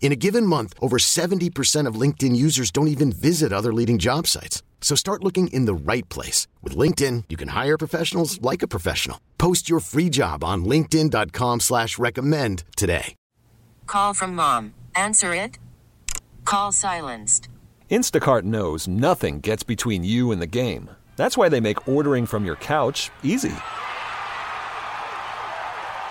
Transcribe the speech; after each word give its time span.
In 0.00 0.12
a 0.12 0.16
given 0.16 0.46
month, 0.46 0.74
over 0.80 0.96
70% 0.96 1.86
of 1.86 2.00
LinkedIn 2.00 2.34
users 2.34 2.70
don't 2.70 2.88
even 2.88 3.12
visit 3.12 3.52
other 3.52 3.74
leading 3.74 3.98
job 3.98 4.26
sites. 4.26 4.62
So 4.80 4.94
start 4.96 5.22
looking 5.22 5.48
in 5.48 5.66
the 5.66 5.92
right 5.92 6.08
place. 6.08 6.46
With 6.62 6.74
LinkedIn, 6.74 7.24
you 7.28 7.36
can 7.36 7.48
hire 7.48 7.76
professionals 7.76 8.40
like 8.40 8.62
a 8.62 8.68
professional. 8.68 9.20
Post 9.36 9.68
your 9.68 9.80
free 9.80 10.08
job 10.08 10.42
on 10.42 10.64
linkedin.com 10.64 11.60
slash 11.60 11.98
recommend 11.98 12.64
today. 12.74 13.14
Call 13.86 14.14
from 14.14 14.34
mom. 14.34 14.74
Answer 14.94 15.34
it. 15.34 15.58
Call 16.44 16.72
silenced. 16.72 17.48
Instacart 17.90 18.44
knows 18.44 18.86
nothing 18.86 19.40
gets 19.40 19.64
between 19.64 20.04
you 20.04 20.30
and 20.30 20.40
the 20.40 20.46
game. 20.46 20.90
That's 21.16 21.36
why 21.36 21.48
they 21.48 21.60
make 21.60 21.88
ordering 21.88 22.26
from 22.26 22.44
your 22.44 22.56
couch 22.56 23.10
easy. 23.22 23.54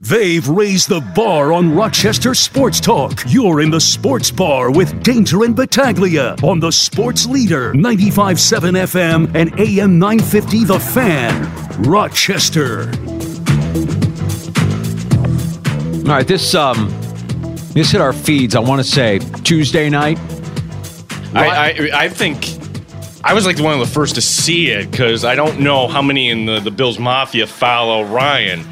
They've 0.00 0.46
raised 0.48 0.90
the 0.90 1.00
bar 1.00 1.52
on 1.52 1.74
Rochester 1.74 2.32
Sports 2.32 2.78
Talk. 2.78 3.20
You're 3.26 3.60
in 3.62 3.68
the 3.68 3.80
Sports 3.80 4.30
Bar 4.30 4.70
with 4.70 5.02
Danger 5.02 5.42
and 5.42 5.56
Battaglia 5.56 6.36
on 6.40 6.60
the 6.60 6.70
Sports 6.70 7.26
Leader 7.26 7.72
95.7 7.72 8.84
FM 8.84 9.34
and 9.34 9.58
AM 9.58 9.98
950 9.98 10.62
The 10.62 10.78
Fan, 10.78 11.82
Rochester. 11.82 12.82
All 16.08 16.14
right, 16.14 16.28
this 16.28 16.54
um, 16.54 16.88
this 17.72 17.90
hit 17.90 18.00
our 18.00 18.12
feeds. 18.12 18.54
I 18.54 18.60
want 18.60 18.80
to 18.80 18.88
say 18.88 19.18
Tuesday 19.42 19.90
night. 19.90 20.20
I, 21.34 21.48
I, 21.48 21.90
I 22.04 22.08
think 22.08 22.56
I 23.24 23.34
was 23.34 23.46
like 23.46 23.58
one 23.58 23.72
of 23.74 23.80
the 23.80 23.92
first 23.92 24.14
to 24.14 24.20
see 24.20 24.70
it 24.70 24.92
because 24.92 25.24
I 25.24 25.34
don't 25.34 25.58
know 25.58 25.88
how 25.88 26.02
many 26.02 26.30
in 26.30 26.46
the, 26.46 26.60
the 26.60 26.70
Bills 26.70 27.00
Mafia 27.00 27.48
follow 27.48 28.04
Ryan. 28.04 28.64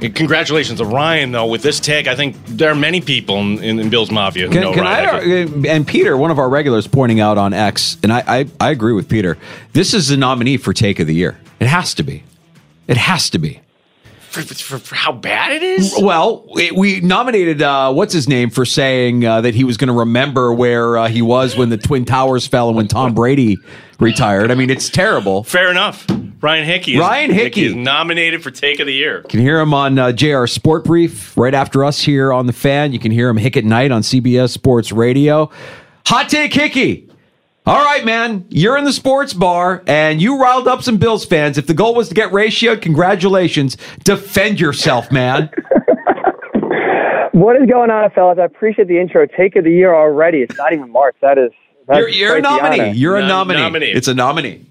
Congratulations 0.00 0.78
to 0.78 0.84
Ryan, 0.84 1.32
though. 1.32 1.46
With 1.46 1.62
this 1.62 1.78
take, 1.78 2.06
I 2.06 2.16
think 2.16 2.36
there 2.46 2.70
are 2.70 2.74
many 2.74 3.00
people 3.00 3.38
in, 3.38 3.62
in, 3.62 3.78
in 3.78 3.90
Bills 3.90 4.10
Mafia 4.10 4.46
who 4.46 4.52
Can, 4.52 4.62
know 4.62 4.72
can 4.72 4.82
Ryan. 4.82 5.08
I, 5.64 5.68
uh, 5.68 5.72
and 5.72 5.86
Peter, 5.86 6.16
one 6.16 6.30
of 6.30 6.38
our 6.38 6.48
regulars, 6.48 6.86
pointing 6.86 7.20
out 7.20 7.36
on 7.38 7.52
X, 7.52 7.98
and 8.02 8.12
I, 8.12 8.22
I, 8.26 8.46
I 8.58 8.70
agree 8.70 8.92
with 8.94 9.08
Peter. 9.08 9.36
This 9.72 9.92
is 9.94 10.08
the 10.08 10.16
nominee 10.16 10.56
for 10.56 10.72
Take 10.72 10.98
of 11.00 11.06
the 11.06 11.14
Year. 11.14 11.38
It 11.60 11.66
has 11.66 11.94
to 11.94 12.02
be. 12.02 12.24
It 12.86 12.96
has 12.96 13.28
to 13.30 13.38
be. 13.38 13.60
for, 14.30 14.42
for, 14.42 14.78
for 14.78 14.94
how 14.94 15.12
bad 15.12 15.52
it 15.52 15.62
is? 15.62 15.94
Well, 16.00 16.46
it, 16.56 16.74
we 16.76 17.00
nominated 17.00 17.60
uh, 17.62 17.92
what's 17.92 18.12
his 18.12 18.28
name 18.28 18.50
for 18.50 18.64
saying 18.64 19.24
uh, 19.24 19.40
that 19.42 19.54
he 19.54 19.64
was 19.64 19.76
going 19.76 19.88
to 19.88 19.94
remember 19.94 20.52
where 20.52 20.96
uh, 20.96 21.08
he 21.08 21.20
was 21.20 21.56
when 21.56 21.68
the 21.68 21.76
Twin 21.76 22.04
Towers 22.04 22.46
fell 22.46 22.68
and 22.68 22.76
when 22.76 22.88
Tom 22.88 23.14
Brady 23.14 23.58
retired. 23.98 24.50
I 24.50 24.54
mean, 24.54 24.70
it's 24.70 24.88
terrible. 24.88 25.42
Fair 25.44 25.70
enough. 25.70 26.06
Ryan 26.42 26.64
Hickey. 26.64 26.94
Is, 26.94 27.00
Ryan 27.00 27.30
Hickey. 27.30 27.64
is 27.66 27.74
nominated 27.74 28.42
for 28.42 28.50
Take 28.50 28.80
of 28.80 28.86
the 28.86 28.94
Year. 28.94 29.18
You 29.24 29.28
can 29.28 29.40
hear 29.40 29.60
him 29.60 29.74
on 29.74 29.98
uh, 29.98 30.12
JR 30.12 30.46
Sport 30.46 30.84
Brief 30.84 31.36
right 31.36 31.54
after 31.54 31.84
us 31.84 32.00
here 32.00 32.32
on 32.32 32.46
the 32.46 32.52
fan. 32.52 32.92
You 32.92 32.98
can 32.98 33.12
hear 33.12 33.28
him 33.28 33.36
Hick 33.36 33.56
at 33.56 33.64
night 33.64 33.90
on 33.90 34.02
CBS 34.02 34.50
Sports 34.50 34.90
Radio. 34.92 35.50
Hot 36.06 36.28
take 36.28 36.52
Hickey. 36.54 37.08
All 37.66 37.84
right, 37.84 38.04
man. 38.04 38.46
You're 38.48 38.78
in 38.78 38.84
the 38.84 38.92
sports 38.92 39.34
bar 39.34 39.82
and 39.86 40.20
you 40.20 40.40
riled 40.40 40.66
up 40.66 40.82
some 40.82 40.96
Bills 40.96 41.24
fans. 41.26 41.58
If 41.58 41.66
the 41.66 41.74
goal 41.74 41.94
was 41.94 42.08
to 42.08 42.14
get 42.14 42.32
ratioed, 42.32 42.80
congratulations. 42.80 43.76
Defend 44.02 44.58
yourself, 44.60 45.12
man. 45.12 45.50
What 47.32 47.56
is 47.56 47.68
going 47.70 47.90
on, 47.90 48.10
fellas? 48.10 48.38
I 48.40 48.44
appreciate 48.44 48.88
the 48.88 48.98
intro. 49.00 49.24
Take 49.26 49.56
of 49.56 49.64
the 49.64 49.70
year 49.70 49.94
already. 49.94 50.38
It's 50.38 50.56
not 50.58 50.72
even 50.72 50.90
March. 50.90 51.14
That 51.22 51.38
is. 51.38 51.52
That's 51.86 52.00
You're, 52.00 52.08
you're 52.08 52.36
a 52.36 52.40
nominee. 52.42 52.80
honor. 52.80 52.92
You're 52.92 53.16
a 53.16 53.26
nominee. 53.26 53.60
nominee. 53.60 53.92
It's 53.92 54.08
a 54.08 54.14
nominee. 54.14 54.66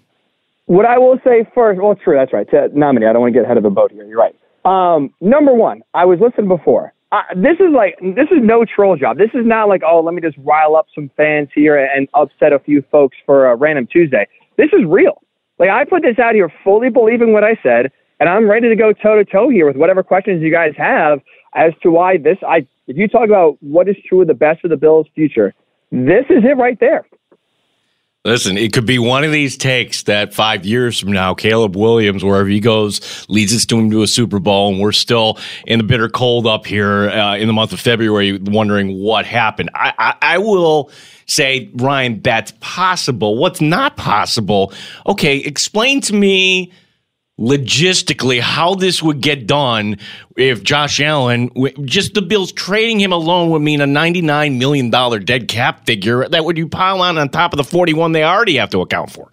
What 0.70 0.86
I 0.86 1.00
will 1.00 1.18
say 1.24 1.50
first, 1.56 1.82
well, 1.82 1.96
true, 1.96 2.16
that's 2.16 2.32
right. 2.32 2.48
To 2.52 2.70
nominee. 2.78 3.08
I 3.08 3.14
don't 3.14 3.24
want 3.24 3.34
to 3.34 3.40
get 3.40 3.44
ahead 3.44 3.58
of 3.58 3.64
the 3.64 3.72
boat 3.72 3.92
here. 3.92 4.06
You're 4.06 4.20
right. 4.20 4.36
Um, 4.66 5.12
number 5.20 5.52
one, 5.52 5.82
I 5.96 6.06
was 6.06 6.20
listening 6.22 6.48
before. 6.48 6.94
Uh, 7.12 7.24
this 7.36 7.56
is 7.60 7.74
like 7.74 7.98
this 8.00 8.28
is 8.30 8.38
no 8.44 8.64
troll 8.66 8.96
job. 8.96 9.18
This 9.18 9.32
is 9.34 9.48
not 9.48 9.68
like 9.68 9.82
oh, 9.84 10.00
let 10.00 10.14
me 10.14 10.22
just 10.22 10.38
rile 10.38 10.76
up 10.76 10.86
some 10.94 11.10
fans 11.18 11.50
here 11.56 11.84
and 11.84 12.08
upset 12.14 12.54
a 12.54 12.60
few 12.60 12.84
folks 12.92 13.18
for 13.26 13.50
a 13.50 13.56
random 13.56 13.88
Tuesday. 13.92 14.28
This 14.58 14.68
is 14.72 14.86
real. 14.86 15.24
Like 15.58 15.72
I 15.72 15.86
put 15.86 16.04
this 16.04 16.20
out 16.20 16.36
here 16.36 16.54
fully 16.64 16.92
believing 16.92 17.34
what 17.34 17.44
I 17.44 17.58
said, 17.64 17.92
and 18.20 18.30
I'm 18.30 18.48
ready 18.48 18.70
to 18.70 18.76
go 18.76 18.94
toe 18.94 19.16
to 19.16 19.26
toe 19.26 19.50
here 19.50 19.66
with 19.66 19.76
whatever 19.76 20.04
questions 20.04 20.44
you 20.44 20.52
guys 20.52 20.74
have 20.78 21.20
as 21.56 21.74
to 21.82 21.90
why 21.90 22.18
this. 22.20 22.38
I 22.48 22.68
if 22.86 22.96
you 22.96 23.08
talk 23.08 23.26
about 23.26 23.58
what 23.62 23.90
is 23.90 23.96
true 24.08 24.22
of 24.22 24.28
the 24.28 24.36
best 24.36 24.64
of 24.64 24.70
the 24.70 24.78
Bills' 24.78 25.08
future, 25.16 25.56
this 25.92 26.26
is 26.30 26.44
it 26.44 26.58
right 26.58 26.80
there. 26.80 27.08
Listen, 28.26 28.58
it 28.58 28.74
could 28.74 28.86
be 28.86 29.00
one 29.00 29.24
of 29.24 29.32
these 29.32 29.56
takes 29.56 30.04
that 30.04 30.34
five 30.34 30.66
years 30.66 31.00
from 31.00 31.14
now, 31.14 31.34
Caleb 31.34 31.78
Williams, 31.78 32.22
wherever 32.22 32.50
he 32.50 32.60
goes, 32.60 33.26
leads 33.30 33.56
us 33.56 33.66
to 33.68 33.80
him 33.80 33.90
to 33.92 34.02
a 34.02 34.08
Super 34.08 34.40
Bowl, 34.40 34.74
and 34.74 34.82
we're 34.82 34.92
still 34.92 35.38
in 35.66 35.80
the 35.80 35.86
bitter 35.86 36.10
cold 36.10 36.46
up 36.46 36.66
here 36.66 37.10
uh, 37.10 37.38
in 37.38 37.48
the 37.48 37.54
month 37.54 37.72
of 37.72 37.80
February, 37.80 38.38
wondering 38.38 39.00
what 39.00 39.26
happened. 39.26 39.70
I, 39.74 39.94
I, 39.98 40.16
I 40.22 40.38
will 40.38 40.92
say, 41.28 41.72
Ryan, 41.76 42.22
that's 42.22 42.52
possible. 42.60 43.38
What's 43.38 43.62
not 43.62 43.96
possible? 43.96 44.74
Okay, 45.08 45.38
explain 45.38 46.02
to 46.02 46.14
me 46.14 46.74
logistically 47.40 48.42
how 48.42 48.76
this 48.76 49.02
would 49.02 49.22
get 49.22 49.48
done 49.48 49.98
if 50.36 50.62
Josh 50.62 51.00
Allen, 51.00 51.50
just 51.86 52.14
the 52.14 52.22
Bills 52.22 52.52
trading 52.52 53.00
him 53.00 53.14
alone 53.14 53.50
would 53.52 53.62
mean 53.62 53.80
a 53.80 53.86
$99 53.86 54.58
million 54.58 54.90
dead 55.24 55.48
cap 55.48 55.86
figure 55.86 56.28
that 56.28 56.44
would 56.44 56.58
you 56.58 56.68
pile 56.68 57.02
on 57.02 57.18
on 57.18 57.30
top 57.30 57.54
of 57.54 57.58
the 57.58 57.64
41 57.64 58.12
they 58.12 58.24
already 58.24 58.58
have 58.58 58.70
to 58.72 58.82
account 58.82 59.12
for. 59.12 59.32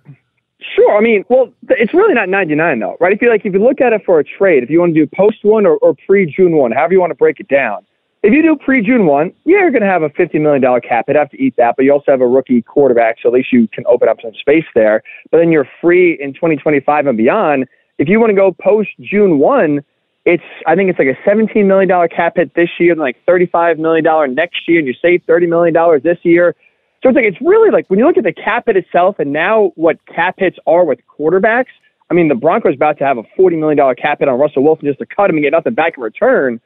Sure. 0.77 0.97
I 0.97 1.01
mean, 1.01 1.25
well, 1.29 1.53
it's 1.71 1.95
really 1.95 2.15
not 2.15 2.29
99 2.29 2.79
though, 2.79 2.97
right? 3.01 3.13
If 3.13 3.23
you 3.23 3.31
like, 3.31 3.45
if 3.45 3.53
you 3.53 3.59
look 3.59 3.81
at 3.81 3.93
it 3.93 4.03
for 4.05 4.21
a 4.21 4.25
trade, 4.25 4.63
if 4.63 4.71
you 4.71 4.81
want 4.81 4.95
to 4.95 5.01
do 5.01 5.11
post 5.15 5.39
one 5.43 5.67
or, 5.67 5.77
or 5.79 5.95
pre 6.07 6.27
June 6.27 6.57
one, 6.57 6.71
however 6.71 6.93
you 6.93 7.01
want 7.01 7.11
to 7.11 7.17
break 7.17 7.41
it 7.41 7.49
down. 7.49 7.85
If 8.23 8.33
you 8.33 8.43
do 8.43 8.57
pre 8.57 8.83
June 8.83 9.07
one, 9.07 9.33
yeah, 9.45 9.61
you're 9.61 9.71
going 9.71 9.83
to 9.83 9.89
have 9.89 10.03
a 10.03 10.11
$50 10.11 10.41
million 10.41 10.63
cap. 10.81 11.07
You'd 11.09 11.17
have 11.17 11.31
to 11.31 11.41
eat 11.41 11.55
that, 11.57 11.77
but 11.77 11.85
you 11.85 11.93
also 11.93 12.11
have 12.11 12.21
a 12.21 12.27
rookie 12.27 12.61
quarterback, 12.61 13.17
so 13.23 13.29
at 13.29 13.35
least 13.35 13.53
you 13.53 13.69
can 13.69 13.85
open 13.87 14.09
up 14.09 14.19
some 14.21 14.33
space 14.35 14.65
there. 14.75 15.03
But 15.31 15.39
then 15.39 15.51
you're 15.51 15.69
free 15.81 16.19
in 16.21 16.35
2025 16.35 17.07
and 17.07 17.17
beyond. 17.17 17.67
If 17.99 18.09
you 18.09 18.21
want 18.21 18.31
to 18.31 18.37
go 18.37 18.53
post 18.53 18.91
June 19.01 19.39
one, 19.39 19.83
it's 20.25 20.43
I 20.67 20.75
think 20.75 20.91
it's 20.91 20.99
like 20.99 21.09
a 21.09 21.29
$17 21.29 21.67
million 21.67 21.89
cap 22.09 22.35
hit 22.37 22.55
this 22.55 22.69
year, 22.79 22.93
and 22.93 23.01
like 23.01 23.17
$35 23.27 23.79
million 23.79 24.35
next 24.35 24.69
year, 24.69 24.79
and 24.79 24.89
you 24.89 24.95
save 25.01 25.23
$30 25.27 25.49
million 25.49 26.03
this 26.03 26.19
year. 26.23 26.55
So 27.03 27.11
it's 27.11 27.17
like 27.17 27.25
it's 27.25 27.41
really 27.41 27.71
like 27.71 27.89
when 27.89 27.99
you 27.99 28.07
look 28.07 28.17
at 28.17 28.25
the 28.25 28.33
cap 28.33 28.65
hit 28.67 28.77
itself 28.77 29.17
and 29.19 29.33
now 29.33 29.73
what 29.77 30.05
cap 30.07 30.35
hits 30.39 30.59
are 30.67 30.85
with 30.85 30.99
quarterbacks. 31.07 31.67
I 32.11 32.15
mean, 32.15 32.29
the 32.29 32.35
Broncos 32.35 32.75
about 32.75 32.99
to 32.99 33.05
have 33.05 33.19
a 33.19 33.25
$40 33.39 33.59
million 33.59 33.95
cap 33.97 34.21
hit 34.21 34.29
on 34.29 34.39
Russell 34.39 34.63
Wilson 34.63 34.87
just 34.87 34.99
to 35.01 35.07
cut 35.07 35.31
him 35.31 35.37
and 35.37 35.45
get 35.45 35.51
nothing 35.51 35.75
back 35.75 35.95
in 35.97 36.03
return. 36.03 36.61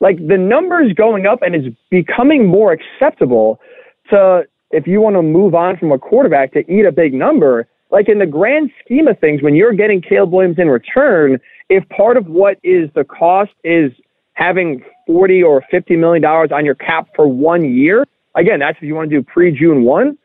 Like 0.00 0.16
the 0.18 0.36
numbers 0.36 0.92
going 0.94 1.26
up 1.26 1.42
and 1.42 1.54
it's 1.54 1.76
becoming 1.90 2.46
more 2.46 2.72
acceptable 2.72 3.60
to 4.10 4.44
if 4.70 4.86
you 4.86 5.00
want 5.00 5.14
to 5.14 5.22
move 5.22 5.54
on 5.54 5.76
from 5.76 5.92
a 5.92 5.98
quarterback 5.98 6.52
to 6.52 6.60
eat 6.72 6.84
a 6.84 6.92
big 6.92 7.14
number. 7.14 7.68
Like 7.94 8.08
in 8.08 8.18
the 8.18 8.26
grand 8.26 8.72
scheme 8.84 9.06
of 9.06 9.20
things, 9.20 9.40
when 9.40 9.54
you're 9.54 9.72
getting 9.72 10.02
Caleb 10.02 10.32
Williams 10.32 10.58
in 10.58 10.68
return, 10.68 11.38
if 11.68 11.88
part 11.90 12.16
of 12.16 12.26
what 12.26 12.58
is 12.64 12.90
the 12.96 13.04
cost 13.04 13.52
is 13.62 13.92
having 14.32 14.82
40 15.06 15.44
or 15.44 15.62
50 15.70 15.94
million 15.94 16.20
dollars 16.20 16.50
on 16.52 16.64
your 16.64 16.74
cap 16.74 17.06
for 17.14 17.28
one 17.28 17.72
year, 17.72 18.04
again, 18.34 18.58
that's 18.58 18.76
if 18.78 18.82
you 18.82 18.96
want 18.96 19.10
to 19.10 19.16
do 19.16 19.22
pre 19.22 19.56
June 19.56 19.84
one. 19.84 20.18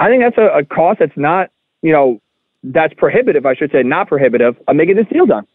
I 0.00 0.08
think 0.08 0.20
that's 0.20 0.36
a, 0.36 0.58
a 0.58 0.64
cost 0.64 0.98
that's 0.98 1.16
not, 1.16 1.50
you 1.80 1.92
know, 1.92 2.20
that's 2.64 2.92
prohibitive. 2.94 3.46
I 3.46 3.54
should 3.54 3.70
say, 3.70 3.84
not 3.84 4.08
prohibitive. 4.08 4.56
I'm 4.66 4.76
making 4.76 4.96
this 4.96 5.06
deal 5.06 5.26
done. 5.26 5.46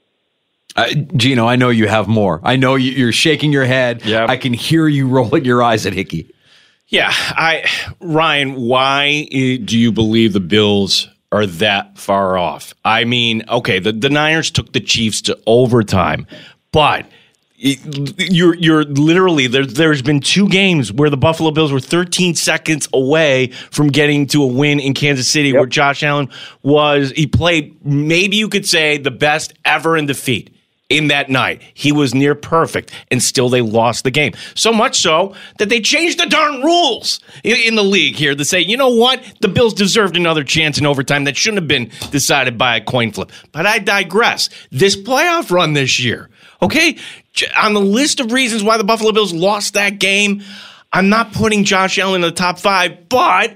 Uh, 0.77 0.87
Gino, 1.17 1.47
I 1.47 1.57
know 1.57 1.67
you 1.69 1.89
have 1.89 2.07
more. 2.07 2.39
I 2.45 2.55
know 2.55 2.75
you, 2.75 2.91
you're 2.91 3.11
shaking 3.11 3.51
your 3.51 3.65
head. 3.65 4.05
Yep. 4.05 4.29
I 4.29 4.37
can 4.37 4.53
hear 4.53 4.87
you 4.87 5.09
rolling 5.09 5.43
your 5.43 5.61
eyes 5.61 5.85
at 5.85 5.91
Hickey. 5.91 6.33
Yeah, 6.87 7.09
I 7.11 7.69
Ryan, 7.99 8.55
why 8.55 9.27
do 9.31 9.77
you 9.77 9.91
believe 9.91 10.31
the 10.31 10.39
Bills 10.39 11.09
are 11.31 11.45
that 11.45 11.97
far 11.97 12.37
off? 12.37 12.73
I 12.85 13.03
mean, 13.03 13.43
okay, 13.49 13.79
the, 13.79 13.91
the 13.91 14.09
Niners 14.09 14.51
took 14.51 14.73
the 14.73 14.79
Chiefs 14.79 15.21
to 15.23 15.39
overtime, 15.45 16.25
but 16.71 17.05
you're 17.57 18.53
you're 18.55 18.83
literally 18.83 19.47
there. 19.47 19.65
There's 19.65 20.03
been 20.03 20.19
two 20.19 20.47
games 20.47 20.93
where 20.93 21.09
the 21.09 21.17
Buffalo 21.17 21.49
Bills 21.49 21.71
were 21.71 21.79
13 21.79 22.35
seconds 22.35 22.87
away 22.93 23.47
from 23.71 23.87
getting 23.87 24.27
to 24.27 24.43
a 24.43 24.47
win 24.47 24.79
in 24.79 24.93
Kansas 24.93 25.27
City, 25.27 25.49
yep. 25.49 25.57
where 25.57 25.65
Josh 25.65 26.03
Allen 26.03 26.29
was 26.61 27.11
he 27.11 27.25
played 27.25 27.83
maybe 27.83 28.37
you 28.37 28.47
could 28.47 28.67
say 28.67 28.97
the 28.97 29.11
best 29.11 29.53
ever 29.65 29.97
in 29.97 30.05
defeat 30.05 30.55
in 30.89 31.07
that 31.09 31.29
night. 31.29 31.61
He 31.73 31.91
was 31.91 32.15
near 32.15 32.33
perfect, 32.33 32.91
and 33.11 33.21
still 33.21 33.49
they 33.49 33.61
lost 33.61 34.03
the 34.03 34.11
game. 34.11 34.33
So 34.55 34.71
much 34.71 34.99
so 34.99 35.35
that 35.59 35.69
they 35.69 35.81
changed 35.81 36.19
the 36.19 36.25
darn 36.25 36.61
rules 36.61 37.19
in, 37.43 37.75
the 37.75 37.83
league 37.83 38.15
here 38.15 38.33
to 38.33 38.45
say, 38.45 38.61
you 38.61 38.77
know 38.77 38.89
what? 38.89 39.21
The 39.41 39.49
Bills 39.49 39.73
deserved 39.73 40.15
another 40.15 40.43
chance 40.43 40.77
in 40.77 40.85
overtime 40.85 41.25
that 41.25 41.37
shouldn't 41.37 41.61
have 41.61 41.67
been 41.67 41.91
decided 42.11 42.57
by 42.57 42.77
a 42.77 42.83
coin 42.83 43.11
flip. 43.11 43.31
But 43.51 43.65
I 43.65 43.79
digress. 43.79 44.49
This 44.71 44.95
playoff 44.95 45.51
run 45.51 45.73
this 45.73 45.99
year, 45.99 46.29
okay? 46.61 46.97
On 47.57 47.73
the 47.73 47.81
list 47.81 48.19
of 48.19 48.31
reasons 48.31 48.63
why 48.63 48.77
the 48.77 48.83
Buffalo 48.83 49.11
Bills 49.11 49.33
lost 49.33 49.73
that 49.73 49.99
game, 49.99 50.41
I'm 50.93 51.09
not 51.09 51.33
putting 51.33 51.65
Josh 51.65 51.99
Allen 51.99 52.15
in 52.15 52.21
the 52.21 52.31
top 52.31 52.59
five, 52.59 53.09
but 53.09 53.55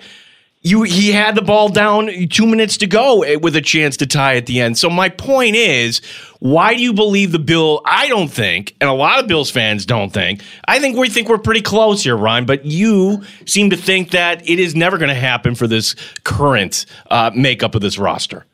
you 0.63 0.83
he 0.83 1.11
had 1.11 1.35
the 1.35 1.41
ball 1.41 1.69
down 1.69 2.09
two 2.29 2.45
minutes 2.45 2.77
to 2.77 2.87
go 2.87 3.23
eh, 3.23 3.35
with 3.35 3.55
a 3.55 3.61
chance 3.61 3.97
to 3.97 4.05
tie 4.05 4.35
at 4.35 4.45
the 4.45 4.61
end. 4.61 4.77
So 4.77 4.89
my 4.89 5.09
point 5.09 5.55
is, 5.55 6.01
why 6.39 6.75
do 6.75 6.81
you 6.81 6.93
believe 6.93 7.31
the 7.31 7.39
Bill? 7.39 7.81
I 7.85 8.07
don't 8.07 8.27
think, 8.27 8.75
and 8.79 8.89
a 8.89 8.93
lot 8.93 9.19
of 9.19 9.27
Bills 9.27 9.49
fans 9.49 9.85
don't 9.85 10.11
think. 10.11 10.43
I 10.67 10.79
think 10.79 10.97
we 10.97 11.09
think 11.09 11.29
we're 11.29 11.39
pretty 11.39 11.61
close 11.61 12.03
here, 12.03 12.15
Ryan. 12.15 12.45
But 12.45 12.65
you 12.65 13.23
seem 13.45 13.71
to 13.71 13.77
think 13.77 14.11
that 14.11 14.47
it 14.47 14.59
is 14.59 14.75
never 14.75 14.97
going 14.97 15.09
to 15.09 15.15
happen 15.15 15.55
for 15.55 15.67
this 15.67 15.95
current 16.23 16.85
uh, 17.09 17.31
makeup 17.33 17.73
of 17.73 17.81
this 17.81 17.97
roster. 17.97 18.45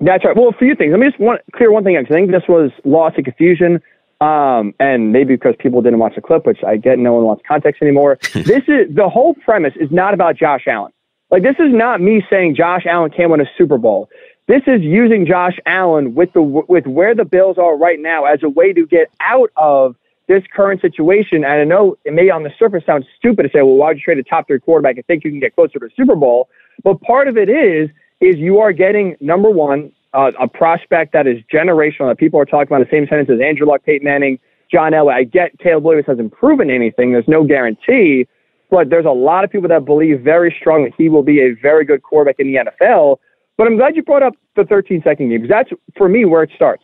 That's 0.00 0.24
right. 0.24 0.34
Well, 0.34 0.48
a 0.48 0.52
few 0.52 0.74
things. 0.74 0.90
Let 0.90 1.00
me 1.00 1.08
just 1.08 1.20
want, 1.20 1.42
clear 1.52 1.70
one 1.70 1.84
thing. 1.84 1.96
I 1.96 2.02
think 2.02 2.30
this 2.30 2.44
was 2.48 2.70
lost 2.84 3.16
to 3.16 3.22
confusion. 3.22 3.80
Um, 4.20 4.74
and 4.78 5.12
maybe 5.12 5.34
because 5.34 5.54
people 5.58 5.80
didn't 5.80 5.98
watch 5.98 6.14
the 6.14 6.20
clip, 6.20 6.44
which 6.44 6.62
I 6.66 6.76
get 6.76 6.98
no 6.98 7.14
one 7.14 7.24
wants 7.24 7.42
context 7.46 7.80
anymore. 7.80 8.18
this 8.34 8.62
is 8.68 8.94
the 8.94 9.08
whole 9.10 9.34
premise 9.34 9.72
is 9.80 9.90
not 9.90 10.12
about 10.12 10.36
Josh 10.36 10.66
Allen. 10.66 10.92
Like 11.30 11.42
this 11.42 11.56
is 11.58 11.72
not 11.72 12.00
me 12.00 12.22
saying 12.28 12.56
Josh 12.56 12.86
Allen 12.86 13.10
can't 13.10 13.30
win 13.30 13.40
a 13.40 13.50
Super 13.56 13.78
Bowl. 13.78 14.08
This 14.48 14.62
is 14.66 14.80
using 14.82 15.26
Josh 15.26 15.58
Allen 15.64 16.14
with 16.14 16.32
the 16.32 16.42
with 16.42 16.86
where 16.86 17.14
the 17.14 17.24
Bills 17.24 17.56
are 17.56 17.76
right 17.76 18.00
now 18.00 18.24
as 18.24 18.42
a 18.42 18.48
way 18.48 18.72
to 18.72 18.86
get 18.86 19.10
out 19.20 19.50
of 19.56 19.94
this 20.26 20.42
current 20.54 20.80
situation. 20.80 21.44
And 21.44 21.46
I 21.46 21.64
know 21.64 21.96
it 22.04 22.12
may 22.12 22.30
on 22.30 22.42
the 22.42 22.50
surface 22.58 22.84
sound 22.84 23.04
stupid 23.18 23.44
to 23.44 23.48
say, 23.48 23.62
well, 23.62 23.74
why 23.74 23.88
would 23.88 23.98
you 23.98 24.02
trade 24.02 24.18
a 24.18 24.22
top 24.24 24.46
three 24.46 24.58
quarterback 24.60 24.96
and 24.96 25.06
think 25.06 25.24
you 25.24 25.30
can 25.30 25.40
get 25.40 25.54
closer 25.54 25.78
to 25.78 25.86
a 25.86 25.90
Super 25.96 26.16
Bowl? 26.16 26.48
But 26.82 27.00
part 27.00 27.28
of 27.28 27.36
it 27.36 27.48
is 27.48 27.90
is 28.20 28.36
you 28.36 28.58
are 28.58 28.72
getting 28.72 29.16
number 29.20 29.50
one 29.50 29.92
uh, 30.12 30.32
a 30.40 30.48
prospect 30.48 31.12
that 31.12 31.26
is 31.26 31.38
generational 31.52 32.08
that 32.08 32.18
people 32.18 32.40
are 32.40 32.44
talking 32.44 32.74
about 32.74 32.84
the 32.84 32.90
same 32.90 33.06
sentence 33.06 33.30
as 33.30 33.40
Andrew 33.40 33.66
Luck, 33.66 33.84
Peyton 33.84 34.04
Manning, 34.04 34.38
John 34.70 34.92
Elway. 34.92 35.14
I 35.14 35.24
get 35.24 35.56
Caleb 35.58 35.84
Williams 35.84 36.06
hasn't 36.06 36.32
proven 36.32 36.70
anything. 36.70 37.12
There's 37.12 37.28
no 37.28 37.44
guarantee 37.44 38.26
but 38.70 38.90
there's 38.90 39.06
a 39.06 39.10
lot 39.10 39.44
of 39.44 39.50
people 39.50 39.68
that 39.68 39.84
believe 39.84 40.20
very 40.20 40.54
strongly 40.58 40.92
he 40.96 41.08
will 41.08 41.22
be 41.22 41.40
a 41.40 41.54
very 41.60 41.84
good 41.84 42.02
quarterback 42.02 42.36
in 42.38 42.46
the 42.46 42.58
NFL. 42.58 43.16
But 43.56 43.66
I'm 43.66 43.76
glad 43.76 43.96
you 43.96 44.02
brought 44.02 44.22
up 44.22 44.34
the 44.56 44.64
13 44.64 45.02
second 45.04 45.28
game 45.28 45.42
because 45.42 45.50
that's 45.50 45.70
for 45.96 46.08
me 46.08 46.24
where 46.24 46.42
it 46.42 46.50
starts. 46.54 46.82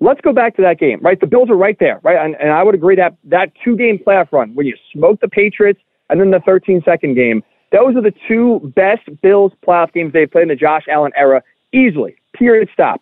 Let's 0.00 0.20
go 0.20 0.32
back 0.32 0.56
to 0.56 0.62
that 0.62 0.78
game, 0.78 1.00
right? 1.02 1.18
The 1.18 1.26
Bills 1.26 1.50
are 1.50 1.56
right 1.56 1.76
there, 1.78 2.00
right? 2.02 2.24
And, 2.24 2.36
and 2.40 2.52
I 2.52 2.62
would 2.62 2.74
agree 2.74 2.96
that 2.96 3.16
that 3.24 3.52
two 3.64 3.76
game 3.76 3.98
playoff 3.98 4.30
run 4.32 4.54
when 4.54 4.66
you 4.66 4.76
smoke 4.92 5.20
the 5.20 5.28
Patriots 5.28 5.80
and 6.10 6.20
then 6.20 6.30
the 6.30 6.40
13 6.44 6.82
second 6.84 7.14
game, 7.14 7.42
those 7.72 7.96
are 7.96 8.02
the 8.02 8.14
two 8.28 8.72
best 8.76 9.08
Bills 9.22 9.52
playoff 9.66 9.92
games 9.92 10.12
they've 10.12 10.30
played 10.30 10.42
in 10.42 10.48
the 10.48 10.56
Josh 10.56 10.84
Allen 10.88 11.12
era 11.16 11.42
easily. 11.72 12.16
Period. 12.34 12.68
Stop. 12.72 13.00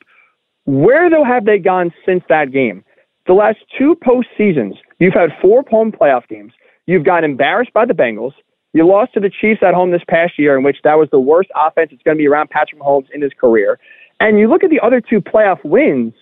Where 0.67 1.11
though 1.11 1.25
have 1.25 1.45
they 1.45 1.59
gone 1.59 1.93
since 2.07 2.25
that 2.29 2.51
game? 2.53 2.85
The 3.27 3.33
last 3.33 3.59
two 3.79 3.97
postseasons, 4.05 4.75
you've 4.99 5.15
had 5.15 5.31
four 5.41 5.65
home 5.69 5.93
playoff 5.93 6.27
games. 6.29 6.53
You've 6.87 7.05
got 7.05 7.25
embarrassed 7.25 7.73
by 7.73 7.87
the 7.87 7.95
Bengals. 7.95 8.33
You 8.73 8.87
lost 8.87 9.15
to 9.15 9.21
the 9.21 9.31
Chiefs 9.31 9.63
at 9.63 9.73
home 9.73 9.93
this 9.93 10.03
past 10.09 10.39
year, 10.39 10.57
in 10.57 10.65
which 10.65 10.79
that 10.85 10.95
was 10.95 11.09
the 11.11 11.21
worst 11.21 11.51
offense 11.55 11.91
it's 11.93 12.03
going 12.03 12.17
to 12.17 12.21
be 12.21 12.27
around 12.27 12.51
Patrick 12.51 12.81
Mahomes 12.81 13.09
in 13.15 13.23
his 13.23 13.33
career. 13.41 13.79
And 14.21 14.39
you 14.39 14.49
look 14.49 14.65
at 14.65 14.71
the 14.71 14.81
other 14.81 15.01
two 15.01 15.21
playoff 15.21 15.65
wins, 15.65 16.13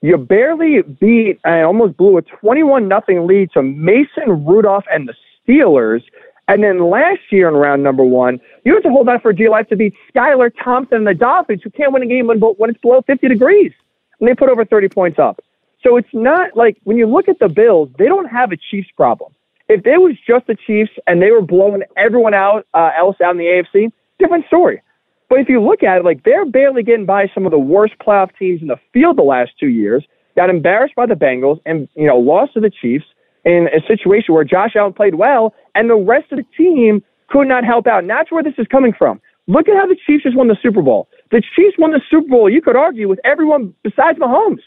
you 0.00 0.16
barely 0.16 0.82
beat 0.82 1.38
and 1.44 1.64
almost 1.64 1.96
blew 1.96 2.16
a 2.16 2.22
21 2.22 2.88
nothing 2.88 3.26
lead 3.26 3.50
to 3.52 3.62
Mason 3.62 4.46
Rudolph 4.46 4.84
and 4.90 5.08
the 5.08 5.14
Steelers. 5.46 6.02
And 6.48 6.64
then 6.64 6.90
last 6.90 7.20
year 7.30 7.48
in 7.48 7.54
round 7.54 7.82
number 7.82 8.04
one, 8.04 8.40
you 8.64 8.74
had 8.74 8.82
to 8.84 8.88
hold 8.88 9.08
on 9.08 9.20
for 9.20 9.32
dear 9.32 9.50
life 9.50 9.68
to 9.68 9.76
beat 9.76 9.94
Skylar 10.14 10.50
Thompson 10.62 10.98
and 10.98 11.06
the 11.06 11.14
Dolphins, 11.14 11.60
who 11.62 11.70
can't 11.70 11.92
win 11.92 12.02
a 12.02 12.06
game 12.06 12.28
when, 12.28 12.38
when 12.40 12.70
it's 12.70 12.80
below 12.80 13.02
50 13.06 13.28
degrees. 13.28 13.72
And 14.18 14.28
they 14.28 14.34
put 14.34 14.48
over 14.48 14.64
30 14.64 14.88
points 14.88 15.18
up. 15.18 15.40
So 15.82 15.96
it's 15.96 16.08
not 16.12 16.56
like 16.56 16.76
when 16.84 16.96
you 16.96 17.06
look 17.06 17.28
at 17.28 17.38
the 17.38 17.48
Bills, 17.48 17.90
they 17.98 18.06
don't 18.06 18.26
have 18.26 18.52
a 18.52 18.56
Chiefs 18.56 18.90
problem. 18.96 19.32
If 19.70 19.86
it 19.86 19.98
was 19.98 20.16
just 20.26 20.48
the 20.48 20.56
Chiefs 20.66 20.90
and 21.06 21.22
they 21.22 21.30
were 21.30 21.42
blowing 21.42 21.82
everyone 21.96 22.34
out 22.34 22.66
uh, 22.74 22.90
else 22.98 23.14
out 23.22 23.30
in 23.30 23.38
the 23.38 23.44
AFC, 23.44 23.92
different 24.18 24.44
story. 24.46 24.82
But 25.28 25.38
if 25.38 25.48
you 25.48 25.62
look 25.62 25.84
at 25.84 25.98
it, 25.98 26.04
like 26.04 26.24
they're 26.24 26.44
barely 26.44 26.82
getting 26.82 27.06
by 27.06 27.30
some 27.32 27.46
of 27.46 27.52
the 27.52 27.58
worst 27.58 27.94
playoff 28.04 28.30
teams 28.36 28.62
in 28.62 28.66
the 28.66 28.80
field 28.92 29.16
the 29.16 29.22
last 29.22 29.52
two 29.60 29.68
years. 29.68 30.04
Got 30.34 30.50
embarrassed 30.50 30.96
by 30.96 31.06
the 31.06 31.14
Bengals 31.14 31.60
and 31.66 31.88
you 31.94 32.08
know 32.08 32.16
lost 32.16 32.54
to 32.54 32.60
the 32.60 32.72
Chiefs 32.82 33.04
in 33.44 33.68
a 33.72 33.78
situation 33.86 34.34
where 34.34 34.42
Josh 34.42 34.74
Allen 34.74 34.92
played 34.92 35.14
well 35.14 35.54
and 35.76 35.88
the 35.88 35.94
rest 35.94 36.32
of 36.32 36.38
the 36.38 36.46
team 36.56 37.00
could 37.28 37.46
not 37.46 37.62
help 37.62 37.86
out. 37.86 38.00
And 38.00 38.10
that's 38.10 38.32
where 38.32 38.42
this 38.42 38.54
is 38.58 38.66
coming 38.72 38.92
from. 38.92 39.20
Look 39.46 39.68
at 39.68 39.76
how 39.76 39.86
the 39.86 39.96
Chiefs 40.04 40.24
just 40.24 40.36
won 40.36 40.48
the 40.48 40.58
Super 40.60 40.82
Bowl. 40.82 41.06
The 41.30 41.42
Chiefs 41.54 41.76
won 41.78 41.92
the 41.92 42.00
Super 42.10 42.26
Bowl. 42.28 42.50
You 42.50 42.60
could 42.60 42.74
argue 42.74 43.08
with 43.08 43.20
everyone 43.22 43.72
besides 43.84 44.18
Mahomes. 44.18 44.66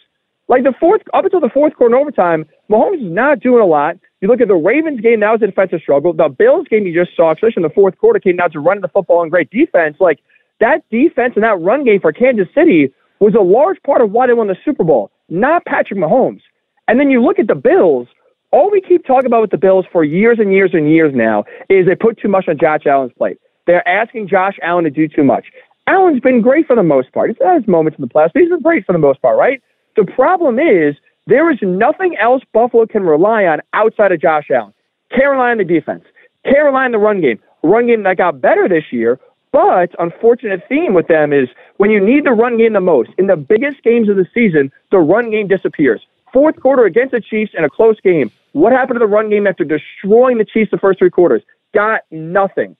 Like 0.53 0.61
the 0.61 0.73
fourth, 0.79 1.01
up 1.15 1.25
until 1.25 1.39
the 1.39 1.49
fourth 1.51 1.73
quarter 1.73 1.95
overtime, 1.95 2.45
Mahomes 2.69 2.97
is 2.97 3.11
not 3.11 3.39
doing 3.39 3.59
a 3.59 3.65
lot. 3.65 3.97
You 4.21 4.27
look 4.27 4.39
at 4.39 4.47
the 4.47 4.53
Ravens 4.53 5.01
game, 5.01 5.21
that 5.21 5.31
was 5.31 5.41
a 5.41 5.47
defensive 5.47 5.79
struggle. 5.81 6.13
The 6.13 6.29
Bills 6.29 6.67
game 6.69 6.85
you 6.85 6.93
just 6.93 7.17
saw, 7.17 7.33
especially 7.33 7.63
in 7.63 7.67
the 7.67 7.73
fourth 7.73 7.97
quarter, 7.97 8.19
came 8.19 8.35
down 8.35 8.51
to 8.51 8.59
running 8.59 8.83
the 8.83 8.87
football 8.87 9.23
and 9.23 9.31
great 9.31 9.49
defense. 9.49 9.97
Like 9.99 10.19
that 10.59 10.87
defense 10.91 11.33
and 11.33 11.43
that 11.43 11.59
run 11.59 11.83
game 11.83 11.99
for 11.99 12.13
Kansas 12.13 12.45
City 12.53 12.93
was 13.19 13.33
a 13.33 13.41
large 13.41 13.81
part 13.81 14.01
of 14.01 14.11
why 14.11 14.27
they 14.27 14.33
won 14.33 14.45
the 14.45 14.55
Super 14.63 14.83
Bowl, 14.83 15.09
not 15.27 15.65
Patrick 15.65 15.99
Mahomes. 15.99 16.41
And 16.87 16.99
then 16.99 17.09
you 17.09 17.19
look 17.19 17.39
at 17.39 17.47
the 17.47 17.55
Bills, 17.55 18.07
all 18.51 18.69
we 18.69 18.79
keep 18.79 19.07
talking 19.07 19.25
about 19.25 19.41
with 19.41 19.49
the 19.49 19.57
Bills 19.57 19.87
for 19.91 20.03
years 20.03 20.37
and 20.39 20.53
years 20.53 20.69
and 20.73 20.87
years 20.87 21.13
now 21.15 21.45
is 21.67 21.87
they 21.87 21.95
put 21.95 22.19
too 22.19 22.27
much 22.27 22.47
on 22.47 22.59
Josh 22.59 22.85
Allen's 22.85 23.13
plate. 23.17 23.39
They're 23.65 23.87
asking 23.87 24.27
Josh 24.27 24.59
Allen 24.61 24.83
to 24.83 24.91
do 24.91 25.07
too 25.07 25.23
much. 25.23 25.47
Allen's 25.87 26.19
been 26.19 26.41
great 26.41 26.67
for 26.67 26.75
the 26.75 26.83
most 26.83 27.11
part. 27.11 27.31
He's 27.31 27.43
had 27.43 27.55
his 27.61 27.67
moments 27.67 27.97
in 27.97 28.03
the 28.03 28.07
playoffs, 28.07 28.33
but 28.35 28.43
he's 28.43 28.51
been 28.51 28.61
great 28.61 28.85
for 28.85 28.93
the 28.93 28.99
most 28.99 29.19
part, 29.19 29.35
right? 29.35 29.59
The 29.95 30.05
problem 30.05 30.59
is 30.59 30.95
there 31.27 31.51
is 31.51 31.59
nothing 31.61 32.17
else 32.17 32.41
Buffalo 32.53 32.85
can 32.85 33.03
rely 33.03 33.45
on 33.45 33.61
outside 33.73 34.11
of 34.11 34.21
Josh 34.21 34.49
Allen. 34.49 34.73
Carolina 35.15 35.63
the 35.63 35.73
defense, 35.73 36.03
Carolina 36.43 36.93
the 36.93 36.97
run 36.97 37.21
game, 37.21 37.39
run 37.63 37.87
game 37.87 38.03
that 38.03 38.17
got 38.17 38.41
better 38.41 38.67
this 38.67 38.85
year. 38.91 39.19
But 39.51 39.91
unfortunate 39.99 40.63
theme 40.67 40.95
with 40.95 41.07
them 41.07 41.31
is 41.31 41.47
when 41.77 41.91
you 41.91 42.03
need 42.03 42.25
the 42.25 42.31
run 42.31 42.57
game 42.57 42.73
the 42.73 42.81
most 42.81 43.11
in 43.19 43.27
the 43.27 43.35
biggest 43.35 43.83
games 43.83 44.09
of 44.09 44.15
the 44.15 44.25
season, 44.33 44.71
the 44.89 44.97
run 44.97 45.29
game 45.29 45.47
disappears. 45.47 46.01
Fourth 46.33 46.59
quarter 46.59 46.85
against 46.85 47.11
the 47.11 47.21
Chiefs 47.21 47.51
in 47.55 47.63
a 47.63 47.69
close 47.69 47.99
game. 48.01 48.31
What 48.53 48.73
happened 48.73 48.95
to 48.95 48.99
the 48.99 49.05
run 49.05 49.29
game 49.29 49.45
after 49.45 49.63
destroying 49.63 50.39
the 50.39 50.45
Chiefs 50.45 50.71
the 50.71 50.79
first 50.79 50.97
three 50.97 51.11
quarters? 51.11 51.43
Got 51.75 52.01
nothing. 52.09 52.75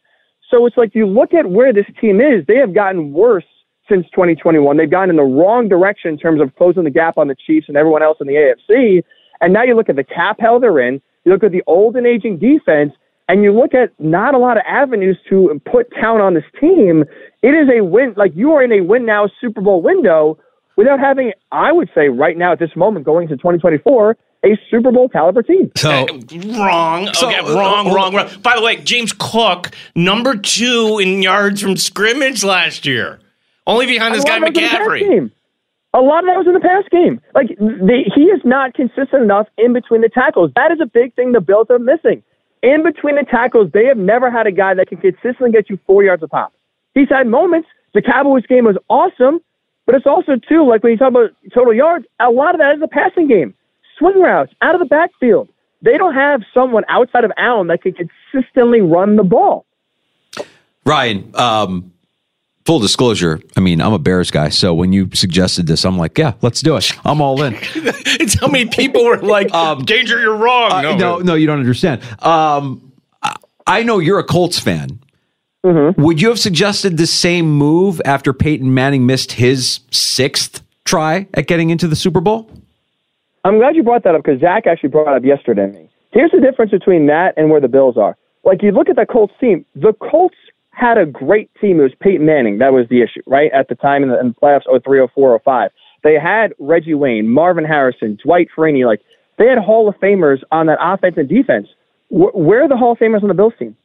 So 0.50 0.65
it's 0.65 0.75
like 0.75 0.96
you 0.96 1.05
look 1.05 1.36
at 1.36 1.50
where 1.50 1.72
this 1.72 1.86
team 2.01 2.20
is, 2.20 2.46
they 2.48 2.58
have 2.58 2.74
gotten 2.74 3.13
worse 3.13 3.46
since 3.90 4.06
2021. 4.12 4.78
They've 4.78 4.90
gone 4.90 5.10
in 5.10 5.16
the 5.16 5.24
wrong 5.24 5.68
direction 5.68 6.12
in 6.12 6.18
terms 6.18 6.42
of 6.42 6.56
closing 6.56 6.84
the 6.84 6.90
gap 6.90 7.18
on 7.18 7.28
the 7.28 7.36
Chiefs 7.36 7.68
and 7.68 7.78
everyone 7.78 8.04
else 8.04 8.18
in 8.22 8.28
the 8.28 8.34
AFC. 8.34 9.04
And 9.42 9.54
now 9.54 9.63
you 9.63 9.75
look 9.75 9.90
at 9.90 9.96
the 9.96 10.04
cap 10.04 10.38
hell 10.40 10.60
they're 10.60 10.80
in, 10.80 11.02
you 11.25 11.32
look 11.32 11.44
at 11.44 11.52
the 11.52 11.63
old 11.68 11.96
and 11.96 12.08
aging 12.08 12.40
defense, 12.40 12.94
and 13.28 13.44
you 13.44 13.54
look 13.54 13.74
at 13.74 13.92
not 14.00 14.36
a 14.36 14.38
lot 14.38 14.58
of 14.58 14.63
avenues 14.68 15.18
to 15.30 15.60
put 15.70 15.92
talent 15.92 16.22
on 16.22 16.34
this 16.34 16.44
team. 16.60 17.04
It 17.42 17.50
is 17.50 17.70
a 17.70 17.84
win, 17.84 18.13
like 18.18 18.32
you 18.36 18.52
are 18.52 18.63
in 18.63 18.72
a 18.72 18.82
win 18.82 19.06
now 19.06 19.30
Super 19.40 19.62
Bowl 19.62 19.82
window 19.82 20.38
without 20.75 21.00
having, 21.00 21.32
I 21.52 21.72
would 21.72 21.90
say, 21.96 22.10
right 22.10 22.38
now 22.38 22.54
at 22.54 22.60
this 22.60 22.75
moment 22.75 23.06
going 23.06 23.28
to 23.30 23.36
2024, 23.36 24.18
a 24.46 24.60
Super 24.70 24.92
Bowl 24.92 25.08
caliber 25.08 25.42
team. 25.42 25.72
So 25.78 26.06
wrong. 26.58 27.10
So, 27.13 27.28
okay, 27.28 27.40
wrong, 27.42 27.88
uh, 27.88 27.94
wrong, 27.94 28.13
wrong. 28.13 28.30
By 28.42 28.56
the 28.56 28.62
way, 28.62 28.78
James 28.78 29.13
Cook, 29.18 29.72
number 29.96 30.36
two 30.36 31.00
in 31.02 31.22
yards 31.22 31.62
from 31.62 31.78
scrimmage 31.78 32.44
last 32.44 32.86
year. 32.86 33.20
Only 33.65 33.86
behind 33.86 34.15
this 34.15 34.24
guy 34.24 34.39
McCaffrey. 34.39 35.32
A 35.96 36.01
lot 36.01 36.24
of 36.24 36.25
that 36.25 36.38
was 36.38 36.48
in 36.48 36.53
the 36.53 36.60
past 36.60 36.89
game. 36.89 37.22
Like 37.36 37.50
they, 37.60 38.10
he 38.15 38.24
is 38.24 38.41
not 38.43 38.74
consistent 38.74 39.22
enough 39.22 39.48
in 39.58 39.74
between 39.74 40.01
the 40.01 40.10
tackles. 40.10 40.51
That 40.55 40.72
is 40.72 40.79
a 40.82 40.88
big 40.88 41.13
thing 41.13 41.34
the 41.34 41.41
Bills 41.41 41.67
are 41.70 41.77
missing. 41.77 42.24
In 42.63 42.82
between 42.82 43.15
the 43.15 43.25
tackles, 43.29 43.70
they 43.74 43.86
have 43.86 43.98
never 43.98 44.32
had 44.32 44.48
a 44.48 44.51
guy 44.51 44.74
that 44.74 44.88
can 44.88 44.98
consistently 44.98 45.51
get 45.51 45.70
you 45.70 45.77
four 45.86 46.03
yards 46.03 46.24
a 46.24 46.27
pop. 46.27 46.53
He's 46.96 47.10
had 47.10 47.27
moments. 47.27 47.67
The 47.93 48.01
Cowboys 48.01 48.46
game 48.48 48.65
was 48.65 48.77
awesome, 48.89 49.39
but 49.86 49.93
it's 49.93 50.08
also 50.08 50.34
too 50.50 50.67
like 50.67 50.82
when 50.82 50.93
you 50.93 50.98
talk 50.98 51.10
about 51.10 51.32
total 51.53 51.74
yards. 51.74 52.05
A 52.20 52.32
lot 52.32 52.55
of 52.55 52.60
that 52.60 52.75
is 52.75 52.82
a 52.82 52.88
passing 52.88 53.27
game, 53.27 53.53
swing 54.00 54.20
routes 54.20 54.51
out 54.62 54.74
of 54.74 54.79
the 54.79 54.86
backfield. 54.86 55.50
They 55.84 55.98
don't 55.98 56.15
have 56.15 56.41
someone 56.53 56.86
outside 56.88 57.24
of 57.24 57.32
Allen 57.38 57.67
that 57.67 57.84
can 57.84 57.93
consistently 57.93 58.82
run 58.82 59.15
the 59.15 59.24
ball. 59.24 59.65
Ryan, 60.86 61.32
um, 61.36 61.93
full 62.65 62.79
disclosure, 62.79 63.39
I 63.55 63.60
mean, 63.60 63.82
I'm 63.82 63.93
a 63.93 64.00
Bears 64.00 64.32
guy, 64.32 64.50
so 64.50 64.74
when 64.74 64.93
you 64.93 65.10
suggested 65.13 65.67
this, 65.67 65.86
I'm 65.86 65.98
like, 65.98 66.17
yeah, 66.17 66.34
let's 66.41 66.62
do 66.62 66.75
it. 66.77 66.91
I'm 67.05 67.22
all 67.22 67.41
in. 67.43 67.53
it's 67.75 68.39
how 68.39 68.48
many 68.48 68.70
people 68.70 69.03
were 69.05 69.17
like, 69.17 69.50
"Danger, 69.86 70.20
you're 70.22 70.36
wrong." 70.38 70.72
Uh, 70.72 70.82
no, 70.82 70.96
no, 70.96 71.17
no, 71.20 71.34
you 71.36 71.48
don't 71.48 71.60
understand. 71.60 72.01
Um, 72.24 72.91
I- 73.22 73.36
I 73.65 73.84
know 73.84 74.00
you're 74.00 74.20
a 74.20 74.24
Colts 74.25 74.60
fan. 74.60 75.00
Mm-hmm. 75.65 76.01
Would 76.01 76.22
you 76.22 76.27
have 76.27 76.39
suggested 76.39 76.98
the 76.98 77.08
same 77.08 77.50
move 77.50 78.01
after 78.03 78.34
Peyton 78.34 78.74
Manning 78.74 79.05
missed 79.05 79.32
his 79.34 79.79
sixth 79.91 80.62
try 80.84 81.27
at 81.34 81.48
getting 81.48 81.70
into 81.70 81.88
the 81.88 81.96
Super 81.96 82.20
Bowl? 82.20 82.51
I'm 83.46 83.58
glad 83.60 83.75
you 83.75 83.84
brought 83.84 84.03
that 84.03 84.15
up 84.15 84.24
because 84.24 84.41
Zach 84.41 84.67
actually 84.67 84.89
brought 84.89 85.13
it 85.13 85.17
up 85.17 85.24
yesterday. 85.24 85.89
Here's 86.12 86.32
the 86.32 86.41
difference 86.41 86.72
between 86.72 87.08
that 87.08 87.34
and 87.38 87.50
where 87.50 87.62
the 87.62 87.67
Bills 87.70 87.96
are. 87.98 88.17
Like 88.43 88.62
you 88.62 88.72
look 88.72 88.89
at 88.89 88.98
the 88.98 89.05
Colts 89.05 89.34
team, 89.39 89.65
the 89.75 89.93
Colts 89.93 90.36
had 90.74 90.98
a 90.98 91.06
great 91.06 91.50
team. 91.62 91.80
It 91.80 91.84
was 91.84 91.94
Peyton 92.00 92.25
Manning. 92.25 92.58
That 92.58 92.74
was 92.74 92.88
the 92.89 93.01
issue, 93.01 93.22
right? 93.27 93.51
At 93.53 93.70
the 93.70 93.75
time 93.75 94.03
in 94.03 94.10
the, 94.10 94.20
in 94.20 94.30
the 94.30 94.34
playoffs, 94.34 94.84
03, 94.84 95.08
04, 95.13 95.42
05. 95.44 95.72
They 96.03 96.15
had 96.15 96.53
Reggie 96.60 96.94
Wayne, 96.96 97.30
Marvin 97.30 97.63
Harrison, 97.63 98.18
Dwight 98.24 98.50
Freeney. 98.56 98.86
Like 98.86 99.01
they 99.38 99.48
had 99.48 99.58
Hall 99.58 99.88
of 99.88 99.96
Famers 99.96 100.39
on 100.51 100.65
that 100.68 100.80
offense 100.82 101.15
and 101.18 101.30
defense. 101.30 101.68
Wh- 102.10 102.36
where 102.36 102.63
are 102.63 102.70
the 102.70 102.77
Hall 102.77 102.94
of 102.94 102.98
Famers 102.98 103.22
on 103.22 103.30
the 103.30 103.34
Bills 103.34 103.53
team? 103.58 103.75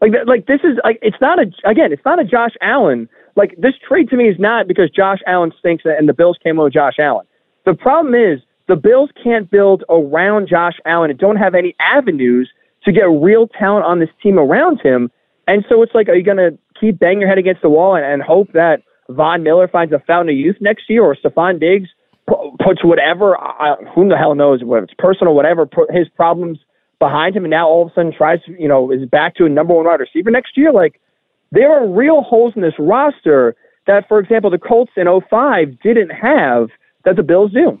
Like, 0.00 0.12
like 0.26 0.46
this 0.46 0.60
is 0.62 0.78
like 0.84 0.98
it's 1.00 1.20
not 1.20 1.38
a 1.38 1.50
again, 1.64 1.92
it's 1.92 2.04
not 2.04 2.20
a 2.20 2.24
Josh 2.24 2.52
Allen. 2.60 3.08
Like 3.34 3.54
this 3.58 3.74
trade 3.86 4.08
to 4.10 4.16
me 4.16 4.28
is 4.28 4.38
not 4.38 4.68
because 4.68 4.90
Josh 4.90 5.20
Allen 5.26 5.52
stinks 5.58 5.84
and 5.86 6.08
the 6.08 6.12
Bills 6.12 6.38
came 6.42 6.56
with 6.56 6.72
Josh 6.72 6.98
Allen. 6.98 7.26
The 7.64 7.74
problem 7.74 8.14
is 8.14 8.40
the 8.68 8.76
Bills 8.76 9.10
can't 9.22 9.50
build 9.50 9.84
around 9.88 10.48
Josh 10.48 10.74
Allen 10.84 11.10
and 11.10 11.18
don't 11.18 11.36
have 11.36 11.54
any 11.54 11.74
avenues 11.80 12.50
to 12.84 12.92
get 12.92 13.04
real 13.04 13.48
talent 13.48 13.84
on 13.84 13.98
this 13.98 14.10
team 14.22 14.38
around 14.38 14.80
him. 14.80 15.10
And 15.46 15.64
so 15.68 15.82
it's 15.82 15.94
like, 15.94 16.08
are 16.08 16.14
you 16.14 16.24
going 16.24 16.36
to 16.38 16.58
keep 16.78 16.98
banging 16.98 17.20
your 17.20 17.28
head 17.28 17.38
against 17.38 17.62
the 17.62 17.70
wall 17.70 17.94
and, 17.94 18.04
and 18.04 18.22
hope 18.22 18.52
that 18.52 18.82
Von 19.08 19.42
Miller 19.42 19.68
finds 19.68 19.92
a 19.92 20.00
fountain 20.06 20.34
of 20.34 20.38
youth 20.38 20.56
next 20.60 20.84
year 20.88 21.02
or 21.04 21.14
Stefon 21.14 21.60
Diggs 21.60 21.88
pu- 22.28 22.56
puts 22.64 22.84
whatever, 22.84 23.36
uh, 23.38 23.76
who 23.94 24.08
the 24.08 24.16
hell 24.16 24.34
knows, 24.34 24.64
whether 24.64 24.84
it's 24.84 24.94
personal, 24.98 25.34
whatever, 25.34 25.68
his 25.90 26.08
problems 26.16 26.58
behind 26.98 27.36
him 27.36 27.44
and 27.44 27.50
now 27.50 27.68
all 27.68 27.82
of 27.82 27.92
a 27.92 27.94
sudden 27.94 28.12
tries, 28.12 28.42
to, 28.44 28.52
you 28.60 28.68
know, 28.68 28.90
is 28.90 29.08
back 29.08 29.34
to 29.36 29.44
a 29.44 29.48
number 29.48 29.74
one 29.74 29.86
wide 29.86 30.00
receiver 30.00 30.30
next 30.30 30.56
year? 30.56 30.72
Like, 30.72 31.00
there 31.52 31.70
are 31.70 31.88
real 31.88 32.22
holes 32.22 32.54
in 32.56 32.62
this 32.62 32.74
roster 32.78 33.54
that, 33.86 34.08
for 34.08 34.18
example, 34.18 34.50
the 34.50 34.58
Colts 34.58 34.92
in 34.96 35.06
05 35.06 35.80
didn't 35.80 36.10
have 36.10 36.70
that 37.04 37.16
the 37.16 37.22
Bills 37.22 37.52
do. 37.52 37.80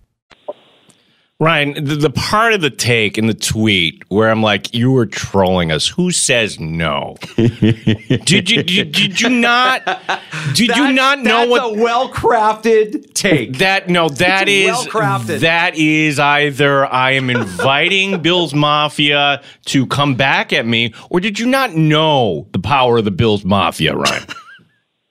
Ryan, 1.41 1.73
the, 1.73 1.95
the 1.95 2.11
part 2.11 2.53
of 2.53 2.61
the 2.61 2.69
take 2.69 3.17
in 3.17 3.25
the 3.25 3.33
tweet 3.33 4.03
where 4.09 4.29
I'm 4.29 4.43
like, 4.43 4.75
you 4.75 4.91
were 4.91 5.07
trolling 5.07 5.71
us. 5.71 5.87
Who 5.87 6.11
says 6.11 6.59
no? 6.59 7.15
did 7.35 8.51
you 8.51 8.61
did, 8.61 8.91
did 8.91 9.19
you 9.19 9.29
not 9.29 9.83
did 10.53 10.75
you 10.77 10.93
not 10.93 11.17
know 11.17 11.47
what 11.47 11.75
a 11.75 11.81
well 11.81 12.09
crafted 12.09 13.15
take? 13.15 13.57
that 13.57 13.89
no 13.89 14.07
that 14.07 14.47
is 14.47 14.69
well-crafted. 14.69 15.39
that 15.39 15.75
is 15.75 16.19
either 16.19 16.85
I 16.85 17.13
am 17.13 17.31
inviting 17.31 18.21
Bills 18.21 18.53
Mafia 18.53 19.41
to 19.65 19.87
come 19.87 20.13
back 20.13 20.53
at 20.53 20.67
me, 20.67 20.93
or 21.09 21.19
did 21.19 21.39
you 21.39 21.47
not 21.47 21.73
know 21.73 22.45
the 22.51 22.59
power 22.59 22.99
of 22.99 23.05
the 23.05 23.09
Bills 23.09 23.43
Mafia, 23.43 23.95
Ryan? 23.95 24.27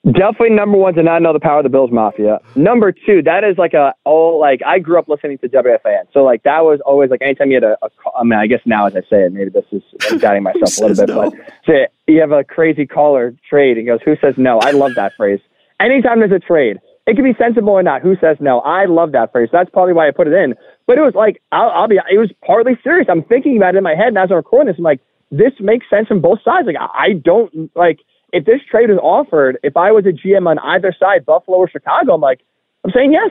Definitely 0.07 0.57
number 0.57 0.78
one 0.78 0.95
to 0.95 1.02
not 1.02 1.21
know 1.21 1.35
the 1.35 1.40
power 1.40 1.59
of 1.59 1.62
the 1.62 1.69
Bills 1.69 1.90
Mafia. 1.92 2.38
Number 2.57 2.90
two, 2.90 3.21
that 3.25 3.45
is 3.45 3.59
like 3.59 3.75
a 3.75 3.92
all 4.04 4.40
like 4.40 4.61
I 4.66 4.78
grew 4.78 4.99
up 4.99 5.09
listening 5.09 5.37
to 5.38 5.49
WFAN, 5.49 6.04
so 6.14 6.25
like 6.25 6.42
that 6.45 6.64
was 6.64 6.80
always 6.87 7.11
like 7.11 7.21
anytime 7.21 7.50
you 7.50 7.57
had 7.57 7.64
a, 7.64 7.76
a 7.83 7.90
I 8.19 8.25
mean 8.25 8.38
I 8.38 8.47
guess 8.47 8.61
now 8.64 8.87
as 8.87 8.97
I 8.97 9.00
say 9.00 9.25
it, 9.26 9.33
maybe 9.35 9.50
this 9.50 9.66
is 9.73 9.83
I'm 10.11 10.16
doubting 10.16 10.42
myself 10.45 10.78
a 10.78 10.87
little 10.87 11.07
bit, 11.07 11.14
but 11.14 11.52
say 11.66 11.88
you 12.09 12.19
have 12.23 12.33
a 12.33 12.42
crazy 12.42 12.87
caller 12.87 13.35
trade 13.49 13.76
and 13.76 13.87
goes, 13.87 14.00
who 14.02 14.16
says 14.23 14.35
no? 14.38 14.59
I 14.61 14.71
love 14.71 14.95
that 14.95 15.12
phrase. 15.19 15.40
Anytime 15.80 16.21
there's 16.21 16.33
a 16.33 16.38
trade, 16.38 16.78
it 17.07 17.14
can 17.14 17.25
be 17.25 17.35
sensible 17.38 17.75
or 17.75 17.83
not. 17.83 18.00
Who 18.00 18.16
says 18.23 18.38
no? 18.40 18.61
I 18.61 18.87
love 18.87 19.12
that 19.12 19.33
phrase. 19.33 19.50
That's 19.52 19.69
probably 19.69 19.92
why 19.92 20.09
I 20.09 20.12
put 20.12 20.28
it 20.28 20.33
in. 20.33 20.54
But 20.87 20.97
it 20.97 21.02
was 21.02 21.14
like 21.14 21.42
I'll, 21.52 21.71
I'll 21.71 21.88
be. 21.88 21.97
It 22.11 22.19
was 22.19 22.33
partly 22.47 22.73
serious. 22.83 23.07
I'm 23.11 23.23
thinking 23.23 23.59
about 23.59 23.75
it 23.75 23.78
in 23.78 23.85
my 23.85 23.95
head, 23.95 24.09
and 24.09 24.19
as 24.19 24.30
I'm 24.30 24.37
recording 24.37 24.69
this, 24.69 24.78
I'm 24.78 24.85
like, 24.85 25.00
this 25.30 25.52
makes 25.61 25.85
sense 25.90 26.09
from 26.09 26.23
both 26.23 26.38
sides. 26.42 26.66
Like 26.66 26.76
I 26.80 26.88
I 26.88 27.12
don't 27.12 27.71
like 27.76 27.99
if 28.32 28.44
this 28.44 28.60
trade 28.70 28.90
was 28.90 28.99
offered. 29.02 29.58
If 29.62 29.76
I 29.76 29.92
was 29.92 30.06
a 30.06 30.12
GM 30.12 30.49
on 30.49 30.58
either 30.58 30.94
side, 30.99 31.25
Buffalo 31.26 31.58
or 31.58 31.68
Chicago, 31.68 32.14
I'm 32.14 32.20
like, 32.20 32.40
I'm 32.84 32.90
saying 32.92 33.12
yes. 33.12 33.30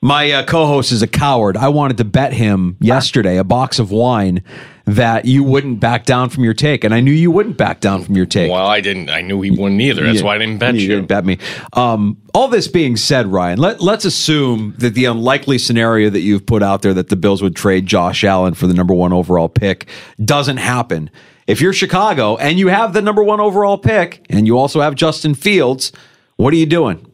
My 0.00 0.30
uh, 0.30 0.44
co-host 0.44 0.92
is 0.92 1.00
a 1.00 1.06
coward. 1.06 1.56
I 1.56 1.68
wanted 1.68 1.96
to 1.96 2.04
bet 2.04 2.34
him 2.34 2.76
yesterday 2.78 3.38
a 3.38 3.44
box 3.44 3.78
of 3.78 3.90
wine 3.90 4.42
that 4.84 5.24
you 5.24 5.42
wouldn't 5.42 5.80
back 5.80 6.04
down 6.04 6.28
from 6.28 6.44
your 6.44 6.52
take, 6.52 6.84
and 6.84 6.92
I 6.92 7.00
knew 7.00 7.10
you 7.10 7.30
wouldn't 7.30 7.56
back 7.56 7.80
down 7.80 8.04
from 8.04 8.14
your 8.14 8.26
take. 8.26 8.50
well, 8.50 8.66
I 8.66 8.82
didn't. 8.82 9.08
I 9.08 9.22
knew 9.22 9.40
he 9.40 9.50
wouldn't 9.50 9.80
either. 9.80 10.04
That's 10.04 10.18
Yeah. 10.18 10.24
why 10.26 10.34
I 10.34 10.38
didn't 10.38 10.58
bet 10.58 10.74
you. 10.74 10.88
didn't 10.88 11.06
bet 11.06 11.24
me. 11.24 11.38
Um, 11.72 12.18
all 12.34 12.48
this 12.48 12.68
being 12.68 12.96
said, 12.96 13.28
Ryan, 13.28 13.58
let, 13.58 13.80
let's 13.80 14.04
assume 14.04 14.74
that 14.76 14.92
the 14.92 15.06
unlikely 15.06 15.56
scenario 15.56 16.10
that 16.10 16.20
you've 16.20 16.44
put 16.44 16.62
out 16.62 16.82
there 16.82 16.92
that 16.92 17.08
the 17.08 17.16
Bills 17.16 17.40
would 17.42 17.56
trade 17.56 17.86
Josh 17.86 18.24
Allen 18.24 18.52
for 18.52 18.66
the 18.66 18.74
number 18.74 18.92
one 18.92 19.14
overall 19.14 19.48
pick 19.48 19.86
doesn't 20.22 20.58
happen. 20.58 21.08
If 21.46 21.60
you're 21.60 21.72
Chicago 21.72 22.36
and 22.36 22.58
you 22.58 22.68
have 22.68 22.92
the 22.92 23.02
number 23.02 23.22
one 23.22 23.40
overall 23.40 23.76
pick 23.76 24.24
and 24.30 24.46
you 24.46 24.58
also 24.58 24.80
have 24.80 24.94
Justin 24.94 25.34
Fields, 25.34 25.92
what 26.36 26.54
are 26.54 26.56
you 26.56 26.66
doing? 26.66 27.10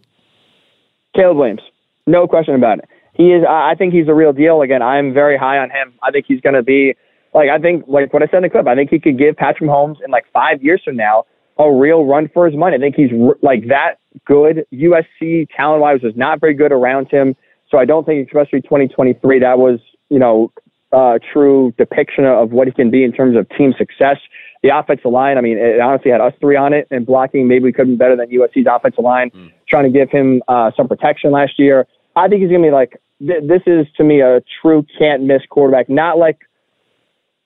Caleb 1.15 1.37
Williams, 1.37 1.63
no 2.07 2.29
question 2.29 2.55
about 2.55 2.79
it. 2.79 2.89
He 3.15 3.33
is. 3.33 3.45
I 3.49 3.75
think 3.77 3.93
he's 3.93 4.09
a 4.09 4.15
real 4.15 4.33
deal. 4.33 4.63
Again, 4.63 4.83
I'm 4.83 5.13
very 5.13 5.37
high 5.37 5.59
on 5.59 5.71
him. 5.71 5.93
I 6.03 6.11
think 6.11 6.27
he's 6.29 6.41
going 6.41 6.55
to 6.55 6.63
be 6.63 6.95
like 7.35 7.49
I 7.51 7.59
think 7.59 7.85
like 7.87 8.13
what 8.13 8.23
I 8.23 8.27
said 8.27 8.39
in 8.39 8.43
the 8.45 8.51
clip. 8.51 8.67
I 8.67 8.75
think 8.75 8.91
he 8.91 8.99
could 8.99 9.19
give 9.19 9.37
Patrick 9.37 9.69
Mahomes 9.69 9.97
in 10.05 10.11
like 10.11 10.25
five 10.33 10.63
years 10.63 10.81
from 10.85 10.97
now 10.97 11.25
a 11.59 11.71
real 11.71 12.05
run 12.05 12.31
for 12.33 12.47
his 12.47 12.57
money. 12.57 12.77
I 12.77 12.79
think 12.79 12.95
he's 12.95 13.11
like 13.43 13.69
that 13.69 13.97
good. 14.25 14.65
USC 14.73 15.49
talent 15.55 15.83
wise 15.83 16.01
was 16.03 16.15
not 16.17 16.41
very 16.41 16.55
good 16.55 16.73
around 16.73 17.11
him, 17.11 17.37
so 17.69 17.79
I 17.79 17.85
don't 17.85 18.07
think 18.07 18.27
especially 18.27 18.63
2023 18.63 19.41
that 19.41 19.59
was 19.59 19.81
you 20.09 20.19
know 20.19 20.53
uh, 20.93 21.19
true 21.33 21.73
depiction 21.79 22.25
of 22.25 22.51
what 22.51 22.67
he 22.67 22.73
can 22.73 22.91
be 22.91 23.05
in 23.05 23.13
terms 23.13 23.37
of 23.37 23.49
team 23.57 23.75
success. 23.79 24.17
The 24.63 24.77
offensive 24.77 25.11
line, 25.11 25.39
I 25.39 25.41
mean, 25.41 25.57
it 25.57 25.81
honestly 25.81 26.11
had 26.11 26.21
us 26.21 26.35
three 26.41 26.57
on 26.57 26.73
it, 26.73 26.87
and 26.91 27.07
blocking 27.07 27.49
maybe 27.49 27.65
we 27.65 27.73
could 27.73 27.83
have 27.83 27.89
been 27.89 27.97
better 27.97 28.17
than 28.17 28.29
USC's 28.29 28.67
offensive 28.71 29.05
line. 29.05 29.31
Trying 29.69 29.85
to 29.85 29.91
give 29.91 30.11
him 30.11 30.43
uh, 30.49 30.71
some 30.77 30.89
protection 30.89 31.31
last 31.31 31.59
year. 31.59 31.87
I 32.17 32.29
think 32.29 32.43
he's 32.43 32.51
going 32.51 32.63
to 32.63 32.69
be 32.69 32.73
like, 32.73 33.01
th- 33.21 33.43
this 33.45 33.63
is 33.67 33.87
to 33.97 34.05
me 34.05 34.21
a 34.21 34.43
true 34.61 34.85
can't 34.99 35.23
miss 35.23 35.43
quarterback. 35.49 35.89
Not 35.89 36.19
like 36.19 36.39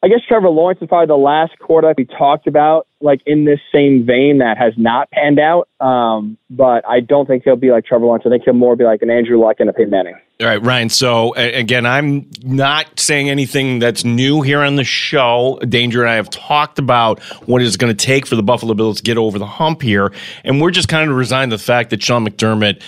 I 0.04 0.08
guess 0.08 0.20
Trevor 0.28 0.50
Lawrence 0.50 0.82
is 0.82 0.88
probably 0.88 1.06
the 1.06 1.16
last 1.16 1.58
quarterback 1.58 1.96
we 1.96 2.04
talked 2.04 2.46
about, 2.46 2.86
like 3.00 3.22
in 3.24 3.46
this 3.46 3.58
same 3.72 4.04
vein 4.04 4.36
that 4.36 4.58
has 4.58 4.74
not 4.76 5.10
panned 5.10 5.38
out. 5.38 5.66
Um, 5.80 6.36
but 6.50 6.86
I 6.86 7.00
don't 7.00 7.24
think 7.24 7.44
he'll 7.44 7.56
be 7.56 7.70
like 7.70 7.86
Trevor 7.86 8.04
Lawrence. 8.04 8.24
I 8.26 8.28
think 8.28 8.42
he'll 8.44 8.52
more 8.52 8.76
be 8.76 8.84
like 8.84 9.00
an 9.00 9.08
Andrew 9.08 9.40
Luck 9.40 9.60
and 9.60 9.70
a 9.70 9.72
Peyton 9.72 9.88
Manning. 9.88 10.14
All 10.42 10.46
right, 10.46 10.62
Ryan. 10.62 10.90
So 10.90 11.34
again, 11.36 11.86
I'm 11.86 12.28
not 12.42 13.00
saying 13.00 13.30
anything 13.30 13.78
that's 13.78 14.04
new 14.04 14.42
here 14.42 14.60
on 14.60 14.76
the 14.76 14.84
show. 14.84 15.58
Danger 15.66 16.02
and 16.02 16.10
I 16.10 16.16
have 16.16 16.28
talked 16.28 16.78
about 16.78 17.22
what 17.48 17.62
it's 17.62 17.78
going 17.78 17.96
to 17.96 18.06
take 18.06 18.26
for 18.26 18.36
the 18.36 18.42
Buffalo 18.42 18.74
Bills 18.74 18.98
to 18.98 19.02
get 19.02 19.16
over 19.16 19.38
the 19.38 19.46
hump 19.46 19.80
here, 19.80 20.12
and 20.44 20.60
we're 20.60 20.70
just 20.70 20.88
kind 20.88 21.10
of 21.10 21.16
resigned 21.16 21.50
to 21.52 21.56
the 21.56 21.62
fact 21.62 21.88
that 21.88 22.02
Sean 22.02 22.26
McDermott 22.28 22.82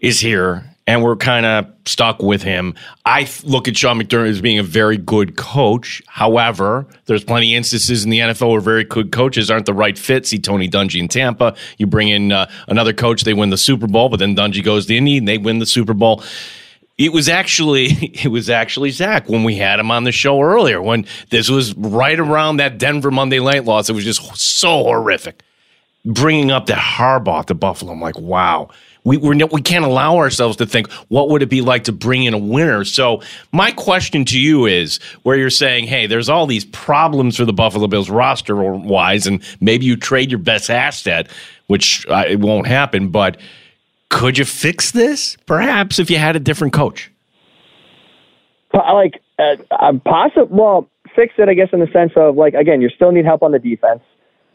is 0.00 0.18
here 0.18 0.74
and 0.88 1.02
we're 1.02 1.16
kind 1.16 1.44
of 1.44 1.66
stuck 1.84 2.22
with 2.22 2.42
him. 2.42 2.74
I 3.04 3.28
look 3.44 3.68
at 3.68 3.76
Sean 3.76 4.00
McDermott 4.00 4.30
as 4.30 4.40
being 4.40 4.58
a 4.58 4.62
very 4.62 4.96
good 4.96 5.36
coach. 5.36 6.02
However, 6.06 6.86
there's 7.04 7.22
plenty 7.22 7.52
of 7.52 7.58
instances 7.58 8.04
in 8.04 8.10
the 8.10 8.20
NFL 8.20 8.52
where 8.52 8.60
very 8.62 8.84
good 8.84 9.12
coaches 9.12 9.50
aren't 9.50 9.66
the 9.66 9.74
right 9.74 9.98
fit. 9.98 10.26
See 10.26 10.38
Tony 10.38 10.66
Dungy 10.66 10.98
in 10.98 11.06
Tampa. 11.06 11.54
You 11.76 11.86
bring 11.86 12.08
in 12.08 12.32
uh, 12.32 12.50
another 12.68 12.94
coach, 12.94 13.24
they 13.24 13.34
win 13.34 13.50
the 13.50 13.58
Super 13.58 13.86
Bowl, 13.86 14.08
but 14.08 14.18
then 14.18 14.34
Dungy 14.34 14.64
goes 14.64 14.86
to 14.86 14.96
Indy 14.96 15.18
and 15.18 15.28
they 15.28 15.36
win 15.36 15.58
the 15.58 15.66
Super 15.66 15.92
Bowl. 15.92 16.22
It 16.96 17.12
was 17.12 17.28
actually 17.28 17.88
it 18.24 18.28
was 18.28 18.48
actually 18.48 18.90
Zach 18.90 19.28
when 19.28 19.44
we 19.44 19.56
had 19.56 19.78
him 19.78 19.90
on 19.90 20.04
the 20.04 20.12
show 20.12 20.40
earlier 20.40 20.80
when 20.80 21.04
this 21.28 21.50
was 21.50 21.76
right 21.76 22.18
around 22.18 22.56
that 22.56 22.78
Denver 22.78 23.10
Monday 23.10 23.40
night 23.40 23.66
loss. 23.66 23.90
It 23.90 23.92
was 23.92 24.04
just 24.04 24.22
so 24.38 24.84
horrific. 24.84 25.42
Bringing 26.06 26.50
up 26.50 26.64
that 26.66 26.78
Harbaugh 26.78 27.44
to 27.44 27.54
Buffalo, 27.54 27.92
I'm 27.92 28.00
like, 28.00 28.18
wow 28.18 28.70
we 29.08 29.16
we're, 29.16 29.46
we 29.46 29.62
can't 29.62 29.84
allow 29.84 30.16
ourselves 30.18 30.56
to 30.58 30.66
think 30.66 30.90
what 31.08 31.30
would 31.30 31.42
it 31.42 31.48
be 31.48 31.62
like 31.62 31.84
to 31.84 31.92
bring 31.92 32.24
in 32.24 32.34
a 32.34 32.38
winner. 32.38 32.84
So 32.84 33.22
my 33.52 33.72
question 33.72 34.24
to 34.26 34.38
you 34.38 34.66
is, 34.66 35.00
where 35.22 35.36
you're 35.36 35.50
saying, 35.50 35.86
hey, 35.86 36.06
there's 36.06 36.28
all 36.28 36.46
these 36.46 36.66
problems 36.66 37.36
for 37.36 37.44
the 37.44 37.52
Buffalo 37.52 37.86
Bills 37.86 38.10
roster 38.10 38.54
wise, 38.56 39.26
and 39.26 39.42
maybe 39.60 39.86
you 39.86 39.96
trade 39.96 40.30
your 40.30 40.38
best 40.38 40.70
asset, 40.70 41.28
which 41.68 42.06
uh, 42.08 42.24
it 42.28 42.40
won't 42.40 42.66
happen, 42.66 43.08
but 43.08 43.38
could 44.10 44.38
you 44.38 44.44
fix 44.44 44.90
this 44.92 45.36
perhaps 45.46 45.98
if 45.98 46.10
you 46.10 46.18
had 46.18 46.36
a 46.36 46.40
different 46.40 46.72
coach? 46.72 47.10
Like, 48.74 49.20
uh, 49.38 49.56
uh, 49.70 49.92
possible. 50.04 50.48
Well, 50.50 50.90
fix 51.16 51.34
it, 51.38 51.48
I 51.48 51.54
guess, 51.54 51.68
in 51.72 51.80
the 51.80 51.88
sense 51.92 52.12
of 52.16 52.36
like, 52.36 52.54
again, 52.54 52.80
you 52.80 52.90
still 52.90 53.12
need 53.12 53.24
help 53.24 53.42
on 53.42 53.52
the 53.52 53.58
defense. 53.58 54.02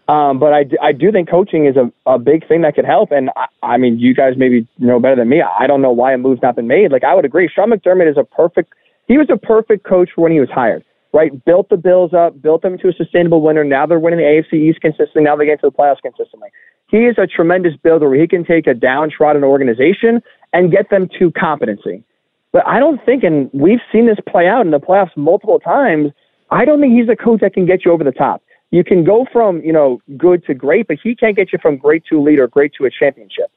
Um, 0.07 0.37
but 0.37 0.53
I, 0.53 0.65
I 0.81 0.91
do 0.91 1.11
think 1.11 1.29
coaching 1.29 1.65
is 1.65 1.75
a, 1.77 1.91
a 2.05 2.19
big 2.19 2.47
thing 2.47 2.61
that 2.61 2.75
could 2.75 2.85
help. 2.85 3.11
And 3.11 3.29
I, 3.37 3.45
I 3.63 3.77
mean, 3.77 3.99
you 3.99 4.13
guys 4.13 4.33
maybe 4.35 4.67
know 4.77 4.99
better 4.99 5.15
than 5.15 5.29
me. 5.29 5.41
I 5.41 5.65
don't 5.65 5.81
know 5.81 5.91
why 5.91 6.13
a 6.13 6.17
move's 6.17 6.41
not 6.41 6.55
been 6.55 6.67
made. 6.67 6.91
Like, 6.91 7.03
I 7.03 7.15
would 7.15 7.25
agree. 7.25 7.49
Sean 7.53 7.71
McDermott 7.71 8.09
is 8.09 8.17
a 8.17 8.23
perfect, 8.23 8.73
he 9.07 9.17
was 9.17 9.27
a 9.31 9.37
perfect 9.37 9.85
coach 9.85 10.09
when 10.15 10.31
he 10.31 10.41
was 10.41 10.49
hired, 10.49 10.83
right? 11.13 11.31
Built 11.45 11.69
the 11.69 11.77
Bills 11.77 12.13
up, 12.13 12.41
built 12.41 12.63
them 12.63 12.73
into 12.73 12.89
a 12.89 12.93
sustainable 12.93 13.41
winner. 13.41 13.63
Now 13.63 13.85
they're 13.85 13.99
winning 13.99 14.19
the 14.19 14.25
AFC 14.25 14.59
East 14.69 14.81
consistently. 14.81 15.23
Now 15.23 15.37
they 15.37 15.45
get 15.45 15.53
into 15.53 15.67
the 15.67 15.71
playoffs 15.71 16.01
consistently. 16.01 16.49
He 16.89 17.05
is 17.05 17.15
a 17.17 17.25
tremendous 17.25 17.73
builder 17.81 18.09
where 18.09 18.19
he 18.19 18.27
can 18.27 18.43
take 18.43 18.67
a 18.67 18.73
downtrodden 18.73 19.43
organization 19.43 20.21
and 20.51 20.69
get 20.69 20.89
them 20.89 21.07
to 21.17 21.31
competency. 21.31 22.03
But 22.51 22.67
I 22.67 22.79
don't 22.79 23.03
think, 23.05 23.23
and 23.23 23.49
we've 23.53 23.79
seen 23.91 24.05
this 24.05 24.17
play 24.27 24.47
out 24.47 24.65
in 24.65 24.71
the 24.71 24.79
playoffs 24.79 25.15
multiple 25.15 25.59
times, 25.59 26.11
I 26.51 26.65
don't 26.65 26.81
think 26.81 26.93
he's 26.93 27.09
a 27.09 27.15
coach 27.15 27.39
that 27.39 27.53
can 27.53 27.65
get 27.65 27.83
you 27.85 27.91
over 27.91 28.03
the 28.03 28.11
top 28.11 28.43
you 28.73 28.83
can 28.83 29.03
go 29.03 29.27
from, 29.31 29.61
you 29.61 29.71
know, 29.71 30.01
good 30.17 30.43
to 30.47 30.55
great, 30.55 30.87
but 30.87 30.97
he 31.03 31.15
can't 31.15 31.35
get 31.35 31.53
you 31.53 31.59
from 31.61 31.77
great 31.77 32.03
to 32.09 32.17
elite 32.17 32.39
or 32.39 32.47
great 32.47 32.73
to 32.79 32.85
a 32.85 32.89
championship. 32.89 33.51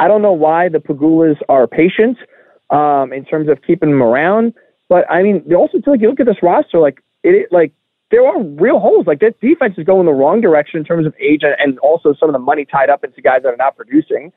I 0.00 0.08
don't 0.08 0.22
know 0.22 0.32
why 0.32 0.68
the 0.68 0.78
Pegulas 0.78 1.36
are 1.48 1.68
patient 1.68 2.18
um, 2.70 3.12
in 3.12 3.24
terms 3.24 3.48
of 3.48 3.62
keeping 3.64 3.90
him 3.90 4.02
around. 4.02 4.54
But 4.88 5.08
I 5.08 5.22
mean, 5.22 5.44
also 5.54 5.78
too, 5.78 5.92
like 5.92 6.00
you 6.00 6.10
look 6.10 6.18
at 6.18 6.26
this 6.26 6.42
roster, 6.42 6.80
like 6.80 7.00
it, 7.22 7.46
like 7.52 7.72
there 8.10 8.26
are 8.26 8.42
real 8.42 8.80
holes. 8.80 9.06
Like 9.06 9.20
this 9.20 9.34
defense 9.40 9.74
is 9.78 9.84
going 9.84 10.04
the 10.04 10.12
wrong 10.12 10.40
direction 10.40 10.80
in 10.80 10.84
terms 10.84 11.06
of 11.06 11.14
age 11.20 11.42
and, 11.44 11.54
and 11.60 11.78
also 11.78 12.12
some 12.18 12.28
of 12.28 12.32
the 12.32 12.40
money 12.40 12.64
tied 12.64 12.90
up 12.90 13.04
into 13.04 13.22
guys 13.22 13.42
that 13.44 13.50
are 13.50 13.56
not 13.56 13.76
producing. 13.76 14.32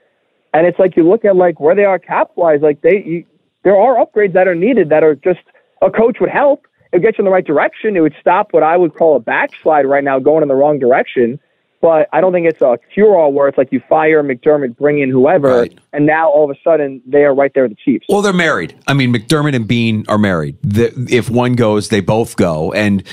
And 0.54 0.68
it's 0.68 0.78
like 0.78 0.96
you 0.96 1.10
look 1.10 1.26
at 1.26 1.38
like 1.38 1.60
where 1.60 1.74
they 1.74 1.86
are 1.86 1.98
cap 1.98 2.30
wise, 2.36 2.60
like 2.62 2.84
they 2.84 3.04
you, 3.04 3.26
there 3.64 3.76
are 3.76 3.96
upgrades 3.96 4.34
that 4.34 4.48
are 4.48 4.54
needed 4.54 4.90
that 4.90 5.04
are 5.04 5.16
just 5.16 5.40
a 5.82 5.90
coach 5.90 6.18
would 6.22 6.30
help 6.30 6.68
it 6.92 6.98
would 6.98 7.04
get 7.04 7.18
you 7.18 7.22
in 7.22 7.26
the 7.26 7.32
right 7.32 7.46
direction. 7.46 7.96
It 7.96 8.02
would 8.02 8.16
stop 8.20 8.52
what 8.52 8.64
I 8.64 8.78
would 8.78 8.96
call 8.96 9.16
a 9.16 9.20
backslide 9.20 9.86
right 9.86 10.04
now, 10.04 10.20
going 10.20 10.42
in 10.42 10.48
the 10.48 10.56
wrong 10.56 10.80
direction. 10.80 11.40
But 11.82 12.10
I 12.12 12.20
don't 12.20 12.34
think 12.34 12.46
it's 12.46 12.62
a 12.62 12.78
cure 12.94 13.16
all 13.16 13.32
where 13.32 13.48
it's 13.48 13.58
like 13.58 13.72
you 13.72 13.82
fire 13.88 14.22
McDermott, 14.22 14.76
bring 14.76 15.00
in 15.00 15.10
whoever, 15.10 15.62
right. 15.62 15.80
and 15.94 16.06
now 16.06 16.30
all 16.30 16.50
of 16.50 16.56
a 16.56 16.60
sudden 16.62 17.02
they 17.08 17.24
are 17.24 17.34
right 17.34 17.54
there 17.54 17.64
with 17.64 17.72
the 17.72 17.78
Chiefs. 17.84 18.06
Well, 18.10 18.22
they're 18.22 18.34
married. 18.34 18.76
I 18.86 18.94
mean, 18.94 19.14
McDermott 19.14 19.56
and 19.56 19.66
Beane 19.66 20.04
are 20.10 20.18
married. 20.18 20.58
The, 20.62 21.08
if 21.10 21.30
one 21.30 21.54
goes, 21.54 21.88
they 21.88 22.02
both 22.02 22.36
go. 22.36 22.74
And, 22.74 23.04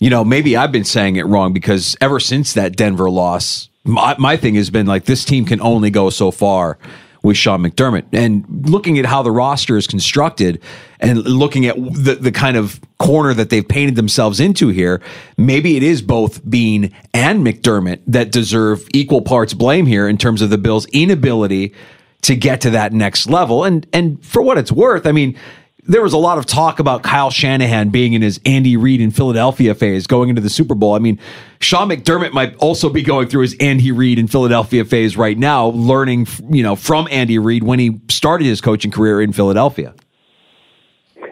you 0.00 0.10
know, 0.10 0.24
maybe 0.24 0.56
I've 0.56 0.72
been 0.72 0.84
saying 0.84 1.16
it 1.16 1.26
wrong 1.26 1.52
because 1.52 1.96
ever 2.00 2.18
since 2.18 2.54
that 2.54 2.74
Denver 2.74 3.08
loss, 3.10 3.68
my, 3.84 4.16
my 4.18 4.36
thing 4.36 4.56
has 4.56 4.70
been 4.70 4.86
like 4.86 5.04
this 5.04 5.24
team 5.24 5.44
can 5.44 5.60
only 5.60 5.90
go 5.90 6.10
so 6.10 6.32
far 6.32 6.78
with 7.26 7.36
Sean 7.36 7.60
McDermott. 7.60 8.06
And 8.12 8.46
looking 8.68 8.98
at 8.98 9.04
how 9.04 9.22
the 9.22 9.30
roster 9.30 9.76
is 9.76 9.86
constructed 9.86 10.62
and 11.00 11.18
looking 11.24 11.66
at 11.66 11.76
the, 11.76 12.14
the 12.14 12.32
kind 12.32 12.56
of 12.56 12.80
corner 12.98 13.34
that 13.34 13.50
they've 13.50 13.66
painted 13.66 13.96
themselves 13.96 14.40
into 14.40 14.68
here, 14.68 15.02
maybe 15.36 15.76
it 15.76 15.82
is 15.82 16.00
both 16.00 16.48
Beane 16.48 16.94
and 17.12 17.44
McDermott 17.44 18.00
that 18.06 18.30
deserve 18.30 18.86
equal 18.94 19.22
parts 19.22 19.52
blame 19.52 19.86
here 19.86 20.08
in 20.08 20.16
terms 20.16 20.40
of 20.40 20.50
the 20.50 20.58
Bills' 20.58 20.86
inability 20.86 21.74
to 22.22 22.34
get 22.34 22.62
to 22.62 22.70
that 22.70 22.92
next 22.92 23.28
level. 23.28 23.64
And 23.64 23.86
and 23.92 24.24
for 24.24 24.40
what 24.40 24.56
it's 24.56 24.72
worth, 24.72 25.06
I 25.06 25.12
mean, 25.12 25.36
there 25.88 26.02
was 26.02 26.12
a 26.12 26.18
lot 26.18 26.38
of 26.38 26.46
talk 26.46 26.78
about 26.78 27.02
Kyle 27.02 27.30
Shanahan 27.30 27.90
being 27.90 28.12
in 28.12 28.22
his 28.22 28.40
Andy 28.44 28.76
Reid 28.76 29.00
in 29.00 29.10
Philadelphia 29.10 29.74
phase 29.74 30.06
going 30.06 30.28
into 30.28 30.42
the 30.42 30.50
Super 30.50 30.74
Bowl. 30.74 30.94
I 30.94 30.98
mean, 30.98 31.18
Sean 31.60 31.88
McDermott 31.88 32.32
might 32.32 32.56
also 32.56 32.88
be 32.88 33.02
going 33.02 33.28
through 33.28 33.42
his 33.42 33.56
Andy 33.60 33.92
Reid 33.92 34.18
in 34.18 34.26
Philadelphia 34.26 34.84
phase 34.84 35.16
right 35.16 35.38
now, 35.38 35.68
learning 35.68 36.26
you 36.50 36.62
know 36.62 36.76
from 36.76 37.06
Andy 37.10 37.38
Reid 37.38 37.62
when 37.62 37.78
he 37.78 38.00
started 38.08 38.46
his 38.46 38.60
coaching 38.60 38.90
career 38.90 39.20
in 39.20 39.32
Philadelphia. 39.32 39.94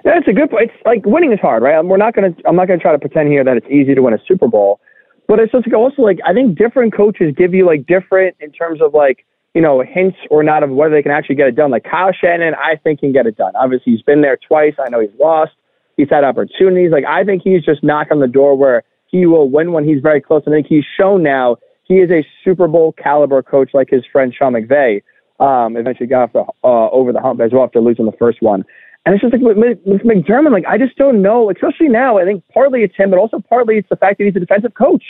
That's 0.05 0.29
a 0.29 0.33
good 0.33 0.51
point. 0.51 0.71
It's 0.71 0.87
like 0.87 1.05
winning 1.05 1.33
is 1.33 1.41
hard, 1.41 1.63
right? 1.63 1.83
We're 1.85 1.97
not 1.97 2.15
gonna. 2.15 2.35
I'm 2.47 2.57
not 2.57 2.69
gonna 2.69 2.81
try 2.81 2.93
to 2.93 2.99
pretend 2.99 3.29
here 3.29 3.43
that 3.45 3.57
it's 3.57 3.67
easy 3.67 3.95
to 3.95 4.03
win 4.03 4.15
a 4.15 4.19
Super 4.27 4.47
Bowl, 4.47 4.81
but 5.27 5.41
it's 5.41 5.53
just 5.53 5.67
also 5.73 6.03
like 6.03 6.19
I 6.25 6.33
think 6.33 6.57
different 6.57 6.95
coaches 6.95 7.35
give 7.37 7.55
you 7.55 7.67
like 7.67 7.87
different 7.87 8.37
in 8.41 8.53
terms 8.53 8.81
of 8.81 8.95
like 8.95 9.25
you 9.55 9.63
know, 9.63 9.83
hints 9.83 10.19
or 10.31 10.43
not 10.43 10.63
of 10.63 10.71
whether 10.71 10.95
they 10.95 11.03
can 11.03 11.13
actually 11.13 11.37
get 11.37 11.47
it 11.47 11.55
done. 11.55 11.71
Like 11.71 11.85
Kyle 11.85 12.13
Shanahan, 12.13 12.55
I 12.55 12.77
think 12.77 13.01
can 13.01 13.13
get 13.13 13.27
it 13.27 13.37
done. 13.37 13.55
Obviously, 13.57 13.93
he's 13.93 14.03
been 14.03 14.21
there 14.21 14.37
twice. 14.37 14.75
I 14.79 14.89
know 14.91 15.01
he's 15.01 15.11
lost. 15.19 15.53
He's 15.97 16.09
had 16.11 16.25
opportunities. 16.25 16.91
Like 16.91 17.05
I 17.05 17.25
think 17.25 17.43
he's 17.45 17.65
just 17.65 17.83
knocked 17.85 18.11
on 18.11 18.21
the 18.21 18.27
door 18.27 18.57
where 18.57 18.83
he 19.07 19.27
will 19.27 19.49
win 19.49 19.73
when 19.73 19.85
he's 19.85 20.03
very 20.03 20.21
close. 20.21 20.43
And 20.45 20.55
I 20.55 20.59
think 20.59 20.67
he's 20.67 20.85
shown 20.99 21.23
now 21.23 21.57
he 21.85 21.95
is 21.95 22.11
a 22.11 22.27
Super 22.45 22.67
Bowl 22.67 22.93
caliber 22.93 23.43
coach, 23.43 23.71
like 23.73 23.91
his 23.91 24.03
friend 24.11 24.35
Sean 24.37 24.55
McVay. 24.55 25.03
Um, 25.41 25.77
eventually 25.77 26.07
got 26.07 26.33
the, 26.33 26.45
uh, 26.63 26.91
over 26.91 27.13
the 27.13 27.21
hump 27.21 27.41
as 27.41 27.51
well 27.53 27.65
after 27.65 27.81
losing 27.81 28.07
the 28.07 28.13
first 28.13 28.41
one. 28.41 28.65
And 29.05 29.15
it's 29.15 29.23
just 29.23 29.35
like 29.35 29.43
with, 29.43 29.79
with 29.85 30.03
McDermott, 30.03 30.53
like 30.53 30.65
I 30.67 30.79
just 30.79 30.97
don't 30.97 31.23
know. 31.23 31.51
Especially 31.51 31.89
now, 31.89 32.19
I 32.19 32.25
think 32.25 32.43
partly 32.53 32.83
it's 32.83 32.97
him, 32.97 33.11
but 33.11 33.19
also 33.19 33.39
partly 33.49 33.77
it's 33.77 33.89
the 33.89 33.97
fact 33.97 34.19
that 34.19 34.25
he's 34.25 34.37
a 34.37 34.41
defensive 34.41 34.75
coach, 34.75 35.05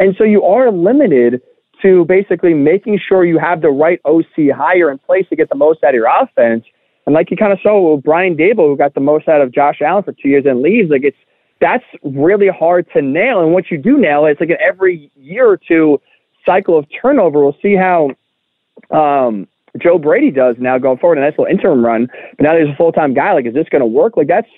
and 0.00 0.14
so 0.18 0.24
you 0.24 0.42
are 0.42 0.72
limited 0.72 1.40
to 1.82 2.04
basically 2.06 2.54
making 2.54 2.98
sure 3.06 3.24
you 3.24 3.38
have 3.38 3.60
the 3.60 3.70
right 3.70 4.00
OC 4.04 4.50
hire 4.54 4.90
in 4.90 4.98
place 4.98 5.26
to 5.30 5.36
get 5.36 5.48
the 5.48 5.54
most 5.54 5.82
out 5.84 5.90
of 5.90 5.94
your 5.94 6.08
offense. 6.08 6.64
And 7.06 7.14
like 7.14 7.30
you 7.30 7.36
kind 7.36 7.52
of 7.52 7.58
saw 7.62 7.94
with 7.94 8.04
Brian 8.04 8.36
Daboll, 8.36 8.68
who 8.68 8.76
got 8.76 8.94
the 8.94 9.00
most 9.00 9.28
out 9.28 9.40
of 9.40 9.52
Josh 9.52 9.80
Allen 9.80 10.04
for 10.04 10.12
two 10.12 10.28
years 10.28 10.44
and 10.46 10.60
leaves, 10.60 10.90
like 10.90 11.04
it's 11.04 11.16
that's 11.60 11.84
really 12.02 12.48
hard 12.48 12.86
to 12.92 13.02
nail. 13.02 13.40
And 13.40 13.52
once 13.52 13.66
you 13.70 13.78
do 13.78 13.98
nail 13.98 14.26
it, 14.26 14.32
it's 14.32 14.40
like 14.40 14.50
an 14.50 14.58
every 14.60 15.10
year 15.16 15.48
or 15.48 15.56
two 15.56 16.00
cycle 16.46 16.78
of 16.78 16.86
turnover. 17.00 17.40
We'll 17.42 17.56
see 17.62 17.76
how 17.76 18.10
um, 18.96 19.48
Joe 19.76 19.98
Brady 19.98 20.30
does 20.30 20.56
now 20.58 20.78
going 20.78 20.98
forward. 20.98 21.18
A 21.18 21.20
nice 21.22 21.38
little 21.38 21.46
interim 21.46 21.84
run, 21.84 22.08
but 22.36 22.44
now 22.44 22.52
there's 22.52 22.68
a 22.70 22.76
full 22.76 22.92
time 22.92 23.14
guy. 23.14 23.32
Like, 23.32 23.46
is 23.46 23.54
this 23.54 23.68
going 23.68 23.80
to 23.80 23.86
work? 23.86 24.16
Like, 24.16 24.28
that's 24.28 24.48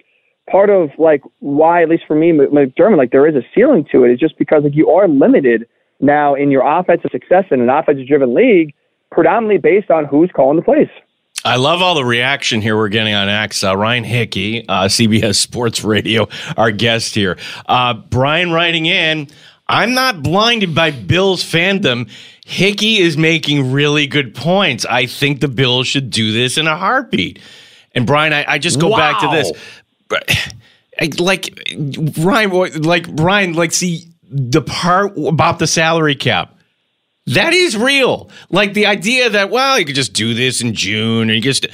part 0.50 0.70
of 0.70 0.90
like 0.98 1.22
why, 1.38 1.83
at 1.83 1.88
least 1.88 2.04
for 2.06 2.16
me, 2.16 2.33
McDermott, 2.33 2.98
like 2.98 3.12
there 3.12 3.26
is 3.26 3.35
a 3.35 3.46
ceiling 3.54 3.87
to 3.92 4.04
it. 4.04 4.11
it. 4.11 4.14
Is 4.14 4.20
just 4.20 4.38
because 4.38 4.64
like 4.64 4.74
you 4.74 4.90
are 4.90 5.09
limited 5.09 5.66
now 6.01 6.35
in 6.35 6.51
your 6.51 6.67
offensive 6.67 7.11
success 7.11 7.45
in 7.51 7.61
an 7.61 7.69
offensive 7.69 8.07
driven 8.07 8.35
league, 8.35 8.75
predominantly 9.11 9.59
based 9.59 9.91
on 9.91 10.05
who's 10.05 10.31
calling 10.35 10.57
the 10.57 10.63
plays. 10.63 10.89
I 11.45 11.57
love 11.57 11.81
all 11.81 11.95
the 11.95 12.05
reaction 12.05 12.61
here 12.61 12.77
we're 12.77 12.91
getting 12.91 13.15
on 13.15 13.29
X. 13.29 13.65
Uh, 13.65 13.75
Ryan 13.75 14.05
Hickey, 14.05 14.69
uh, 14.69 14.85
CBS 14.85 15.37
Sports 15.37 15.83
Radio, 15.83 16.29
our 16.57 16.71
guest 16.71 17.15
here. 17.15 17.39
Uh, 17.67 17.95
Brian 17.95 18.53
writing 18.53 18.85
in, 18.85 19.29
I'm 19.67 19.95
not 19.95 20.23
blinded 20.23 20.75
by 20.75 20.91
Bills 20.91 21.43
fandom. 21.43 22.11
Hickey 22.45 22.99
is 22.99 23.17
making 23.17 23.73
really 23.73 24.07
good 24.07 24.35
points. 24.35 24.85
I 24.85 25.07
think 25.07 25.41
the 25.41 25.49
Bills 25.49 25.87
should 25.87 26.11
do 26.11 26.33
this 26.33 26.59
in 26.59 26.67
a 26.67 26.77
heartbeat. 26.77 27.39
And 27.95 28.07
Brian, 28.07 28.33
I, 28.33 28.45
I 28.47 28.59
just 28.59 28.79
go 28.79 28.89
wow. 28.89 28.97
back 28.97 29.21
to 29.21 29.29
this. 29.29 29.53
Like 31.19 31.59
Ryan, 32.19 32.83
like 32.83 33.07
Ryan, 33.09 33.55
like 33.55 33.73
see, 33.73 34.10
the 34.31 34.62
part 34.62 35.16
about 35.19 35.59
the 35.59 35.66
salary 35.66 36.14
cap. 36.14 36.57
That 37.27 37.53
is 37.53 37.77
real. 37.77 38.31
Like 38.49 38.75
the 38.75 38.87
idea 38.87 39.29
that, 39.31 39.51
well, 39.51 39.79
you 39.79 39.85
could 39.85 39.95
just 39.95 40.12
do 40.12 40.35
this 40.35 40.61
in 40.62 40.75
June 40.75 41.31
or 41.31 41.35
you 41.35 41.40
just, 41.40 41.66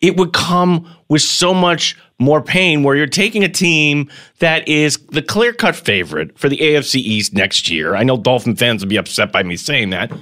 it 0.00 0.16
would 0.16 0.32
come 0.32 0.88
with 1.08 1.22
so 1.22 1.52
much 1.52 1.96
more 2.18 2.40
pain 2.40 2.82
where 2.82 2.96
you're 2.96 3.06
taking 3.06 3.42
a 3.42 3.48
team 3.48 4.10
that 4.38 4.66
is 4.68 4.96
the 5.10 5.22
clear 5.22 5.52
cut 5.52 5.76
favorite 5.76 6.38
for 6.38 6.48
the 6.48 6.58
AFC 6.58 6.96
East 6.96 7.34
next 7.34 7.68
year. 7.70 7.94
I 7.94 8.04
know 8.04 8.16
Dolphin 8.16 8.56
fans 8.56 8.82
will 8.82 8.88
be 8.88 8.96
upset 8.96 9.32
by 9.32 9.42
me 9.42 9.56
saying 9.56 9.90
that. 9.90 10.12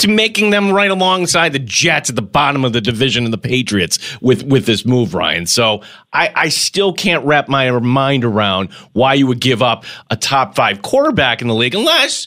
To 0.00 0.08
making 0.08 0.50
them 0.50 0.72
right 0.72 0.90
alongside 0.90 1.52
the 1.52 1.60
Jets 1.60 2.10
at 2.10 2.16
the 2.16 2.22
bottom 2.22 2.64
of 2.64 2.72
the 2.72 2.80
division 2.80 3.24
and 3.24 3.32
the 3.32 3.38
Patriots 3.38 4.20
with, 4.20 4.42
with 4.42 4.66
this 4.66 4.84
move, 4.84 5.14
Ryan. 5.14 5.46
So 5.46 5.82
I, 6.12 6.32
I 6.34 6.48
still 6.48 6.92
can't 6.92 7.24
wrap 7.24 7.48
my 7.48 7.70
mind 7.70 8.24
around 8.24 8.72
why 8.92 9.14
you 9.14 9.28
would 9.28 9.40
give 9.40 9.62
up 9.62 9.84
a 10.10 10.16
top 10.16 10.56
five 10.56 10.82
quarterback 10.82 11.42
in 11.42 11.46
the 11.46 11.54
league 11.54 11.76
unless 11.76 12.26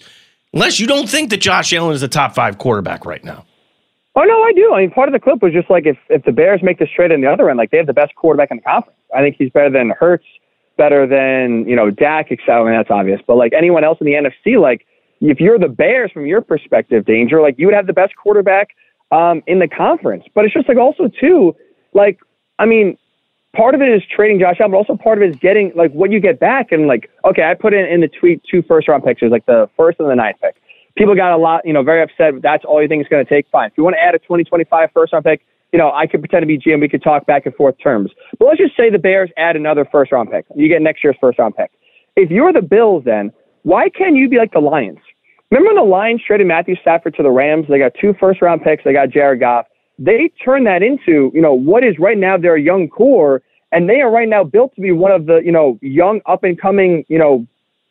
unless 0.53 0.79
you 0.79 0.87
don't 0.87 1.09
think 1.09 1.29
that 1.31 1.41
Josh 1.41 1.73
Allen 1.73 1.93
is 1.93 2.01
a 2.03 2.07
top 2.07 2.33
five 2.33 2.57
quarterback 2.57 3.05
right 3.05 3.23
now. 3.23 3.45
Oh 4.15 4.23
no, 4.23 4.41
I 4.41 4.51
do. 4.53 4.73
I 4.73 4.81
mean, 4.81 4.89
part 4.89 5.09
of 5.09 5.13
the 5.13 5.19
clip 5.19 5.43
was 5.43 5.53
just 5.53 5.69
like 5.69 5.85
if 5.85 5.97
if 6.09 6.23
the 6.23 6.31
Bears 6.31 6.61
make 6.63 6.79
this 6.79 6.89
trade 6.89 7.11
on 7.11 7.21
the 7.21 7.27
other 7.27 7.49
end, 7.51 7.57
like 7.57 7.69
they 7.69 7.77
have 7.77 7.85
the 7.85 7.93
best 7.93 8.15
quarterback 8.15 8.49
in 8.49 8.57
the 8.57 8.63
conference. 8.63 8.97
I 9.15 9.21
think 9.21 9.35
he's 9.37 9.51
better 9.51 9.69
than 9.69 9.91
Hurts, 9.91 10.25
better 10.75 11.05
than 11.05 11.67
you 11.67 11.75
know 11.75 11.91
Dak. 11.91 12.31
Mean, 12.31 12.39
that's 12.47 12.89
obvious. 12.89 13.21
But 13.27 13.35
like 13.35 13.53
anyone 13.53 13.83
else 13.83 13.99
in 14.01 14.07
the 14.07 14.13
NFC, 14.13 14.59
like 14.59 14.87
if 15.21 15.39
you're 15.39 15.59
the 15.59 15.67
Bears 15.67 16.11
from 16.11 16.25
your 16.25 16.41
perspective, 16.41 17.05
danger, 17.05 17.41
like 17.41 17.55
you 17.57 17.67
would 17.67 17.75
have 17.75 17.87
the 17.87 17.93
best 17.93 18.15
quarterback 18.15 18.69
um, 19.11 19.41
in 19.47 19.59
the 19.59 19.67
conference. 19.67 20.25
But 20.33 20.45
it's 20.45 20.53
just 20.53 20.67
like 20.67 20.77
also 20.77 21.09
too, 21.19 21.55
like 21.93 22.19
I 22.59 22.65
mean, 22.65 22.97
part 23.55 23.75
of 23.75 23.81
it 23.81 23.89
is 23.89 24.01
trading 24.15 24.39
Josh 24.39 24.57
Allen, 24.59 24.71
but 24.71 24.77
also 24.77 24.95
part 24.95 25.17
of 25.17 25.23
it 25.23 25.29
is 25.31 25.35
getting 25.37 25.71
like 25.75 25.91
what 25.91 26.11
you 26.11 26.19
get 26.19 26.39
back. 26.39 26.71
And 26.71 26.87
like, 26.87 27.09
okay, 27.25 27.43
I 27.43 27.53
put 27.53 27.73
in 27.73 27.85
in 27.85 28.01
the 28.01 28.07
tweet 28.07 28.41
two 28.49 28.61
first 28.63 28.87
round 28.87 29.03
picks. 29.03 29.21
Like 29.21 29.45
the 29.45 29.69
first 29.75 29.99
and 29.99 30.09
the 30.09 30.15
ninth 30.15 30.37
pick. 30.41 30.55
People 30.95 31.13
got 31.15 31.31
a 31.31 31.37
lot, 31.37 31.61
you 31.63 31.73
know, 31.73 31.83
very 31.83 32.01
upset. 32.01 32.41
That's 32.41 32.65
all 32.65 32.81
you 32.81 32.87
think 32.87 33.01
it's 33.01 33.09
going 33.09 33.23
to 33.23 33.29
take. 33.29 33.47
Fine. 33.51 33.69
If 33.69 33.77
you 33.77 33.83
want 33.83 33.95
to 33.95 34.01
add 34.01 34.15
a 34.15 34.19
2025 34.19 34.89
first 34.93 35.13
round 35.13 35.25
pick, 35.25 35.45
you 35.71 35.77
know, 35.77 35.91
I 35.91 36.07
could 36.07 36.21
pretend 36.21 36.41
to 36.41 36.47
be 36.47 36.57
GM. 36.57 36.81
We 36.81 36.89
could 36.89 37.03
talk 37.03 37.27
back 37.27 37.45
and 37.45 37.53
forth 37.53 37.75
terms. 37.81 38.11
But 38.39 38.45
let's 38.45 38.57
just 38.57 38.75
say 38.75 38.89
the 38.89 38.97
Bears 38.97 39.29
add 39.37 39.55
another 39.55 39.85
first 39.91 40.11
round 40.11 40.31
pick. 40.31 40.45
You 40.55 40.67
get 40.67 40.81
next 40.81 41.03
year's 41.03 41.17
first 41.21 41.37
round 41.37 41.55
pick. 41.55 41.71
If 42.15 42.31
you're 42.31 42.51
the 42.51 42.63
Bills, 42.63 43.03
then 43.05 43.31
why 43.63 43.89
can't 43.89 44.15
you 44.15 44.27
be 44.29 44.37
like 44.37 44.53
the 44.53 44.59
Lions? 44.59 44.99
Remember 45.51 45.69
when 45.69 45.75
the 45.75 45.89
Lions 45.89 46.21
traded 46.25 46.47
Matthew 46.47 46.75
Stafford 46.81 47.15
to 47.15 47.23
the 47.23 47.31
Rams? 47.31 47.65
They 47.69 47.79
got 47.79 47.93
two 47.99 48.13
first 48.19 48.41
round 48.41 48.63
picks. 48.63 48.83
They 48.83 48.93
got 48.93 49.09
Jared 49.09 49.39
Goff. 49.39 49.65
They 49.97 50.29
turned 50.43 50.67
that 50.67 50.83
into, 50.83 51.31
you 51.33 51.41
know, 51.41 51.53
what 51.53 51.83
is 51.83 51.97
right 51.99 52.17
now 52.17 52.37
their 52.37 52.57
young 52.57 52.87
core 52.87 53.41
and 53.71 53.89
they 53.89 54.01
are 54.01 54.11
right 54.11 54.27
now 54.27 54.43
built 54.43 54.73
to 54.75 54.81
be 54.81 54.91
one 54.91 55.11
of 55.11 55.25
the 55.25 55.41
you 55.43 55.51
know 55.51 55.77
young 55.81 56.21
up 56.25 56.43
and 56.43 56.59
coming 56.59 57.05
you 57.07 57.17
know 57.17 57.45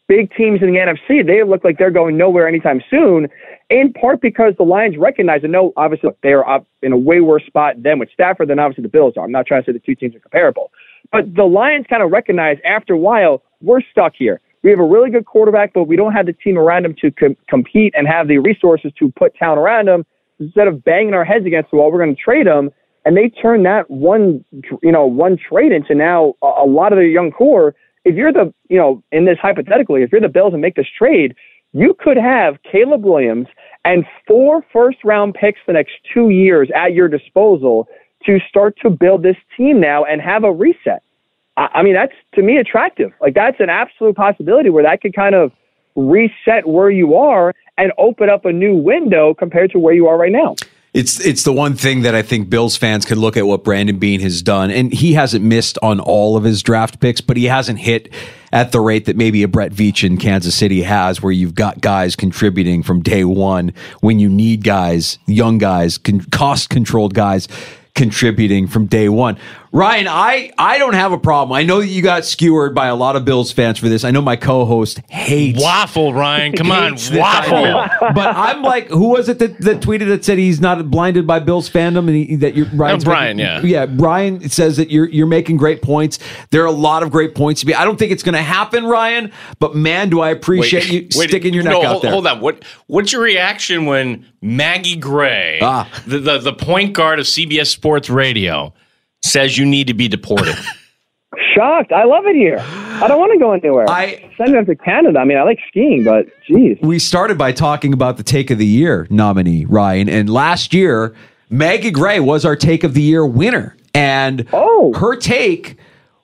big 0.09 0.33
teams 0.37 0.63
in 0.63 0.73
the 0.73 0.79
NFC. 0.79 1.27
They 1.27 1.43
look 1.43 1.65
like 1.65 1.79
they're 1.79 1.91
going 1.91 2.17
nowhere 2.17 2.47
anytime 2.47 2.81
soon. 2.89 3.29
In 3.71 3.93
part 3.93 4.21
because 4.21 4.55
the 4.57 4.63
Lions 4.63 4.97
recognize 4.97 5.43
and 5.43 5.51
know 5.51 5.73
obviously 5.77 6.11
they 6.23 6.33
are 6.33 6.49
up 6.49 6.65
in 6.83 6.93
a 6.93 6.97
way 6.97 7.21
worse 7.21 7.45
spot 7.45 7.83
than 7.83 7.99
with 7.99 8.09
Stafford 8.13 8.49
than 8.49 8.61
obviously 8.61 8.83
the 8.83 8.89
Bills 8.89 9.15
are. 9.17 9.25
I'm 9.25 9.33
not 9.33 9.47
trying 9.47 9.63
to 9.65 9.67
say 9.67 9.73
the 9.73 9.81
two 9.81 9.97
teams 9.97 10.15
are 10.15 10.21
comparable, 10.21 10.71
but 11.11 11.35
the 11.35 11.45
Lions 11.45 11.87
kind 11.91 12.03
of 12.03 12.13
recognize 12.13 12.59
after 12.65 12.95
a 12.95 12.99
while 12.99 13.43
we're 13.61 13.81
stuck 13.91 14.13
here. 14.17 14.41
We 14.67 14.73
have 14.73 14.81
a 14.81 14.85
really 14.85 15.11
good 15.11 15.27
quarterback, 15.27 15.73
but 15.75 15.85
we 15.85 15.95
don't 15.95 16.13
have 16.13 16.27
the 16.27 16.33
team 16.33 16.59
around 16.59 16.87
him 16.87 16.97
to 17.01 17.13
com- 17.13 17.37
compete 17.49 17.95
and 17.97 18.09
have 18.09 18.27
the 18.27 18.39
resources 18.39 18.91
to 18.99 19.13
put 19.13 19.33
talent 19.37 19.61
around 19.61 19.87
him. 19.87 20.05
Instead 20.41 20.67
of 20.67 20.83
banging 20.83 21.15
our 21.15 21.25
heads 21.25 21.47
against 21.47 21.71
the 21.71 21.77
wall, 21.77 21.93
we're 21.93 22.03
going 22.03 22.17
to 22.17 22.21
trade 22.21 22.49
him 22.49 22.73
and 23.05 23.17
they 23.17 23.29
turn 23.29 23.63
that 23.63 23.89
one, 23.89 24.45
you 24.83 24.91
know, 24.91 25.07
one 25.07 25.39
trade 25.39 25.71
into 25.71 25.95
now 25.95 26.35
a, 26.43 26.65
a 26.65 26.67
lot 26.67 26.93
of 26.93 26.97
their 26.97 27.07
young 27.07 27.31
core. 27.31 27.77
If 28.05 28.17
you're 28.17 28.33
the, 28.33 28.53
you 28.69 28.77
know, 28.77 29.05
in 29.13 29.25
this 29.25 29.39
hypothetically, 29.41 30.03
if 30.03 30.11
you're 30.11 30.21
the 30.21 30.29
Bills 30.29 30.53
and 30.53 30.61
make 30.61 30.75
this 30.75 30.89
trade, 30.99 31.37
you 31.73 31.95
could 31.97 32.17
have 32.17 32.57
Caleb 32.65 33.05
Williams 33.05 33.47
and 33.85 34.05
four 34.27 34.65
first 34.73 34.99
round 35.05 35.35
picks 35.35 35.61
the 35.69 35.75
next 35.75 35.93
two 36.13 36.31
years 36.31 36.69
at 36.75 36.93
your 36.93 37.07
disposal 37.07 37.87
to 38.25 38.41
start 38.49 38.77
to 38.83 38.91
build 38.91 39.23
this 39.23 39.37
team 39.57 39.81
now 39.81 40.03
and 40.05 40.21
have 40.21 40.43
a 40.43 40.51
reset. 40.51 41.05
I, 41.57 41.83
mean, 41.83 41.95
that's 41.95 42.13
to 42.35 42.43
me 42.43 42.59
attractive. 42.59 43.13
Like 43.21 43.35
that's 43.35 43.61
an 43.61 43.71
absolute 43.71 44.17
possibility 44.17 44.71
where 44.71 44.83
that 44.83 45.01
could 45.01 45.15
kind 45.15 45.35
of 45.35 45.53
reset 45.95 46.67
where 46.67 46.91
you 46.91 47.17
are 47.17 47.55
and 47.79 47.93
open 47.99 48.29
up 48.29 48.45
a 48.45 48.53
new 48.53 48.75
window 48.75 49.35
compared 49.35 49.71
to 49.73 49.79
where 49.79 49.95
you 49.95 50.07
are 50.07 50.19
right 50.19 50.33
now 50.33 50.55
it's 50.97 51.21
it's 51.21 51.43
the 51.43 51.53
one 51.53 51.75
thing 51.75 52.03
that 52.03 52.15
I 52.15 52.23
think 52.23 52.49
Bills 52.49 52.75
fans 52.79 53.05
can 53.05 53.19
look 53.19 53.37
at 53.37 53.47
what 53.47 53.63
Brandon 53.63 53.99
Beane 53.99 54.21
has 54.21 54.41
done, 54.41 54.71
and 54.71 54.91
he 54.91 55.13
hasn't 55.13 55.45
missed 55.45 55.77
on 55.83 56.01
all 56.01 56.39
of 56.39 56.45
his 56.45 56.63
draft 56.63 57.01
picks, 57.01 57.21
but 57.21 57.37
he 57.37 57.45
hasn't 57.45 57.81
hit 57.81 58.11
at 58.51 58.73
the 58.73 58.81
rate 58.81 59.05
that 59.05 59.15
maybe 59.15 59.43
a 59.43 59.49
Brett 59.49 59.73
Veach 59.73 60.05
in 60.05 60.17
Kansas 60.17 60.55
City 60.55 60.83
has, 60.83 61.21
where 61.21 61.33
you've 61.33 61.55
got 61.55 61.83
guys 61.83 62.17
contributing 62.17 62.83
from 62.83 63.03
day 63.03 63.25
one 63.25 63.75
when 64.01 64.19
you 64.19 64.31
need 64.31 64.65
guys, 64.65 65.19
young 65.27 65.59
guys, 65.59 65.99
cost 66.31 66.71
controlled 66.71 67.13
guys 67.13 67.47
contributing 67.97 68.69
from 68.69 68.87
day 68.87 69.09
one. 69.09 69.39
Ryan, 69.73 70.07
I, 70.09 70.53
I 70.57 70.79
don't 70.79 70.95
have 70.95 71.13
a 71.13 71.19
problem. 71.19 71.55
I 71.55 71.63
know 71.63 71.81
that 71.81 71.89
you 71.89 72.01
got 72.01 72.25
skewered 72.25 72.75
by 72.75 72.87
a 72.87 72.95
lot 72.95 73.15
of 73.15 73.27
Bills 73.27 73.53
fans 73.53 73.79
for 73.79 73.91
this. 73.91 74.05
I 74.05 74.11
know 74.11 74.23
my 74.23 74.37
co-host 74.37 75.01
hates 75.11 75.61
waffle. 75.61 76.15
Ryan, 76.15 76.53
come 76.53 76.71
on, 76.71 76.97
waffle. 77.13 77.87
but 78.15 78.35
I'm 78.37 78.63
like, 78.63 78.89
who 78.89 79.09
was 79.11 79.29
it 79.29 79.39
that, 79.41 79.61
that 79.61 79.81
tweeted 79.81 80.09
that 80.09 80.25
said 80.25 80.39
he's 80.39 80.61
not 80.61 80.91
blinded 80.91 81.27
by 81.27 81.41
Bills 81.41 81.69
fandom 81.69 82.09
and 82.09 82.17
he, 82.17 82.37
that 82.37 82.55
you're 82.55 82.67
Ryan's 82.67 83.05
oh, 83.05 83.11
Brian, 83.11 83.37
making, 83.37 83.69
yeah, 83.69 83.81
yeah. 83.81 83.87
Brian 83.87 84.49
says 84.49 84.79
that 84.79 84.91
you're 84.91 85.09
you're 85.09 85.27
making 85.27 85.59
great 85.59 85.83
points. 85.83 86.19
There 86.51 86.63
are 86.63 86.67
a 86.67 86.71
lot 86.71 87.03
of 87.03 87.11
great 87.11 87.35
points 87.35 87.61
to 87.61 87.67
be. 87.67 87.75
I 87.75 87.85
don't 87.85 87.99
think 87.99 88.13
it's 88.13 88.23
going 88.23 88.35
to 88.35 88.43
happen, 88.43 88.87
Ryan. 88.87 89.31
But 89.59 89.75
man, 89.75 90.09
do 90.09 90.21
I 90.21 90.31
appreciate 90.31 90.85
wait, 90.85 90.93
you 90.93 91.21
wait, 91.21 91.29
sticking 91.29 91.53
your 91.53 91.65
neck 91.65 91.73
no, 91.73 91.83
out 91.83 92.03
there. 92.03 92.13
Hold 92.13 92.27
on. 92.27 92.41
What 92.41 92.65
what's 92.87 93.13
your 93.13 93.21
reaction 93.21 93.85
when 93.85 94.25
Maggie 94.41 94.97
Gray, 94.97 95.59
ah. 95.61 95.91
the, 96.07 96.19
the 96.19 96.39
the 96.39 96.53
point 96.55 96.95
guard 96.95 97.19
of 97.19 97.27
CBS 97.27 97.67
Sports 97.67 97.86
Radio? 98.09 98.73
says 99.27 99.59
you 99.59 99.67
need 99.67 99.87
to 99.89 99.95
be 99.95 100.09
deported. 100.09 100.57
Shocked. 101.55 101.93
I 101.93 102.05
love 102.05 102.27
it 102.27 102.37
here. 102.37 102.59
I 102.61 103.09
don't 103.09 103.19
want 103.19 103.33
to 103.33 103.39
go 103.39 103.53
anywhere. 103.53 103.89
I 103.89 104.31
send 104.37 104.55
them 104.55 104.65
to 104.67 104.77
Canada. 104.77 105.19
I 105.19 105.25
mean, 105.25 105.37
I 105.37 105.43
like 105.43 105.59
skiing, 105.69 106.05
but 106.05 106.27
geez. 106.47 106.79
We 106.81 106.99
started 106.99 107.37
by 107.37 107.53
talking 107.53 107.93
about 107.93 108.17
the 108.17 108.23
Take 108.23 108.51
of 108.51 108.59
the 108.59 108.67
Year 108.67 109.07
nominee, 109.11 109.65
Ryan, 109.65 110.09
and 110.09 110.31
last 110.31 110.73
year 110.73 111.15
Maggie 111.51 111.91
Gray 111.91 112.21
was 112.21 112.45
our 112.45 112.57
Take 112.57 112.85
of 112.85 112.95
the 112.95 113.03
Year 113.03 113.27
winner, 113.27 113.77
and 113.95 114.47
oh. 114.53 114.95
her 114.95 115.17
take 115.17 115.77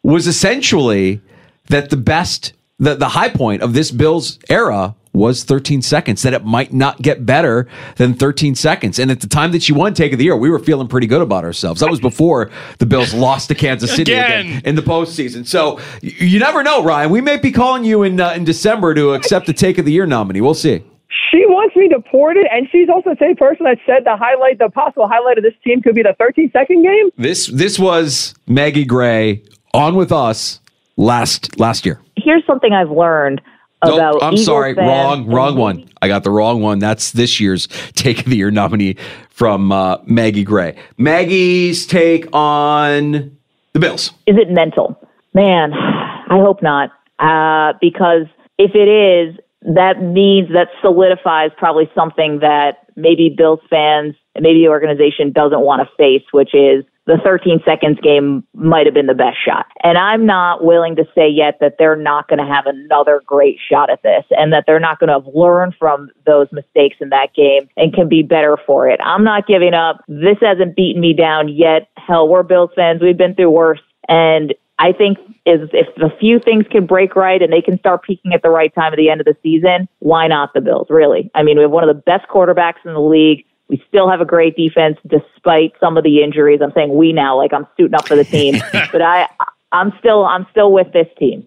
was 0.02 0.26
essentially 0.26 1.20
that 1.68 1.90
the 1.90 1.96
best, 1.96 2.54
the 2.78 2.94
the 2.94 3.08
high 3.08 3.28
point 3.28 3.62
of 3.62 3.74
this 3.74 3.90
Bills 3.90 4.38
era 4.48 4.94
was 5.12 5.44
13 5.44 5.82
seconds, 5.82 6.22
that 6.22 6.32
it 6.32 6.44
might 6.44 6.72
not 6.72 7.02
get 7.02 7.26
better 7.26 7.68
than 7.96 8.14
13 8.14 8.54
seconds. 8.54 8.98
And 8.98 9.10
at 9.10 9.20
the 9.20 9.26
time 9.26 9.52
that 9.52 9.62
she 9.62 9.72
won 9.72 9.94
Take 9.94 10.12
of 10.12 10.18
the 10.18 10.24
Year, 10.24 10.36
we 10.36 10.50
were 10.50 10.58
feeling 10.58 10.88
pretty 10.88 11.06
good 11.06 11.22
about 11.22 11.44
ourselves. 11.44 11.80
That 11.80 11.90
was 11.90 12.00
before 12.00 12.50
the 12.78 12.86
Bills 12.86 13.12
lost 13.22 13.48
to 13.48 13.54
Kansas 13.54 13.94
City 13.94 14.12
again, 14.12 14.46
again 14.46 14.62
in 14.64 14.74
the 14.74 14.82
postseason. 14.82 15.46
So 15.46 15.80
you 16.00 16.38
never 16.38 16.62
know, 16.62 16.82
Ryan. 16.82 17.10
We 17.10 17.20
may 17.20 17.36
be 17.36 17.52
calling 17.52 17.84
you 17.84 18.02
in 18.02 18.20
uh, 18.20 18.32
in 18.32 18.44
December 18.44 18.94
to 18.94 19.12
accept 19.12 19.46
the 19.46 19.52
Take 19.52 19.78
of 19.78 19.84
the 19.84 19.92
Year 19.92 20.06
nominee. 20.06 20.40
We'll 20.40 20.54
see. 20.54 20.82
She 21.30 21.44
wants 21.46 21.76
me 21.76 21.88
deported, 21.88 22.46
and 22.50 22.66
she's 22.70 22.88
also 22.88 23.10
the 23.10 23.16
same 23.20 23.36
person 23.36 23.64
that 23.64 23.78
said 23.86 24.04
the 24.04 24.16
highlight, 24.16 24.58
the 24.58 24.70
possible 24.70 25.06
highlight 25.06 25.38
of 25.38 25.44
this 25.44 25.54
team 25.64 25.82
could 25.82 25.94
be 25.94 26.02
the 26.02 26.14
13 26.18 26.50
second 26.52 26.82
game. 26.82 27.10
This 27.18 27.46
this 27.48 27.78
was 27.78 28.34
Maggie 28.46 28.84
Gray 28.84 29.42
on 29.74 29.94
with 29.94 30.12
us 30.12 30.60
last 30.96 31.58
last 31.58 31.84
year. 31.84 32.00
Here's 32.16 32.44
something 32.46 32.72
I've 32.72 32.90
learned 32.90 33.40
about. 33.82 34.14
Nope, 34.14 34.22
I'm 34.22 34.36
sorry, 34.36 34.74
fans. 34.74 34.88
wrong, 34.88 35.26
wrong 35.26 35.56
one. 35.56 35.88
I 36.00 36.08
got 36.08 36.24
the 36.24 36.30
wrong 36.30 36.62
one. 36.62 36.78
That's 36.78 37.12
this 37.12 37.40
year's 37.40 37.68
Take 37.94 38.20
of 38.20 38.24
the 38.26 38.36
Year 38.36 38.50
nominee 38.50 38.96
from 39.30 39.72
uh, 39.72 39.98
Maggie 40.04 40.44
Gray. 40.44 40.76
Maggie's 40.98 41.86
take 41.86 42.26
on 42.34 43.36
the 43.72 43.78
Bills. 43.78 44.12
Is 44.26 44.36
it 44.36 44.50
mental? 44.50 44.98
Man, 45.34 45.72
I 45.72 46.38
hope 46.38 46.62
not. 46.62 46.90
Uh, 47.18 47.72
because 47.80 48.26
if 48.58 48.74
it 48.74 48.88
is, 48.88 49.38
that 49.62 50.02
means 50.02 50.48
that 50.52 50.68
solidifies 50.80 51.50
probably 51.56 51.90
something 51.94 52.40
that 52.40 52.88
maybe 52.96 53.32
Bills 53.36 53.60
fans 53.70 54.14
and 54.34 54.42
maybe 54.42 54.60
the 54.60 54.68
organization 54.68 55.32
doesn't 55.32 55.60
want 55.60 55.82
to 55.82 55.96
face, 55.96 56.24
which 56.32 56.54
is 56.54 56.84
the 57.06 57.18
13 57.24 57.60
seconds 57.64 57.98
game 58.00 58.44
might 58.54 58.86
have 58.86 58.94
been 58.94 59.06
the 59.06 59.14
best 59.14 59.36
shot. 59.44 59.66
And 59.82 59.98
I'm 59.98 60.24
not 60.24 60.64
willing 60.64 60.94
to 60.96 61.04
say 61.14 61.28
yet 61.28 61.58
that 61.60 61.76
they're 61.78 61.96
not 61.96 62.28
going 62.28 62.38
to 62.38 62.46
have 62.46 62.66
another 62.66 63.22
great 63.26 63.58
shot 63.68 63.90
at 63.90 64.02
this 64.02 64.24
and 64.30 64.52
that 64.52 64.64
they're 64.66 64.80
not 64.80 65.00
going 65.00 65.08
to 65.08 65.14
have 65.14 65.34
learned 65.34 65.74
from 65.78 66.10
those 66.26 66.46
mistakes 66.52 66.96
in 67.00 67.08
that 67.08 67.34
game 67.34 67.68
and 67.76 67.92
can 67.92 68.08
be 68.08 68.22
better 68.22 68.56
for 68.66 68.88
it. 68.88 69.00
I'm 69.04 69.24
not 69.24 69.46
giving 69.48 69.74
up. 69.74 70.04
This 70.06 70.38
hasn't 70.40 70.76
beaten 70.76 71.00
me 71.00 71.12
down 71.12 71.48
yet. 71.48 71.88
Hell, 71.96 72.28
we're 72.28 72.44
Bills 72.44 72.70
fans. 72.76 73.02
We've 73.02 73.16
been 73.16 73.34
through 73.34 73.50
worse. 73.50 73.80
And 74.08 74.54
I 74.78 74.92
think 74.92 75.18
is 75.44 75.68
if 75.72 75.88
a 75.98 76.16
few 76.18 76.38
things 76.38 76.64
can 76.70 76.86
break 76.86 77.16
right 77.16 77.42
and 77.42 77.52
they 77.52 77.60
can 77.60 77.78
start 77.78 78.02
peaking 78.02 78.32
at 78.32 78.42
the 78.42 78.50
right 78.50 78.72
time 78.74 78.92
at 78.92 78.96
the 78.96 79.10
end 79.10 79.20
of 79.20 79.24
the 79.24 79.36
season, 79.42 79.88
why 79.98 80.26
not 80.28 80.54
the 80.54 80.60
Bills? 80.60 80.86
Really? 80.88 81.30
I 81.34 81.42
mean, 81.42 81.56
we 81.56 81.62
have 81.62 81.70
one 81.70 81.88
of 81.88 81.94
the 81.94 82.02
best 82.02 82.28
quarterbacks 82.28 82.84
in 82.84 82.92
the 82.92 83.00
league. 83.00 83.44
We 83.72 83.82
still 83.88 84.08
have 84.10 84.20
a 84.20 84.26
great 84.26 84.54
defense 84.54 84.98
despite 85.08 85.72
some 85.80 85.96
of 85.96 86.04
the 86.04 86.22
injuries. 86.22 86.60
I'm 86.62 86.72
saying 86.74 86.94
we 86.94 87.14
now, 87.14 87.38
like 87.38 87.54
I'm 87.54 87.66
suiting 87.74 87.94
up 87.94 88.06
for 88.06 88.14
the 88.14 88.24
team, 88.24 88.56
but 88.92 89.00
I, 89.00 89.26
I'm 89.72 89.94
still, 89.98 90.26
I'm 90.26 90.46
still 90.50 90.70
with 90.70 90.92
this 90.92 91.08
team. 91.18 91.46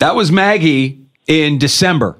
That 0.00 0.16
was 0.16 0.32
Maggie 0.32 1.06
in 1.28 1.58
December. 1.58 2.18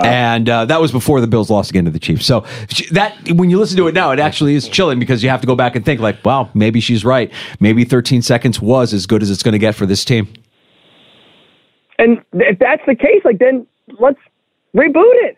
And 0.00 0.48
uh, 0.48 0.64
that 0.64 0.80
was 0.80 0.92
before 0.92 1.20
the 1.20 1.26
Bills 1.26 1.50
lost 1.50 1.68
again 1.68 1.84
to 1.84 1.90
the 1.90 1.98
Chiefs. 1.98 2.24
So 2.24 2.46
that 2.92 3.14
when 3.32 3.50
you 3.50 3.58
listen 3.58 3.76
to 3.76 3.88
it 3.88 3.94
now, 3.94 4.12
it 4.12 4.18
actually 4.18 4.54
is 4.54 4.66
chilling 4.66 4.98
because 4.98 5.22
you 5.22 5.28
have 5.28 5.42
to 5.42 5.46
go 5.46 5.54
back 5.54 5.76
and 5.76 5.84
think 5.84 6.00
like, 6.00 6.24
wow, 6.24 6.48
maybe 6.54 6.80
she's 6.80 7.04
right. 7.04 7.30
Maybe 7.60 7.84
13 7.84 8.22
seconds 8.22 8.62
was 8.62 8.94
as 8.94 9.06
good 9.06 9.22
as 9.22 9.30
it's 9.30 9.42
going 9.42 9.52
to 9.52 9.58
get 9.58 9.74
for 9.74 9.84
this 9.84 10.04
team. 10.04 10.32
And 11.98 12.22
if 12.32 12.58
that's 12.58 12.82
the 12.86 12.94
case, 12.94 13.22
like 13.26 13.38
then 13.38 13.66
let's 13.98 14.18
reboot 14.74 15.14
it. 15.26 15.36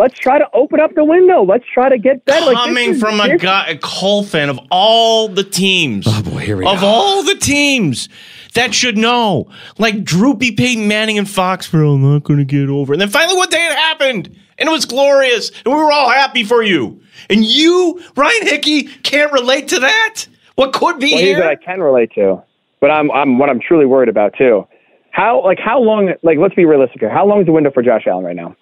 Let's 0.00 0.18
try 0.18 0.38
to 0.38 0.48
open 0.54 0.80
up 0.80 0.94
the 0.94 1.04
window. 1.04 1.44
Let's 1.44 1.66
try 1.74 1.90
to 1.90 1.98
get 1.98 2.24
better. 2.24 2.46
Like, 2.46 2.56
Coming 2.56 2.90
is, 2.92 3.00
from 3.00 3.20
a 3.20 3.36
guy, 3.36 3.66
a 3.68 3.76
Cole 3.76 4.24
fan 4.24 4.48
of 4.48 4.58
all 4.70 5.28
the 5.28 5.44
teams. 5.44 6.06
Oh 6.08 6.22
boy, 6.22 6.38
here 6.38 6.56
we 6.56 6.64
of 6.64 6.80
go. 6.80 6.86
all 6.86 7.22
the 7.22 7.34
teams 7.34 8.08
that 8.54 8.74
should 8.74 8.96
know, 8.96 9.50
like 9.76 10.02
droopy 10.02 10.52
Peyton 10.52 10.88
Manning 10.88 11.18
and 11.18 11.26
Foxborough, 11.26 11.96
I'm 11.96 12.14
not 12.14 12.24
going 12.24 12.38
to 12.38 12.46
get 12.46 12.70
over. 12.70 12.94
And 12.94 13.02
then 13.02 13.10
finally, 13.10 13.36
one 13.36 13.50
day 13.50 13.58
it 13.58 13.76
happened, 13.76 14.34
and 14.56 14.70
it 14.70 14.72
was 14.72 14.86
glorious, 14.86 15.50
and 15.66 15.74
we 15.74 15.78
were 15.78 15.92
all 15.92 16.08
happy 16.08 16.44
for 16.44 16.62
you. 16.62 17.02
And 17.28 17.44
you, 17.44 18.02
Ryan 18.16 18.46
Hickey, 18.46 18.84
can't 18.84 19.30
relate 19.34 19.68
to 19.68 19.80
that. 19.80 20.24
What 20.54 20.72
could 20.72 20.98
be 20.98 21.12
well, 21.12 21.22
here? 21.22 21.38
that 21.40 21.46
I 21.46 21.56
can 21.56 21.80
relate 21.80 22.10
to, 22.14 22.42
but 22.80 22.90
I'm, 22.90 23.10
I'm 23.10 23.38
what 23.38 23.50
I'm 23.50 23.60
truly 23.60 23.84
worried 23.84 24.08
about 24.08 24.32
too. 24.38 24.66
How 25.10 25.44
like 25.44 25.58
how 25.62 25.78
long? 25.78 26.14
Like 26.22 26.38
let's 26.38 26.54
be 26.54 26.64
realistic 26.64 27.00
here. 27.00 27.10
How 27.10 27.26
long 27.26 27.40
is 27.40 27.46
the 27.46 27.52
window 27.52 27.70
for 27.70 27.82
Josh 27.82 28.06
Allen 28.06 28.24
right 28.24 28.36
now? 28.36 28.56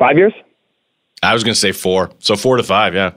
Five 0.00 0.16
years. 0.16 0.32
I 1.22 1.34
was 1.34 1.44
going 1.44 1.52
to 1.52 1.60
say 1.60 1.72
four, 1.72 2.10
so 2.20 2.34
four 2.34 2.56
to 2.56 2.62
five, 2.62 2.94
yeah. 2.94 3.12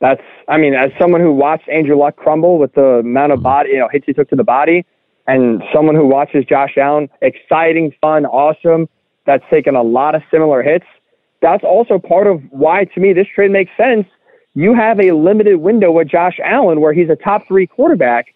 That's, 0.00 0.22
I 0.48 0.56
mean, 0.56 0.72
as 0.72 0.92
someone 1.00 1.20
who 1.20 1.32
watched 1.32 1.68
Andrew 1.68 1.98
Luck 1.98 2.14
crumble 2.14 2.58
with 2.58 2.72
the 2.74 3.00
amount 3.00 3.32
of 3.32 3.42
body, 3.42 3.70
you 3.70 3.78
know, 3.80 3.88
hits 3.90 4.06
he 4.06 4.12
took 4.12 4.30
to 4.30 4.36
the 4.36 4.44
body, 4.44 4.86
and 5.26 5.64
someone 5.74 5.96
who 5.96 6.06
watches 6.06 6.44
Josh 6.48 6.76
Allen, 6.76 7.08
exciting, 7.22 7.92
fun, 8.00 8.24
awesome, 8.24 8.88
that's 9.26 9.42
taken 9.50 9.74
a 9.74 9.82
lot 9.82 10.14
of 10.14 10.22
similar 10.30 10.62
hits. 10.62 10.86
That's 11.42 11.64
also 11.64 11.98
part 11.98 12.28
of 12.28 12.40
why, 12.50 12.84
to 12.84 13.00
me, 13.00 13.12
this 13.12 13.26
trade 13.34 13.50
makes 13.50 13.72
sense. 13.76 14.06
You 14.54 14.74
have 14.74 15.00
a 15.00 15.10
limited 15.10 15.56
window 15.56 15.90
with 15.90 16.06
Josh 16.06 16.38
Allen 16.44 16.80
where 16.80 16.92
he's 16.92 17.10
a 17.10 17.16
top 17.16 17.48
three 17.48 17.66
quarterback, 17.66 18.32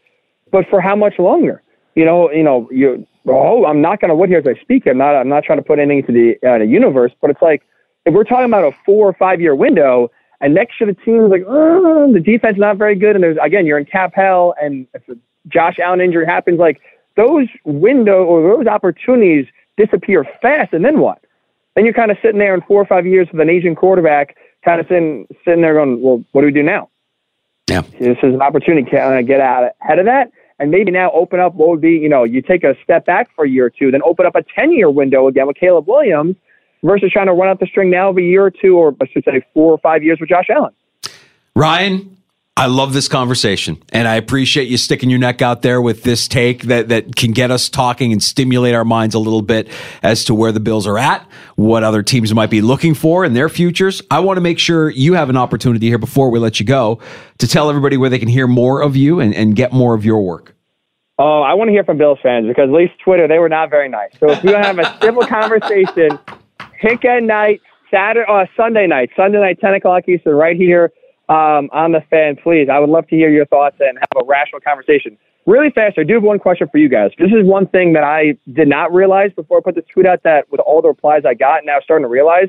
but 0.51 0.65
for 0.69 0.81
how 0.81 0.97
much 0.97 1.21
longer? 1.21 1.63
You 1.95 2.05
know, 2.05 2.33
you 2.33 2.43
know, 2.43 2.69
you. 2.73 3.07
Oh, 3.27 3.65
I'm 3.65 3.81
not 3.81 4.01
going 4.01 4.11
to 4.11 4.15
what 4.15 4.29
here 4.29 4.39
as 4.39 4.47
I 4.47 4.61
speak. 4.61 4.87
I'm 4.87 4.99
not. 4.99 5.15
I'm 5.15 5.29
not 5.29 5.45
trying 5.45 5.59
to 5.59 5.65
put 5.65 5.79
anything 5.79 5.99
into 5.99 6.13
the 6.13 6.49
uh, 6.49 6.59
the 6.59 6.67
universe, 6.67 7.13
but 7.21 7.31
it's 7.31 7.41
like 7.41 7.63
if 8.05 8.13
we're 8.13 8.25
talking 8.25 8.47
about 8.47 8.65
a 8.65 8.77
four 8.85 9.09
or 9.09 9.15
five 9.15 9.41
year 9.41 9.55
window, 9.55 10.11
and 10.41 10.55
next 10.55 10.81
year 10.81 10.93
the 10.93 11.01
team 11.01 11.25
is 11.25 11.31
like, 11.31 11.45
oh, 11.47 12.13
the 12.13 12.21
defense 12.21 12.59
not 12.59 12.77
very 12.77 12.95
good, 12.95 13.15
and 13.15 13.23
there's 13.23 13.39
again 13.43 13.67
you're 13.67 13.79
in 13.79 13.87
cap 13.87 14.13
hell, 14.15 14.55
and 14.61 14.87
if 14.95 15.09
a 15.09 15.17
Josh 15.49 15.79
Allen 15.79 16.01
injury 16.01 16.27
happens, 16.27 16.59
like 16.59 16.81
those 17.17 17.49
window 17.65 18.25
or 18.25 18.57
those 18.57 18.67
opportunities 18.67 19.47
disappear 19.77 20.27
fast, 20.43 20.73
and 20.73 20.85
then 20.85 21.01
what? 21.01 21.25
Then 21.75 21.85
you're 21.85 21.95
kind 21.95 22.11
of 22.11 22.19
sitting 22.23 22.39
there 22.39 22.55
in 22.55 22.61
four 22.63 22.81
or 22.81 22.87
five 22.87 23.07
years 23.07 23.29
with 23.33 23.41
an 23.41 23.51
Asian 23.51 23.75
quarterback, 23.75 24.37
kind 24.65 24.81
of 24.81 24.87
sitting 24.87 25.27
sitting 25.45 25.63
there 25.63 25.75
going, 25.75 26.03
well, 26.03 26.23
what 26.33 26.43
do 26.43 26.47
we 26.47 26.53
do 26.53 26.63
now? 26.63 26.91
Yeah, 27.69 27.81
this 27.99 28.19
is 28.23 28.35
an 28.35 28.43
opportunity 28.43 28.85
to 28.85 28.97
kind 28.97 29.19
of 29.19 29.27
get 29.27 29.41
out 29.41 29.73
ahead 29.81 29.99
of 29.99 30.05
that. 30.05 30.31
And 30.59 30.71
maybe 30.71 30.91
now 30.91 31.11
open 31.13 31.41
up 31.41 31.55
what 31.55 31.69
would 31.69 31.81
be, 31.81 31.93
you 31.93 32.09
know, 32.09 32.25
you 32.25 32.41
take 32.41 32.63
a 32.63 32.75
step 32.85 33.07
back 33.07 33.29
for 33.35 33.45
a 33.45 33.49
year 33.49 33.67
or 33.67 33.71
two, 33.71 33.91
then 33.91 34.03
open 34.05 34.25
up 34.25 34.37
a 34.37 34.43
10 34.43 34.73
year 34.73 34.89
window 34.89 35.27
again 35.27 35.47
with 35.47 35.57
Caleb 35.57 35.89
Williams 35.89 36.37
versus 36.85 37.11
trying 37.13 37.27
to 37.27 37.33
run 37.33 37.49
out 37.49 37.59
the 37.59 37.67
string 37.67 37.91
now 37.91 38.11
of 38.11 38.19
a 38.19 38.23
year 38.23 38.45
or 38.45 38.51
two, 38.51 38.77
or 38.77 38.95
I 39.01 39.07
should 39.09 39.25
say 39.25 39.45
four 39.53 39.73
or 39.73 39.79
five 39.79 40.05
years 40.05 40.19
with 40.21 40.29
Josh 40.29 40.47
Allen. 40.51 40.73
Ryan, 41.57 42.14
I 42.57 42.67
love 42.67 42.93
this 42.93 43.09
conversation 43.09 43.83
and 43.93 44.07
I 44.07 44.15
appreciate 44.15 44.69
you 44.69 44.77
sticking 44.77 45.11
your 45.11 45.19
neck 45.19 45.43
out 45.43 45.63
there 45.63 45.83
with 45.83 46.05
this 46.05 46.29
take 46.29 46.63
that, 46.65 46.89
that 46.89 47.17
can 47.17 47.33
get 47.33 47.51
us 47.51 47.69
talking 47.69 48.13
and 48.13 48.23
stimulate 48.23 48.77
our 48.77 48.85
minds 48.85 49.17
a 49.17 49.19
little 49.19 49.43
bit 49.43 49.69
as 50.05 50.25
to 50.27 50.37
where 50.37 50.53
the 50.53 50.61
Bills 50.61 50.87
are 50.87 50.97
at, 50.97 51.29
what 51.57 51.83
other 51.83 52.01
teams 52.01 52.33
might 52.33 52.51
be 52.51 52.61
looking 52.61 52.95
for 52.95 53.25
in 53.25 53.35
their 53.35 53.49
futures. 53.49 54.01
I 54.09 54.21
want 54.21 54.37
to 54.37 54.41
make 54.41 54.61
sure 54.61 54.89
you 54.89 55.15
have 55.15 55.31
an 55.31 55.37
opportunity 55.37 55.89
here 55.89 55.99
before 55.99 56.31
we 56.31 56.39
let 56.39 56.61
you 56.61 56.67
go 56.67 57.01
to 57.39 57.49
tell 57.49 57.69
everybody 57.69 57.97
where 57.97 58.09
they 58.09 58.21
can 58.21 58.29
hear 58.29 58.47
more 58.47 58.83
of 58.83 58.95
you 58.95 59.19
and, 59.19 59.35
and 59.35 59.57
get 59.57 59.73
more 59.73 59.93
of 59.93 60.05
your 60.05 60.23
work. 60.23 60.55
Oh, 61.19 61.43
I 61.43 61.55
want 61.55 61.69
to 61.69 61.73
hear 61.73 61.85
from 61.85 61.99
Bills 61.99 62.21
fans 62.23 62.47
because 62.47 62.69
at 62.69 62.73
least 62.73 62.93
Twitter, 63.03 63.27
they 63.27 63.41
were 63.41 63.49
not 63.49 63.69
very 63.69 63.89
nice. 63.89 64.13
So 64.21 64.31
if 64.31 64.45
you 64.45 64.55
have 64.55 64.79
a 64.79 64.97
civil 65.03 65.27
conversation, 65.27 66.21
pick 66.81 67.05
at 67.05 67.25
night, 67.25 67.61
Saturday, 67.91 68.31
uh, 68.31 68.47
Sunday 68.57 68.87
night, 68.87 69.11
Sunday 69.17 69.41
night, 69.41 69.59
10 69.61 69.75
o'clock 69.75 70.09
Eastern, 70.09 70.37
right 70.37 70.57
here 70.57 70.93
um, 71.29 71.71
on 71.73 71.93
the 71.93 72.03
fan, 72.11 72.37
please. 72.37 72.69
I 72.71 72.79
would 72.79 72.91
love 72.91 73.07
to 73.09 73.17
hear 73.17 73.31
your 73.31 73.47
thoughts 73.47 73.77
and 73.81 73.99
have 73.99 74.23
a 74.23 74.27
rational 74.27 74.61
conversation. 74.61 75.17
Really 75.47 75.71
fast, 75.71 75.99
I 75.99 76.05
do 76.05 76.15
have 76.15 76.23
one 76.23 76.39
question 76.39 76.69
for 76.71 76.79
you 76.79 76.89
guys. 76.89 77.11
This 77.19 77.29
is 77.29 77.45
one 77.45 77.67
thing 77.67 77.93
that 77.93 78.05
I 78.05 78.37
did 78.53 78.69
not 78.69 78.93
realize 78.95 79.31
before 79.37 79.59
I 79.59 79.61
put 79.61 79.75
this 79.75 79.85
tweet 79.93 80.07
out 80.07 80.23
that 80.23 80.51
with 80.51 80.61
all 80.61 80.81
the 80.81 80.89
replies 80.89 81.23
I 81.27 81.35
got, 81.35 81.65
now 81.65 81.79
starting 81.83 82.05
to 82.05 82.09
realize. 82.09 82.49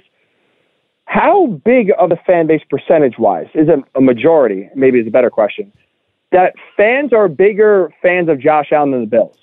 How 1.05 1.47
big 1.63 1.91
of 1.99 2.09
the 2.09 2.17
fan 2.25 2.47
base 2.47 2.61
percentage 2.69 3.19
wise 3.19 3.47
is 3.53 3.67
it 3.69 3.79
a 3.95 4.01
majority? 4.01 4.69
Maybe 4.75 4.99
is 4.99 5.07
a 5.07 5.11
better 5.11 5.29
question. 5.29 5.71
That 6.31 6.53
fans 6.75 7.13
are 7.13 7.27
bigger 7.27 7.93
fans 8.01 8.27
of 8.29 8.39
Josh 8.39 8.71
Allen 8.71 8.91
than 8.91 9.01
the 9.01 9.07
Bills. 9.07 9.37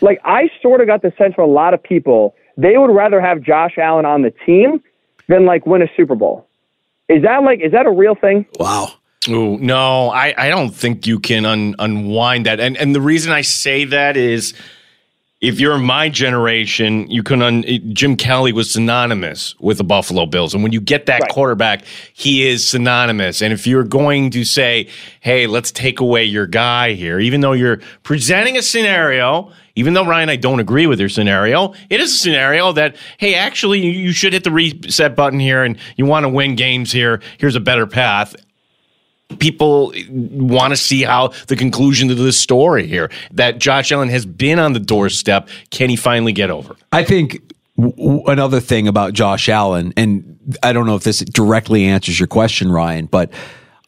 Like 0.00 0.20
I 0.24 0.50
sort 0.62 0.80
of 0.80 0.86
got 0.86 1.02
the 1.02 1.12
sense 1.18 1.34
from 1.34 1.50
a 1.50 1.52
lot 1.52 1.74
of 1.74 1.82
people 1.82 2.34
they 2.56 2.76
would 2.76 2.94
rather 2.94 3.20
have 3.20 3.42
Josh 3.42 3.78
Allen 3.78 4.04
on 4.04 4.22
the 4.22 4.32
team 4.46 4.82
than 5.28 5.46
like 5.46 5.66
win 5.66 5.82
a 5.82 5.88
Super 5.96 6.14
Bowl. 6.14 6.46
Is 7.08 7.22
that 7.22 7.42
like 7.42 7.60
is 7.62 7.72
that 7.72 7.86
a 7.86 7.90
real 7.90 8.14
thing? 8.14 8.46
Wow. 8.58 8.92
Ooh, 9.28 9.56
no, 9.58 10.10
I, 10.10 10.34
I 10.36 10.48
don't 10.50 10.70
think 10.70 11.06
you 11.06 11.18
can 11.18 11.46
un, 11.46 11.74
unwind 11.78 12.46
that. 12.46 12.60
And 12.60 12.76
and 12.76 12.94
the 12.94 13.00
reason 13.00 13.32
I 13.32 13.40
say 13.40 13.84
that 13.86 14.16
is 14.16 14.54
if 15.40 15.60
you're 15.60 15.78
my 15.78 16.08
generation, 16.08 17.10
you 17.10 17.22
can 17.22 17.42
un, 17.42 17.64
Jim 17.92 18.16
Kelly 18.16 18.52
was 18.52 18.70
synonymous 18.70 19.54
with 19.60 19.78
the 19.78 19.84
Buffalo 19.84 20.24
Bills. 20.26 20.54
And 20.54 20.62
when 20.62 20.72
you 20.72 20.80
get 20.80 21.06
that 21.06 21.20
right. 21.20 21.30
quarterback, 21.30 21.84
he 22.14 22.46
is 22.46 22.66
synonymous. 22.66 23.42
And 23.42 23.52
if 23.52 23.66
you're 23.66 23.84
going 23.84 24.30
to 24.30 24.44
say, 24.44 24.88
hey, 25.20 25.46
let's 25.46 25.70
take 25.70 26.00
away 26.00 26.24
your 26.24 26.46
guy 26.46 26.92
here, 26.92 27.20
even 27.20 27.40
though 27.42 27.52
you're 27.52 27.80
presenting 28.02 28.56
a 28.56 28.62
scenario, 28.62 29.52
even 29.76 29.94
though 29.94 30.06
Ryan, 30.06 30.28
I 30.28 30.36
don't 30.36 30.60
agree 30.60 30.86
with 30.86 31.00
your 31.00 31.08
scenario, 31.08 31.74
it 31.90 32.00
is 32.00 32.12
a 32.12 32.18
scenario 32.18 32.72
that, 32.72 32.96
hey, 33.18 33.34
actually, 33.34 33.80
you 33.80 34.12
should 34.12 34.32
hit 34.32 34.44
the 34.44 34.50
reset 34.50 35.16
button 35.16 35.40
here 35.40 35.64
and 35.64 35.78
you 35.96 36.06
want 36.06 36.24
to 36.24 36.28
win 36.28 36.54
games 36.54 36.92
here. 36.92 37.20
Here's 37.38 37.56
a 37.56 37.60
better 37.60 37.86
path 37.86 38.36
people 39.38 39.92
want 40.10 40.72
to 40.72 40.76
see 40.76 41.02
how 41.02 41.28
the 41.48 41.56
conclusion 41.56 42.08
to 42.08 42.14
this 42.14 42.38
story 42.38 42.86
here 42.86 43.10
that 43.32 43.58
Josh 43.58 43.90
Allen 43.90 44.08
has 44.08 44.26
been 44.26 44.58
on 44.58 44.74
the 44.74 44.80
doorstep. 44.80 45.48
Can 45.70 45.90
he 45.90 45.96
finally 45.96 46.32
get 46.32 46.50
over? 46.50 46.76
I 46.92 47.04
think 47.04 47.40
w- 47.76 48.22
another 48.26 48.60
thing 48.60 48.86
about 48.86 49.12
Josh 49.12 49.48
Allen, 49.48 49.92
and 49.96 50.56
I 50.62 50.72
don't 50.72 50.86
know 50.86 50.94
if 50.94 51.04
this 51.04 51.20
directly 51.20 51.84
answers 51.84 52.20
your 52.20 52.26
question, 52.26 52.70
Ryan, 52.70 53.06
but 53.06 53.32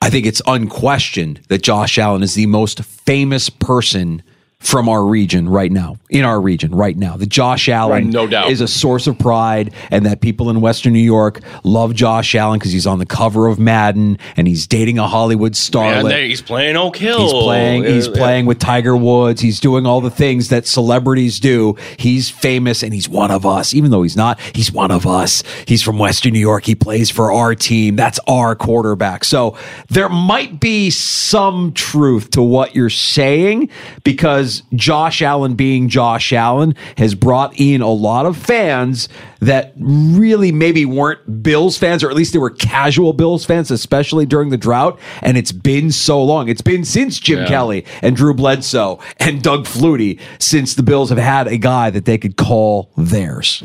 I 0.00 0.10
think 0.10 0.26
it's 0.26 0.42
unquestioned 0.46 1.42
that 1.48 1.62
Josh 1.62 1.98
Allen 1.98 2.22
is 2.22 2.34
the 2.34 2.46
most 2.46 2.82
famous 2.82 3.50
person 3.50 4.22
from 4.58 4.88
our 4.88 5.04
region 5.04 5.48
right 5.48 5.70
now, 5.70 5.96
in 6.08 6.24
our 6.24 6.40
region 6.40 6.74
right 6.74 6.96
now. 6.96 7.16
The 7.16 7.26
Josh 7.26 7.68
Allen 7.68 8.04
right, 8.04 8.12
no 8.12 8.26
doubt. 8.26 8.50
is 8.50 8.60
a 8.60 8.66
source 8.66 9.06
of 9.06 9.18
pride, 9.18 9.72
and 9.90 10.06
that 10.06 10.20
people 10.20 10.48
in 10.48 10.60
Western 10.60 10.94
New 10.94 10.98
York 10.98 11.40
love 11.62 11.94
Josh 11.94 12.34
Allen 12.34 12.58
because 12.58 12.72
he's 12.72 12.86
on 12.86 12.98
the 12.98 13.06
cover 13.06 13.46
of 13.48 13.58
Madden 13.58 14.18
and 14.36 14.48
he's 14.48 14.66
dating 14.66 14.98
a 14.98 15.06
Hollywood 15.06 15.52
starlet. 15.52 16.10
Yeah, 16.10 16.24
he's 16.24 16.40
playing 16.40 16.76
Oak 16.76 16.96
Hill. 16.96 17.20
He's 17.20 17.32
playing. 17.32 17.84
He's 17.84 18.08
playing 18.08 18.46
with 18.46 18.58
Tiger 18.58 18.96
Woods. 18.96 19.40
He's 19.40 19.60
doing 19.60 19.86
all 19.86 20.00
the 20.00 20.10
things 20.10 20.48
that 20.48 20.66
celebrities 20.66 21.38
do. 21.38 21.76
He's 21.98 22.30
famous 22.30 22.82
and 22.82 22.94
he's 22.94 23.08
one 23.08 23.30
of 23.30 23.44
us. 23.44 23.74
Even 23.74 23.90
though 23.90 24.02
he's 24.02 24.16
not, 24.16 24.40
he's 24.54 24.72
one 24.72 24.90
of 24.90 25.06
us. 25.06 25.42
He's 25.66 25.82
from 25.82 25.98
Western 25.98 26.32
New 26.32 26.40
York. 26.40 26.64
He 26.64 26.74
plays 26.74 27.10
for 27.10 27.30
our 27.30 27.54
team. 27.54 27.94
That's 27.94 28.18
our 28.26 28.56
quarterback. 28.56 29.24
So 29.24 29.56
there 29.90 30.08
might 30.08 30.60
be 30.60 30.90
some 30.90 31.72
truth 31.72 32.30
to 32.30 32.42
what 32.42 32.74
you're 32.74 32.90
saying 32.90 33.68
because 34.02 34.45
Josh 34.74 35.22
Allen 35.22 35.54
being 35.54 35.88
Josh 35.88 36.32
Allen 36.32 36.74
has 36.98 37.14
brought 37.14 37.58
in 37.58 37.80
a 37.80 37.90
lot 37.90 38.26
of 38.26 38.36
fans 38.36 39.08
that 39.40 39.72
really 39.78 40.52
maybe 40.52 40.84
weren't 40.84 41.42
Bills 41.42 41.76
fans, 41.76 42.02
or 42.02 42.10
at 42.10 42.16
least 42.16 42.32
they 42.32 42.38
were 42.38 42.50
casual 42.50 43.12
Bills 43.12 43.44
fans, 43.44 43.70
especially 43.70 44.26
during 44.26 44.50
the 44.50 44.56
drought. 44.56 44.98
And 45.22 45.36
it's 45.36 45.52
been 45.52 45.90
so 45.90 46.22
long. 46.22 46.48
It's 46.48 46.62
been 46.62 46.84
since 46.84 47.18
Jim 47.18 47.40
yeah. 47.40 47.48
Kelly 47.48 47.84
and 48.02 48.16
Drew 48.16 48.34
Bledsoe 48.34 48.98
and 49.18 49.42
Doug 49.42 49.66
Flutie 49.66 50.20
since 50.38 50.74
the 50.74 50.82
Bills 50.82 51.10
have 51.10 51.18
had 51.18 51.48
a 51.48 51.58
guy 51.58 51.90
that 51.90 52.04
they 52.04 52.18
could 52.18 52.36
call 52.36 52.90
theirs. 52.96 53.62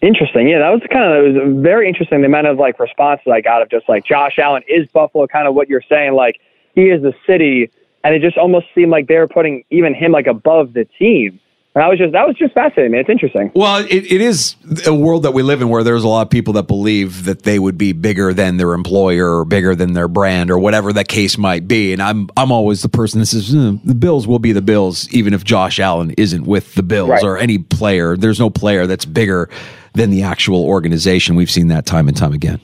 Interesting. 0.00 0.48
Yeah, 0.48 0.58
that 0.58 0.68
was 0.68 0.82
kind 0.92 1.04
of 1.04 1.24
it 1.24 1.46
was 1.46 1.62
very 1.62 1.88
interesting 1.88 2.20
the 2.20 2.26
amount 2.26 2.46
of 2.46 2.58
like 2.58 2.78
responses 2.78 3.26
I 3.32 3.40
got 3.40 3.62
of 3.62 3.70
just 3.70 3.88
like 3.88 4.04
Josh 4.04 4.38
Allen 4.38 4.62
is 4.68 4.86
Buffalo, 4.92 5.26
kind 5.26 5.48
of 5.48 5.54
what 5.54 5.68
you're 5.68 5.82
saying, 5.88 6.12
like 6.12 6.40
he 6.74 6.90
is 6.90 7.00
the 7.02 7.14
city 7.26 7.70
and 8.04 8.14
it 8.14 8.22
just 8.22 8.38
almost 8.38 8.66
seemed 8.74 8.90
like 8.90 9.08
they 9.08 9.16
were 9.16 9.26
putting 9.28 9.64
even 9.70 9.94
him 9.94 10.12
like 10.12 10.26
above 10.28 10.74
the 10.74 10.84
team. 10.98 11.40
And 11.76 11.82
I 11.82 11.88
was 11.88 11.98
just 11.98 12.12
that 12.12 12.24
was 12.24 12.36
just 12.36 12.54
fascinating. 12.54 12.92
Man. 12.92 13.00
It's 13.00 13.10
interesting. 13.10 13.50
Well, 13.52 13.78
it, 13.84 13.90
it 13.90 14.20
is 14.20 14.54
a 14.86 14.94
world 14.94 15.24
that 15.24 15.32
we 15.32 15.42
live 15.42 15.60
in 15.60 15.68
where 15.70 15.82
there's 15.82 16.04
a 16.04 16.08
lot 16.08 16.22
of 16.22 16.30
people 16.30 16.52
that 16.52 16.68
believe 16.68 17.24
that 17.24 17.42
they 17.42 17.58
would 17.58 17.76
be 17.76 17.92
bigger 17.92 18.32
than 18.32 18.58
their 18.58 18.74
employer 18.74 19.28
or 19.36 19.44
bigger 19.44 19.74
than 19.74 19.92
their 19.92 20.06
brand 20.06 20.52
or 20.52 20.58
whatever 20.60 20.92
that 20.92 21.08
case 21.08 21.36
might 21.36 21.66
be. 21.66 21.92
And 21.92 22.00
I'm 22.00 22.28
I'm 22.36 22.52
always 22.52 22.82
the 22.82 22.88
person 22.88 23.18
that 23.18 23.26
says 23.26 23.50
"Hmm, 23.50 23.78
the 23.82 23.94
Bills 23.96 24.28
will 24.28 24.38
be 24.38 24.52
the 24.52 24.62
Bills, 24.62 25.12
even 25.12 25.34
if 25.34 25.42
Josh 25.42 25.80
Allen 25.80 26.12
isn't 26.12 26.44
with 26.46 26.76
the 26.76 26.84
Bills 26.84 27.10
Right. 27.10 27.24
or 27.24 27.38
any 27.38 27.58
player. 27.58 28.16
There's 28.16 28.38
no 28.38 28.50
player 28.50 28.86
that's 28.86 29.04
bigger 29.04 29.50
than 29.94 30.10
the 30.10 30.22
actual 30.22 30.64
organization. 30.64 31.34
We've 31.34 31.50
seen 31.50 31.66
that 31.68 31.86
time 31.86 32.06
and 32.06 32.16
time 32.16 32.32
again. 32.34 32.60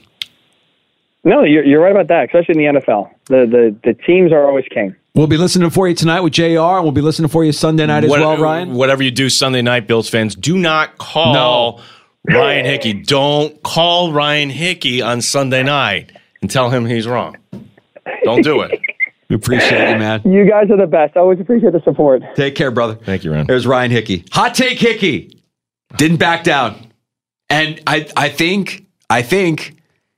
No, 1.25 1.43
you're, 1.43 1.63
you're 1.65 1.81
right 1.81 1.91
about 1.91 2.07
that, 2.07 2.25
especially 2.33 2.63
in 2.65 2.73
the 2.75 2.79
NFL. 2.79 3.09
The 3.25 3.45
the 3.45 3.75
the 3.83 3.93
teams 3.93 4.31
are 4.31 4.47
always 4.47 4.65
king. 4.73 4.95
We'll 5.13 5.27
be 5.27 5.37
listening 5.37 5.69
for 5.71 5.89
you 5.89 5.93
tonight 5.95 6.21
with 6.21 6.33
JR, 6.33 6.43
and 6.59 6.83
we'll 6.83 6.93
be 6.93 7.01
listening 7.01 7.27
for 7.29 7.43
you 7.43 7.51
Sunday 7.51 7.85
night 7.85 8.05
as 8.05 8.09
What- 8.09 8.21
well, 8.21 8.37
Ryan. 8.37 8.73
Whatever 8.73 9.03
you 9.03 9.11
do 9.11 9.29
Sunday 9.29 9.61
night, 9.61 9.85
Bills 9.85 10.07
fans, 10.07 10.35
do 10.35 10.57
not 10.57 10.97
call 10.97 11.81
Ryan 12.29 12.65
Hickey. 12.65 12.93
Don't 12.93 13.61
call 13.61 14.13
Ryan 14.13 14.49
Hickey 14.49 15.01
on 15.01 15.21
Sunday 15.21 15.63
night 15.63 16.13
and 16.41 16.49
tell 16.49 16.69
him 16.69 16.85
he's 16.85 17.07
wrong. 17.07 17.35
Don't 18.23 18.43
do 18.43 18.61
it. 18.61 18.79
We 19.29 19.35
appreciate 19.35 19.91
you, 19.91 19.97
man. 19.97 20.21
You 20.25 20.43
guys 20.45 20.69
are 20.71 20.75
the 20.75 20.85
best. 20.87 21.15
I 21.15 21.21
always 21.21 21.39
appreciate 21.39 21.71
the 21.71 21.79
support. 21.85 22.21
Take 22.35 22.53
care, 22.53 22.69
brother. 22.69 22.95
Thank 22.95 23.23
you, 23.23 23.31
Ryan. 23.31 23.47
There's 23.47 23.65
Ryan 23.65 23.89
Hickey. 23.89 24.25
Hot 24.33 24.53
take 24.53 24.77
Hickey. 24.77 25.41
Didn't 25.95 26.17
back 26.17 26.43
down. 26.43 26.91
And 27.49 27.79
I 27.87 28.07
I 28.17 28.27
think 28.27 28.85
I 29.09 29.21
think 29.21 29.77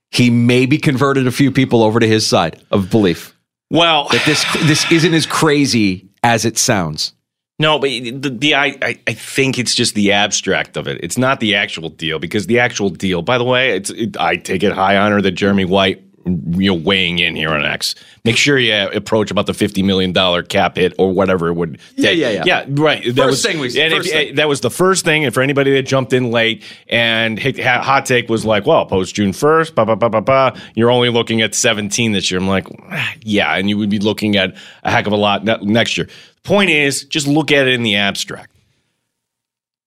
he 0.09 0.31
maybe 0.31 0.79
converted 0.79 1.27
a 1.27 1.31
few 1.31 1.51
people 1.51 1.83
over 1.83 1.99
to 1.99 2.07
his 2.07 2.25
side 2.25 2.59
of 2.71 2.89
belief. 2.89 3.32
Well, 3.73 4.07
That 4.11 4.23
this 4.25 4.45
this 4.67 4.89
isn't 4.91 5.15
as 5.15 5.25
crazy 5.25 6.07
as 6.21 6.45
it 6.45 6.59
sounds. 6.59 7.13
No, 7.57 7.79
but 7.79 7.87
the, 7.87 8.29
the 8.29 8.55
I, 8.55 8.77
I 8.81 9.13
think 9.13 9.57
it's 9.57 9.73
just 9.73 9.95
the 9.95 10.11
abstract 10.11 10.77
of 10.77 10.87
it. 10.87 10.99
It's 11.03 11.17
not 11.17 11.39
the 11.39 11.55
actual 11.55 11.89
deal 11.89 12.19
because 12.19 12.45
the 12.45 12.59
actual 12.59 12.89
deal. 12.89 13.23
By 13.23 13.39
the 13.39 13.43
way, 13.43 13.75
it's 13.75 13.89
it, 13.89 14.15
I 14.17 14.35
take 14.35 14.61
it 14.61 14.73
high 14.73 14.97
honor 14.97 15.21
that 15.21 15.31
Jeremy 15.31 15.65
White 15.65 16.02
you 16.25 16.71
know 16.71 16.73
weighing 16.73 17.19
in 17.19 17.35
here 17.35 17.49
on 17.49 17.65
X. 17.65 17.95
Make 18.23 18.37
sure 18.37 18.57
you 18.57 18.73
approach 18.89 19.31
about 19.31 19.45
the 19.45 19.53
fifty 19.53 19.83
million 19.83 20.11
dollar 20.11 20.43
cap 20.43 20.77
hit 20.77 20.93
or 20.97 21.11
whatever 21.11 21.49
it 21.49 21.53
would. 21.53 21.79
Yeah, 21.95 22.09
take. 22.09 22.19
yeah, 22.19 22.29
yeah. 22.29 22.43
yeah. 22.45 22.65
Right. 22.69 23.03
That 23.03 23.15
First 23.15 23.29
was, 23.29 23.43
thing 23.45 23.59
we- 23.59 23.81
and 23.81 23.93
if, 23.93 24.05
thing. 24.09 24.35
that 24.35 24.47
was 24.47 24.61
the 24.61 24.69
first 24.69 25.03
thing. 25.05 25.25
And 25.25 25.33
for 25.33 25.41
anybody 25.41 25.71
that 25.73 25.83
jumped 25.83 26.13
in 26.13 26.31
late 26.31 26.63
and 26.87 27.39
hot 27.39 28.05
take 28.05 28.29
was 28.29 28.45
like, 28.45 28.65
well, 28.65 28.85
post 28.85 29.15
June 29.15 29.33
first, 29.33 29.75
ba 29.75 29.85
ba 29.85 29.95
ba 29.95 30.09
ba 30.09 30.21
ba. 30.21 30.59
You're 30.75 30.91
only 30.91 31.09
looking 31.09 31.41
at 31.41 31.55
seventeen 31.55 32.11
this 32.13 32.31
year. 32.31 32.39
I'm 32.39 32.47
like, 32.47 32.67
ah, 32.91 33.13
yeah, 33.21 33.55
and 33.55 33.69
you 33.69 33.77
would 33.77 33.89
be 33.89 33.99
looking 33.99 34.35
at 34.37 34.55
a 34.83 34.91
heck 34.91 35.07
of 35.07 35.13
a 35.13 35.17
lot 35.17 35.43
next 35.63 35.97
year. 35.97 36.05
The 36.07 36.41
point 36.47 36.69
is, 36.69 37.03
just 37.05 37.27
look 37.27 37.51
at 37.51 37.67
it 37.67 37.73
in 37.73 37.83
the 37.83 37.95
abstract. 37.95 38.49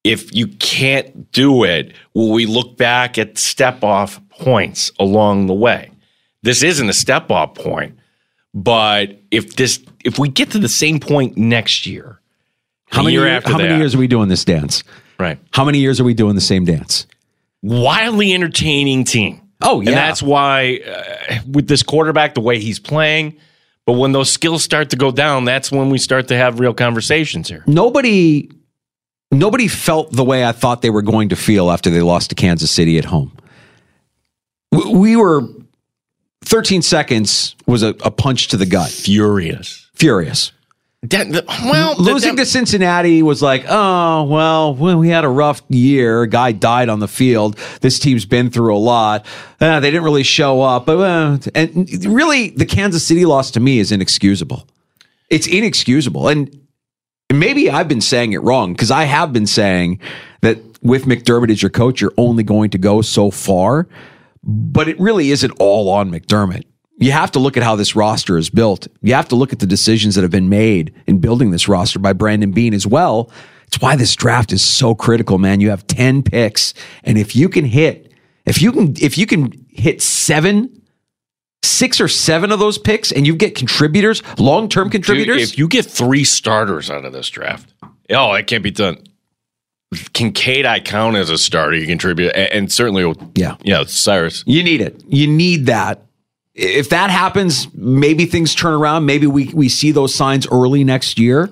If 0.04 0.34
you 0.34 0.46
can't 0.46 1.32
do 1.32 1.64
it, 1.64 1.92
will 2.14 2.30
we 2.30 2.46
look 2.46 2.76
back 2.76 3.18
at 3.18 3.38
step 3.38 3.82
off 3.82 4.20
points 4.30 4.92
along 5.00 5.46
the 5.46 5.54
way? 5.54 5.90
This 6.46 6.62
isn't 6.62 6.88
a 6.88 6.92
step 6.92 7.30
off 7.32 7.54
point, 7.54 7.98
but 8.54 9.20
if 9.32 9.56
this 9.56 9.80
if 10.04 10.16
we 10.16 10.28
get 10.28 10.52
to 10.52 10.60
the 10.60 10.68
same 10.68 11.00
point 11.00 11.36
next 11.36 11.86
year, 11.86 12.20
How 12.86 13.02
many, 13.02 13.14
year 13.14 13.26
after 13.26 13.50
how 13.50 13.58
many 13.58 13.76
years 13.76 13.96
are 13.96 13.98
we 13.98 14.06
doing 14.06 14.28
this 14.28 14.44
dance? 14.44 14.84
right? 15.18 15.38
How 15.50 15.64
many 15.64 15.78
years 15.78 15.98
are 15.98 16.04
we 16.04 16.14
doing 16.14 16.36
the 16.36 16.40
same 16.40 16.64
dance? 16.64 17.06
Wildly 17.62 18.32
entertaining 18.32 19.02
team. 19.02 19.40
Oh, 19.60 19.80
yeah. 19.80 19.88
and 19.88 19.96
that's 19.96 20.22
why 20.22 20.82
uh, 20.86 21.38
with 21.50 21.66
this 21.66 21.82
quarterback, 21.82 22.34
the 22.34 22.40
way 22.40 22.60
he's 22.60 22.78
playing. 22.78 23.36
But 23.84 23.94
when 23.94 24.12
those 24.12 24.30
skills 24.30 24.62
start 24.62 24.90
to 24.90 24.96
go 24.96 25.10
down, 25.10 25.46
that's 25.46 25.72
when 25.72 25.90
we 25.90 25.98
start 25.98 26.28
to 26.28 26.36
have 26.36 26.60
real 26.60 26.74
conversations 26.74 27.48
here. 27.48 27.64
Nobody 27.66 28.50
nobody 29.32 29.66
felt 29.66 30.12
the 30.12 30.24
way 30.24 30.44
I 30.44 30.52
thought 30.52 30.80
they 30.82 30.90
were 30.90 31.02
going 31.02 31.30
to 31.30 31.36
feel 31.36 31.72
after 31.72 31.90
they 31.90 32.02
lost 32.02 32.30
to 32.30 32.36
Kansas 32.36 32.70
City 32.70 32.98
at 32.98 33.06
home. 33.06 33.36
We 34.70 35.16
were 35.16 35.42
13 36.44 36.82
seconds 36.82 37.56
was 37.66 37.82
a, 37.82 37.88
a 38.02 38.10
punch 38.10 38.48
to 38.48 38.56
the 38.56 38.66
gut. 38.66 38.90
Furious. 38.90 39.88
Furious. 39.94 40.52
That- 41.02 41.44
well, 41.64 41.94
Losing 41.98 42.36
that- 42.36 42.44
to 42.44 42.50
Cincinnati 42.50 43.22
was 43.22 43.42
like, 43.42 43.64
oh, 43.68 44.24
well, 44.24 44.74
well, 44.74 44.98
we 44.98 45.08
had 45.08 45.24
a 45.24 45.28
rough 45.28 45.62
year. 45.68 46.22
A 46.22 46.28
guy 46.28 46.52
died 46.52 46.88
on 46.88 47.00
the 47.00 47.08
field. 47.08 47.56
This 47.80 47.98
team's 47.98 48.24
been 48.24 48.50
through 48.50 48.74
a 48.76 48.78
lot. 48.78 49.24
Uh, 49.60 49.80
they 49.80 49.90
didn't 49.90 50.04
really 50.04 50.22
show 50.22 50.62
up. 50.62 50.86
But, 50.86 50.98
uh, 50.98 51.38
and 51.54 52.04
really, 52.04 52.50
the 52.50 52.66
Kansas 52.66 53.04
City 53.06 53.24
loss 53.24 53.50
to 53.52 53.60
me 53.60 53.78
is 53.78 53.92
inexcusable. 53.92 54.66
It's 55.30 55.46
inexcusable. 55.46 56.28
And 56.28 56.60
maybe 57.32 57.70
I've 57.70 57.88
been 57.88 58.00
saying 58.00 58.32
it 58.32 58.38
wrong 58.42 58.72
because 58.72 58.90
I 58.90 59.04
have 59.04 59.32
been 59.32 59.46
saying 59.46 60.00
that 60.40 60.58
with 60.82 61.04
McDermott 61.04 61.50
as 61.50 61.62
your 61.62 61.70
coach, 61.70 62.00
you're 62.00 62.14
only 62.16 62.42
going 62.42 62.70
to 62.70 62.78
go 62.78 63.00
so 63.02 63.30
far. 63.30 63.86
But 64.46 64.88
it 64.88 64.98
really 65.00 65.32
isn't 65.32 65.50
all 65.58 65.90
on 65.90 66.10
McDermott. 66.10 66.64
You 66.98 67.12
have 67.12 67.32
to 67.32 67.38
look 67.38 67.56
at 67.56 67.62
how 67.62 67.76
this 67.76 67.94
roster 67.94 68.38
is 68.38 68.48
built. 68.48 68.86
You 69.02 69.12
have 69.14 69.28
to 69.28 69.36
look 69.36 69.52
at 69.52 69.58
the 69.58 69.66
decisions 69.66 70.14
that 70.14 70.22
have 70.22 70.30
been 70.30 70.48
made 70.48 70.94
in 71.06 71.18
building 71.18 71.50
this 71.50 71.68
roster 71.68 71.98
by 71.98 72.12
Brandon 72.14 72.52
Beane 72.52 72.72
as 72.72 72.86
well. 72.86 73.30
It's 73.66 73.80
why 73.80 73.96
this 73.96 74.14
draft 74.14 74.52
is 74.52 74.62
so 74.62 74.94
critical, 74.94 75.38
man. 75.38 75.60
You 75.60 75.70
have 75.70 75.86
10 75.88 76.22
picks. 76.22 76.72
And 77.02 77.18
if 77.18 77.34
you 77.36 77.48
can 77.48 77.64
hit, 77.64 78.12
if 78.46 78.62
you 78.62 78.72
can, 78.72 78.94
if 79.00 79.18
you 79.18 79.26
can 79.26 79.52
hit 79.68 80.00
seven, 80.00 80.80
six 81.62 82.00
or 82.00 82.08
seven 82.08 82.52
of 82.52 82.60
those 82.60 82.78
picks 82.78 83.10
and 83.12 83.26
you 83.26 83.34
get 83.34 83.56
contributors, 83.56 84.22
long-term 84.38 84.86
Dude, 84.86 84.92
contributors. 84.92 85.42
if 85.42 85.58
you 85.58 85.68
get 85.68 85.84
three 85.84 86.24
starters 86.24 86.90
out 86.90 87.04
of 87.04 87.12
this 87.12 87.28
draft, 87.28 87.74
oh, 88.10 88.32
that 88.32 88.46
can't 88.46 88.62
be 88.62 88.70
done. 88.70 89.04
Kincaid, 90.12 90.66
I 90.66 90.80
count 90.80 91.16
as 91.16 91.30
a 91.30 91.38
starter. 91.38 91.76
You 91.76 91.86
contribute, 91.86 92.32
and, 92.34 92.52
and 92.52 92.72
certainly, 92.72 93.14
Yeah. 93.34 93.56
yeah, 93.62 93.84
Cyrus. 93.86 94.42
You 94.46 94.62
need 94.62 94.80
it. 94.80 95.02
You 95.06 95.26
need 95.26 95.66
that. 95.66 96.02
If 96.54 96.88
that 96.88 97.10
happens, 97.10 97.68
maybe 97.74 98.26
things 98.26 98.54
turn 98.54 98.74
around. 98.74 99.06
Maybe 99.06 99.26
we 99.26 99.46
we 99.52 99.68
see 99.68 99.92
those 99.92 100.14
signs 100.14 100.46
early 100.50 100.84
next 100.84 101.18
year. 101.18 101.50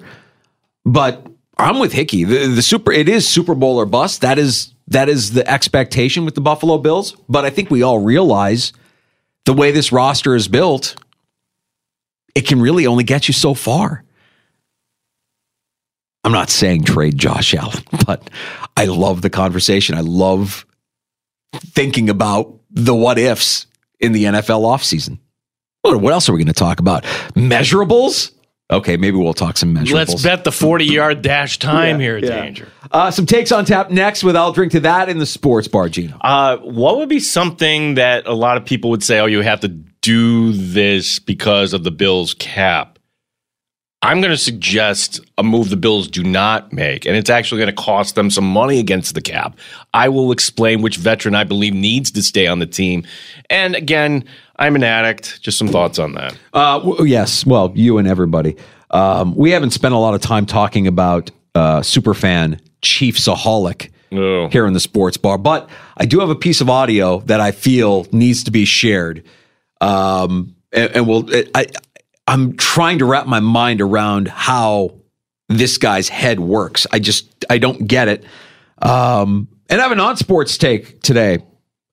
But 0.85 1.27
I'm 1.59 1.79
with 1.79 1.93
Hickey. 1.93 2.25
The, 2.25 2.47
the 2.49 2.63
super 2.63 2.91
it 2.91 3.09
is 3.09 3.29
Super 3.29 3.55
Bowl 3.55 3.77
or 3.77 3.87
bust. 3.87 4.23
That 4.23 4.39
is 4.39 4.73
that 4.89 5.09
is 5.09 5.33
the 5.33 5.49
expectation 5.49 6.25
with 6.25 6.35
the 6.35 6.41
Buffalo 6.41 6.79
Bills. 6.79 7.17
But 7.29 7.45
I 7.45 7.51
think 7.51 7.71
we 7.71 7.83
all 7.83 7.99
realize 7.99 8.73
the 9.45 9.53
way 9.53 9.71
this 9.73 9.93
roster 9.93 10.35
is 10.35 10.49
built, 10.49 10.97
it 12.35 12.47
can 12.47 12.61
really 12.61 12.87
only 12.87 13.05
get 13.05 13.29
you 13.29 13.35
so 13.35 13.53
far. 13.55 14.04
I'm 16.25 16.33
not 16.33 16.51
saying 16.51 16.85
trade 16.85 17.19
Josh 17.19 17.55
Allen, 17.55 17.83
but 18.07 18.29
I 18.77 18.87
love 18.87 19.23
the 19.23 19.31
conversation. 19.31 19.95
I 19.95 20.01
love 20.01 20.67
thinking 21.55 22.09
about 22.11 22.59
the 22.71 22.95
what 22.95 23.19
ifs 23.19 23.67
in 24.01 24.13
the 24.13 24.25
NFL 24.25 24.63
offseason. 24.63 25.19
What, 25.83 26.01
what 26.01 26.13
else 26.13 26.29
are 26.29 26.33
we 26.33 26.39
going 26.39 26.47
to 26.47 26.53
talk 26.53 26.81
about? 26.81 27.05
Measurables? 27.35 28.33
Okay, 28.71 28.97
maybe 28.97 29.19
we'll 29.19 29.35
talk 29.35 29.59
some 29.59 29.75
measurables. 29.75 29.93
Let's 29.93 30.23
bet 30.23 30.45
the 30.45 30.51
40 30.51 30.87
yard 30.87 31.23
dash 31.23 31.59
time 31.59 32.01
here, 32.01 32.21
Danger. 32.21 32.69
Uh, 32.91 33.11
some 33.11 33.27
takes 33.27 33.53
on 33.53 33.67
tap 33.67 33.91
next 33.91 34.25
with 34.25 34.37
I'll 34.37 34.53
drink 34.53 34.73
to 34.73 34.81
that 34.81 35.09
in 35.11 35.19
the 35.19 35.27
sports 35.27 35.69
bar, 35.69 35.89
Gino. 35.91 36.17
Uh, 36.21 36.57
what 36.59 36.97
would 36.97 37.09
be 37.09 37.21
something 37.21 37.95
that 37.95 38.27
a 38.27 38.33
lot 38.33 38.57
of 38.57 38.65
people 38.65 38.91
would 38.91 39.03
say, 39.03 39.19
oh, 39.21 39.27
you 39.27 39.43
have 39.43 39.61
to 39.61 39.69
do 39.69 40.53
this 40.53 41.19
because 41.19 41.75
of 41.75 41.85
the 41.85 41.91
Bills 41.91 42.35
cap? 42.35 42.94
I'm 44.05 44.21
going 44.21 44.31
to 44.33 44.37
suggest 44.39 45.21
a 45.39 45.43
move 45.43 45.71
the 45.71 45.77
Bills 45.77 46.09
do 46.09 46.23
not 46.23 46.73
make, 46.73 47.07
and 47.07 47.17
it's 47.17 47.31
actually 47.31 47.61
going 47.63 47.75
to 47.75 47.83
cost 47.83 48.15
them 48.17 48.31
some 48.31 48.45
money 48.45 48.79
against 48.79 49.15
the 49.15 49.23
cap. 49.23 49.57
I 49.95 50.09
will 50.11 50.31
explain 50.31 50.83
which 50.83 50.97
veteran 50.99 51.35
I 51.35 51.45
believe 51.45 51.73
needs 51.73 52.11
to 52.13 52.23
stay 52.23 52.47
on 52.47 52.59
the 52.59 52.67
team. 52.67 53.05
And 53.49 53.75
again, 53.75 54.25
I'm 54.57 54.77
an 54.77 54.85
addict. 54.85 55.41
Just 55.43 55.57
some 55.59 55.69
thoughts 55.69 55.99
on 55.99 56.13
that. 56.15 56.37
Uh, 56.53 56.79
w- 56.81 57.05
yes, 57.05 57.47
well, 57.47 57.73
you 57.75 57.97
and 57.99 58.07
everybody. 58.07 58.57
Um, 58.91 59.35
we 59.35 59.51
haven't 59.53 59.71
spent 59.71 59.95
a 59.95 59.99
lot 59.99 60.15
of 60.15 60.21
time 60.21 60.45
talking 60.47 60.87
about 60.87 61.31
uh, 61.55 61.81
superfan 61.81 62.61
Chiefsaholic 62.83 63.91
Oh. 64.13 64.49
here 64.51 64.65
in 64.67 64.75
the 64.75 64.81
sports 64.81 65.17
bar, 65.17 65.39
but 65.39 65.69
I 65.97 66.07
do 66.07 66.21
have 66.21 66.29
a 66.31 66.37
piece 66.37 66.61
of 66.61 66.71
audio 66.71 67.19
that 67.21 67.41
I 67.41 67.51
feel 67.51 68.07
needs 68.13 68.45
to 68.45 68.53
be 68.53 68.65
shared. 68.65 69.25
Um, 69.81 70.55
and, 70.73 70.91
and 70.95 71.09
we'll, 71.09 71.29
I, 71.53 71.67
I'm 72.27 72.57
trying 72.57 72.99
to 72.99 73.05
wrap 73.05 73.27
my 73.27 73.41
mind 73.41 73.81
around 73.81 74.29
how 74.29 74.95
this 75.49 75.79
guy's 75.79 76.09
head 76.09 76.41
works. 76.41 76.87
I 76.93 76.99
just, 76.99 77.45
I 77.51 77.59
don't 77.59 77.87
get 77.87 78.09
it. 78.09 78.25
Um, 78.81 79.49
and 79.69 79.81
I 79.81 79.85
have 79.85 79.93
a 79.93 79.97
non-sports 79.97 80.59
take 80.59 81.01
today 81.01 81.39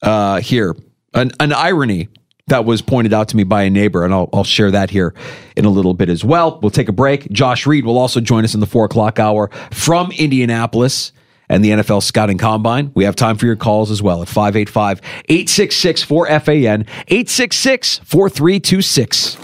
uh, 0.02 0.40
here, 0.40 0.76
an, 1.14 1.32
an 1.40 1.54
irony 1.54 2.10
that 2.48 2.66
was 2.66 2.82
pointed 2.82 3.14
out 3.14 3.30
to 3.30 3.38
me 3.38 3.44
by 3.44 3.64
a 3.64 3.70
neighbor, 3.70 4.04
and 4.04 4.14
I'll, 4.14 4.30
I'll 4.34 4.44
share 4.44 4.72
that 4.72 4.90
here 4.90 5.14
in 5.56 5.66
a 5.66 5.70
little 5.70 5.94
bit 5.94 6.10
as 6.10 6.24
well. 6.24 6.60
We'll 6.62 6.70
take 6.72 6.90
a 6.90 6.94
break. 6.94 7.32
Josh 7.32 7.66
Reed 7.66 7.86
will 7.86 7.98
also 7.98 8.20
join 8.20 8.44
us 8.44 8.54
in 8.54 8.60
the 8.60 8.66
four 8.66 8.86
o'clock 8.86 9.20
hour 9.20 9.50
from 9.72 10.12
Indianapolis 10.12 11.14
and 11.52 11.64
the 11.64 11.70
NFL 11.72 12.02
Scouting 12.02 12.38
Combine. 12.40 12.92
We 12.96 13.04
have 13.04 13.16
time 13.16 13.36
for 13.38 13.46
your 13.46 13.58
calls 13.58 13.92
as 13.92 14.02
well 14.02 14.22
at 14.22 14.30
585 14.30 15.02
866 15.30 16.06
4FAN, 16.06 16.88
866 17.08 18.00
4326. 18.00 19.38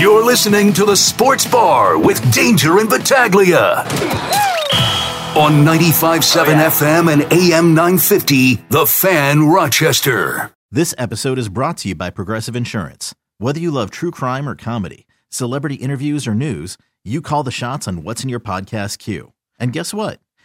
You're 0.00 0.24
listening 0.24 0.72
to 0.74 0.84
the 0.84 0.96
Sports 0.96 1.46
Bar 1.46 1.98
with 1.98 2.20
Danger 2.32 2.78
and 2.78 2.88
Battaglia. 2.88 3.84
on 5.36 5.64
95.7 5.64 6.44
FM 6.66 7.12
and 7.12 7.22
AM 7.32 7.74
950, 7.74 8.56
The 8.70 8.84
Fan 8.86 9.44
Rochester. 9.48 10.50
This 10.72 10.94
episode 10.98 11.38
is 11.38 11.48
brought 11.48 11.76
to 11.78 11.88
you 11.90 11.94
by 11.94 12.10
Progressive 12.10 12.56
Insurance. 12.56 13.14
Whether 13.38 13.60
you 13.60 13.70
love 13.70 13.90
true 13.90 14.10
crime 14.10 14.48
or 14.48 14.56
comedy, 14.56 15.06
celebrity 15.28 15.76
interviews 15.76 16.26
or 16.26 16.34
news, 16.34 16.76
you 17.04 17.20
call 17.22 17.42
the 17.44 17.50
shots 17.52 17.86
on 17.86 18.02
what's 18.02 18.24
in 18.24 18.28
your 18.28 18.40
podcast 18.40 18.98
queue. 18.98 19.32
And 19.58 19.72
guess 19.72 19.94
what? 19.94 20.20